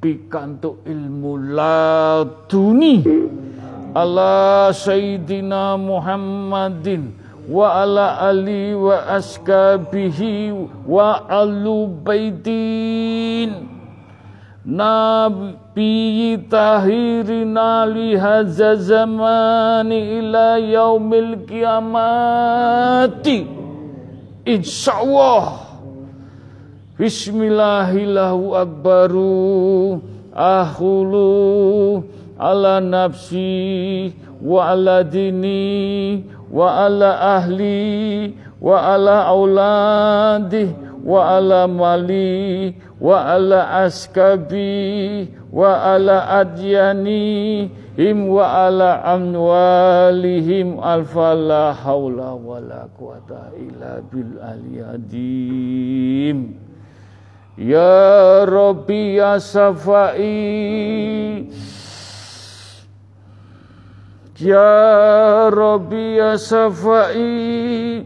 pikantuk 0.04 0.84
ilmu 0.84 1.56
laduni. 1.56 3.00
Ala 3.96 4.76
sayyidina 4.76 5.80
Muhammadin 5.80 7.16
wa 7.48 7.88
ala 7.88 8.28
ali 8.28 8.76
wa 8.76 9.08
askabihi 9.16 10.52
wa 10.84 11.24
alu 11.32 11.88
baitin. 12.04 13.72
Nabi 14.64 16.40
tahirina 16.48 17.84
li 17.88 18.16
hadza 18.16 18.80
zamani 18.80 20.24
ila 20.24 20.56
yaumil 20.56 21.44
kiamati 21.44 23.44
Insyaallah 24.48 25.73
Bismillahillahu 26.94 28.54
akbaru 28.54 29.98
ahulu 30.30 32.06
ala 32.38 32.78
nafsi 32.78 34.14
wa 34.38 34.70
ala 34.78 35.02
dini 35.02 36.22
wa 36.54 36.86
ala 36.86 37.42
ahli 37.42 38.38
wa 38.62 38.94
ala 38.94 39.26
auladi 39.26 40.70
wa 41.02 41.34
ala 41.34 41.66
mali 41.66 42.78
wa 43.02 43.26
ala 43.26 43.90
askabi 43.90 45.34
wa 45.50 45.98
ala 45.98 46.46
adyani 46.46 47.74
him 47.98 48.30
wa 48.30 48.70
ala 48.70 49.02
amwalihim 49.18 50.78
alfa 50.78 51.34
la 51.34 51.74
hawla 51.74 52.38
wa 52.38 52.62
la 52.62 52.86
quwata 52.94 53.50
illa 53.58 53.98
bil 54.14 54.38
aliyadim 54.46 55.74
Ya 57.54 58.46
Rabbi 58.50 59.22
ya 59.22 59.38
Safai. 59.38 60.26
Ya 64.42 64.74
Rabbi 65.54 66.18
ya 66.18 66.34
Safai. 66.42 68.02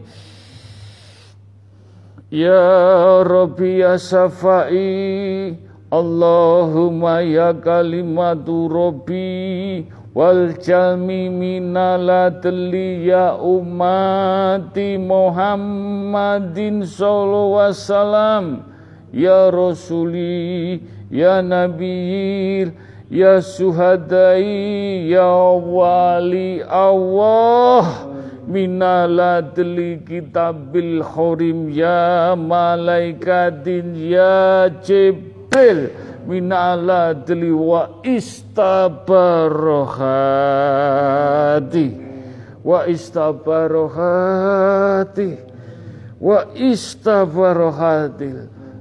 Ya 2.28 3.24
Rabbi 3.24 3.80
ya 3.80 3.96
Safai. 3.96 5.56
Allahumma 5.88 7.24
ya 7.24 7.56
kalimatu 7.56 8.68
Rabbi 8.68 9.88
wal 10.12 10.52
jami 10.60 11.32
minalatli 11.32 13.08
ya 13.08 13.32
umati 13.40 15.00
Muhammadin 15.00 16.84
sallallahu 16.84 17.56
alaihi 17.56 17.80
wasallam 17.80 18.67
Ya 19.12 19.48
Rasuli, 19.48 20.80
Ya 21.10 21.40
Nabi, 21.40 22.68
Ya 23.08 23.40
Suhadai, 23.40 25.08
Ya 25.08 25.28
Wali 25.56 26.60
Allah. 26.64 28.08
Minaladli 28.48 30.00
kitabil 30.08 31.04
khorim 31.04 31.68
Ya 31.68 32.32
Malaikatin 32.32 33.92
Ya 33.92 34.72
Jibril 34.80 35.92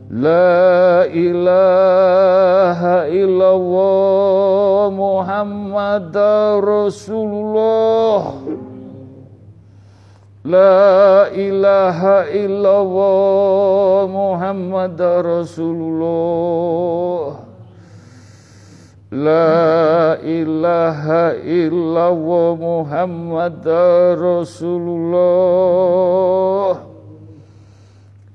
Minaladli 0.07 0.15
wa 0.15 0.15
istabarohati 0.15 0.15
wa 0.15 0.15
istabarohati 0.15 0.15
wa 0.15 0.15
istabarohatil 0.15 0.87
La 1.67 2.47
ilaha 2.47 3.11
illallah 3.11 4.87
Muhammad 4.87 6.15
Rasulullah. 6.63 8.39
La 10.47 11.27
ilaha 11.35 12.31
illallah 12.31 14.07
Muhammad 14.07 14.95
Rasulullah. 14.95 17.43
La 19.11 20.15
ilaha 20.23 21.35
illallah 21.43 22.55
Muhammad 22.55 23.59
Rasulullah. 24.15 25.19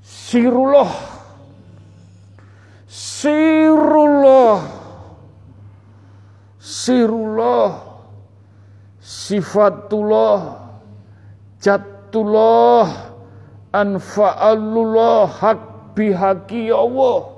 Sirullah 0.05 1.12
Sirullah. 3.23 4.67
Sirullah. 6.59 7.71
Sifatullah. 8.99 10.59
Jatullah. 11.63 13.15
Anfa'alullah. 13.71 15.31
Hak 15.31 15.95
bihaki 15.95 16.75
Allah 16.75 17.32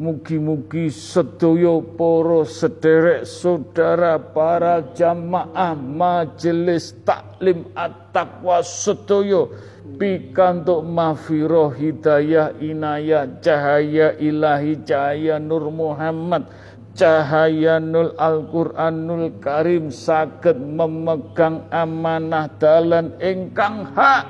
Mugi-mugi 0.00 0.88
sedoyo 0.88 1.84
poro 1.84 2.48
sederek 2.48 3.28
saudara 3.28 4.16
para 4.16 4.80
jamaah 4.96 5.76
majelis 5.76 6.96
taklim 7.04 7.68
at-taqwa 7.76 8.64
sedoyo 8.64 9.52
pikantuk 10.00 10.88
mafiroh 10.88 11.76
hidayah 11.76 12.56
inayah 12.64 13.28
cahaya 13.44 14.16
ilahi 14.16 14.80
cahaya 14.88 15.36
nur 15.36 15.68
Muhammad 15.68 16.48
cahaya 16.96 17.76
nul 17.76 18.16
Al-Quranul 18.16 19.36
Karim 19.36 19.92
sakit 19.92 20.56
memegang 20.56 21.68
amanah 21.68 22.48
dalan 22.56 23.20
ingkang 23.20 23.92
hak 23.92 24.24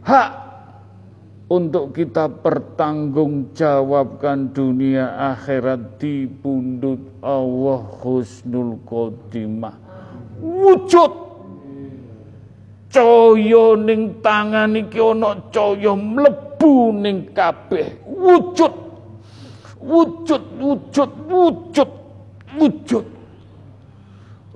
hak 0.00 0.45
untuk 1.46 1.94
kita 1.94 2.26
pertanggungjawabkan 2.42 4.50
dunia 4.50 5.14
akhirat 5.30 6.02
di 6.02 6.26
pundut 6.26 6.98
Allah 7.22 7.86
Husnul 8.02 8.82
Khotimah. 8.82 9.78
Wujud! 10.42 11.12
Caya 12.90 13.78
ning 13.78 14.18
tangan 14.24 14.74
iki 14.74 14.98
ana 14.98 15.38
caya 15.54 15.94
mlebu 15.94 16.90
ning 16.98 17.30
kabeh. 17.30 17.94
Wujud! 18.02 18.74
Wujud 19.86 20.42
wujud 20.58 21.10
wujud 21.30 21.90
wujud. 22.58 23.06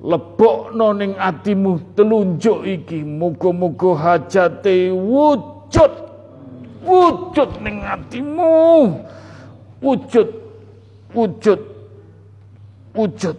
Lebokno 0.00 0.96
ning 0.98 1.12
atimu 1.14 1.94
telunjuk 1.94 2.66
iki. 2.66 3.06
Muga-muga 3.06 3.94
hajate 3.94 4.90
wujud 4.90 6.09
wujud 6.84 7.50
ning 7.62 7.84
atimu. 7.84 9.00
Wujud 9.80 10.28
wujud 11.14 11.60
wujud. 12.92 13.38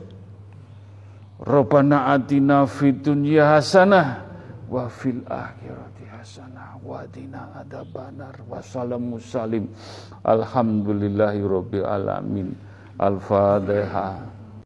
Rabbana 1.42 2.14
atina 2.14 2.70
fid 2.70 3.02
dunya 3.02 3.58
hasanah 3.58 4.26
wa 4.70 4.86
fil 4.90 5.26
akhirati 5.26 6.06
hasanah 6.06 6.78
wa 6.86 7.02
dina 7.10 7.50
adzabannar. 7.62 8.42
Wa 8.46 8.62
salamu 8.62 9.18
salim. 9.18 9.70
Alhamdulillahi 10.22 11.42
rabbil 11.42 11.86
alamin. 11.86 12.54
Al-fatihah 13.02 14.31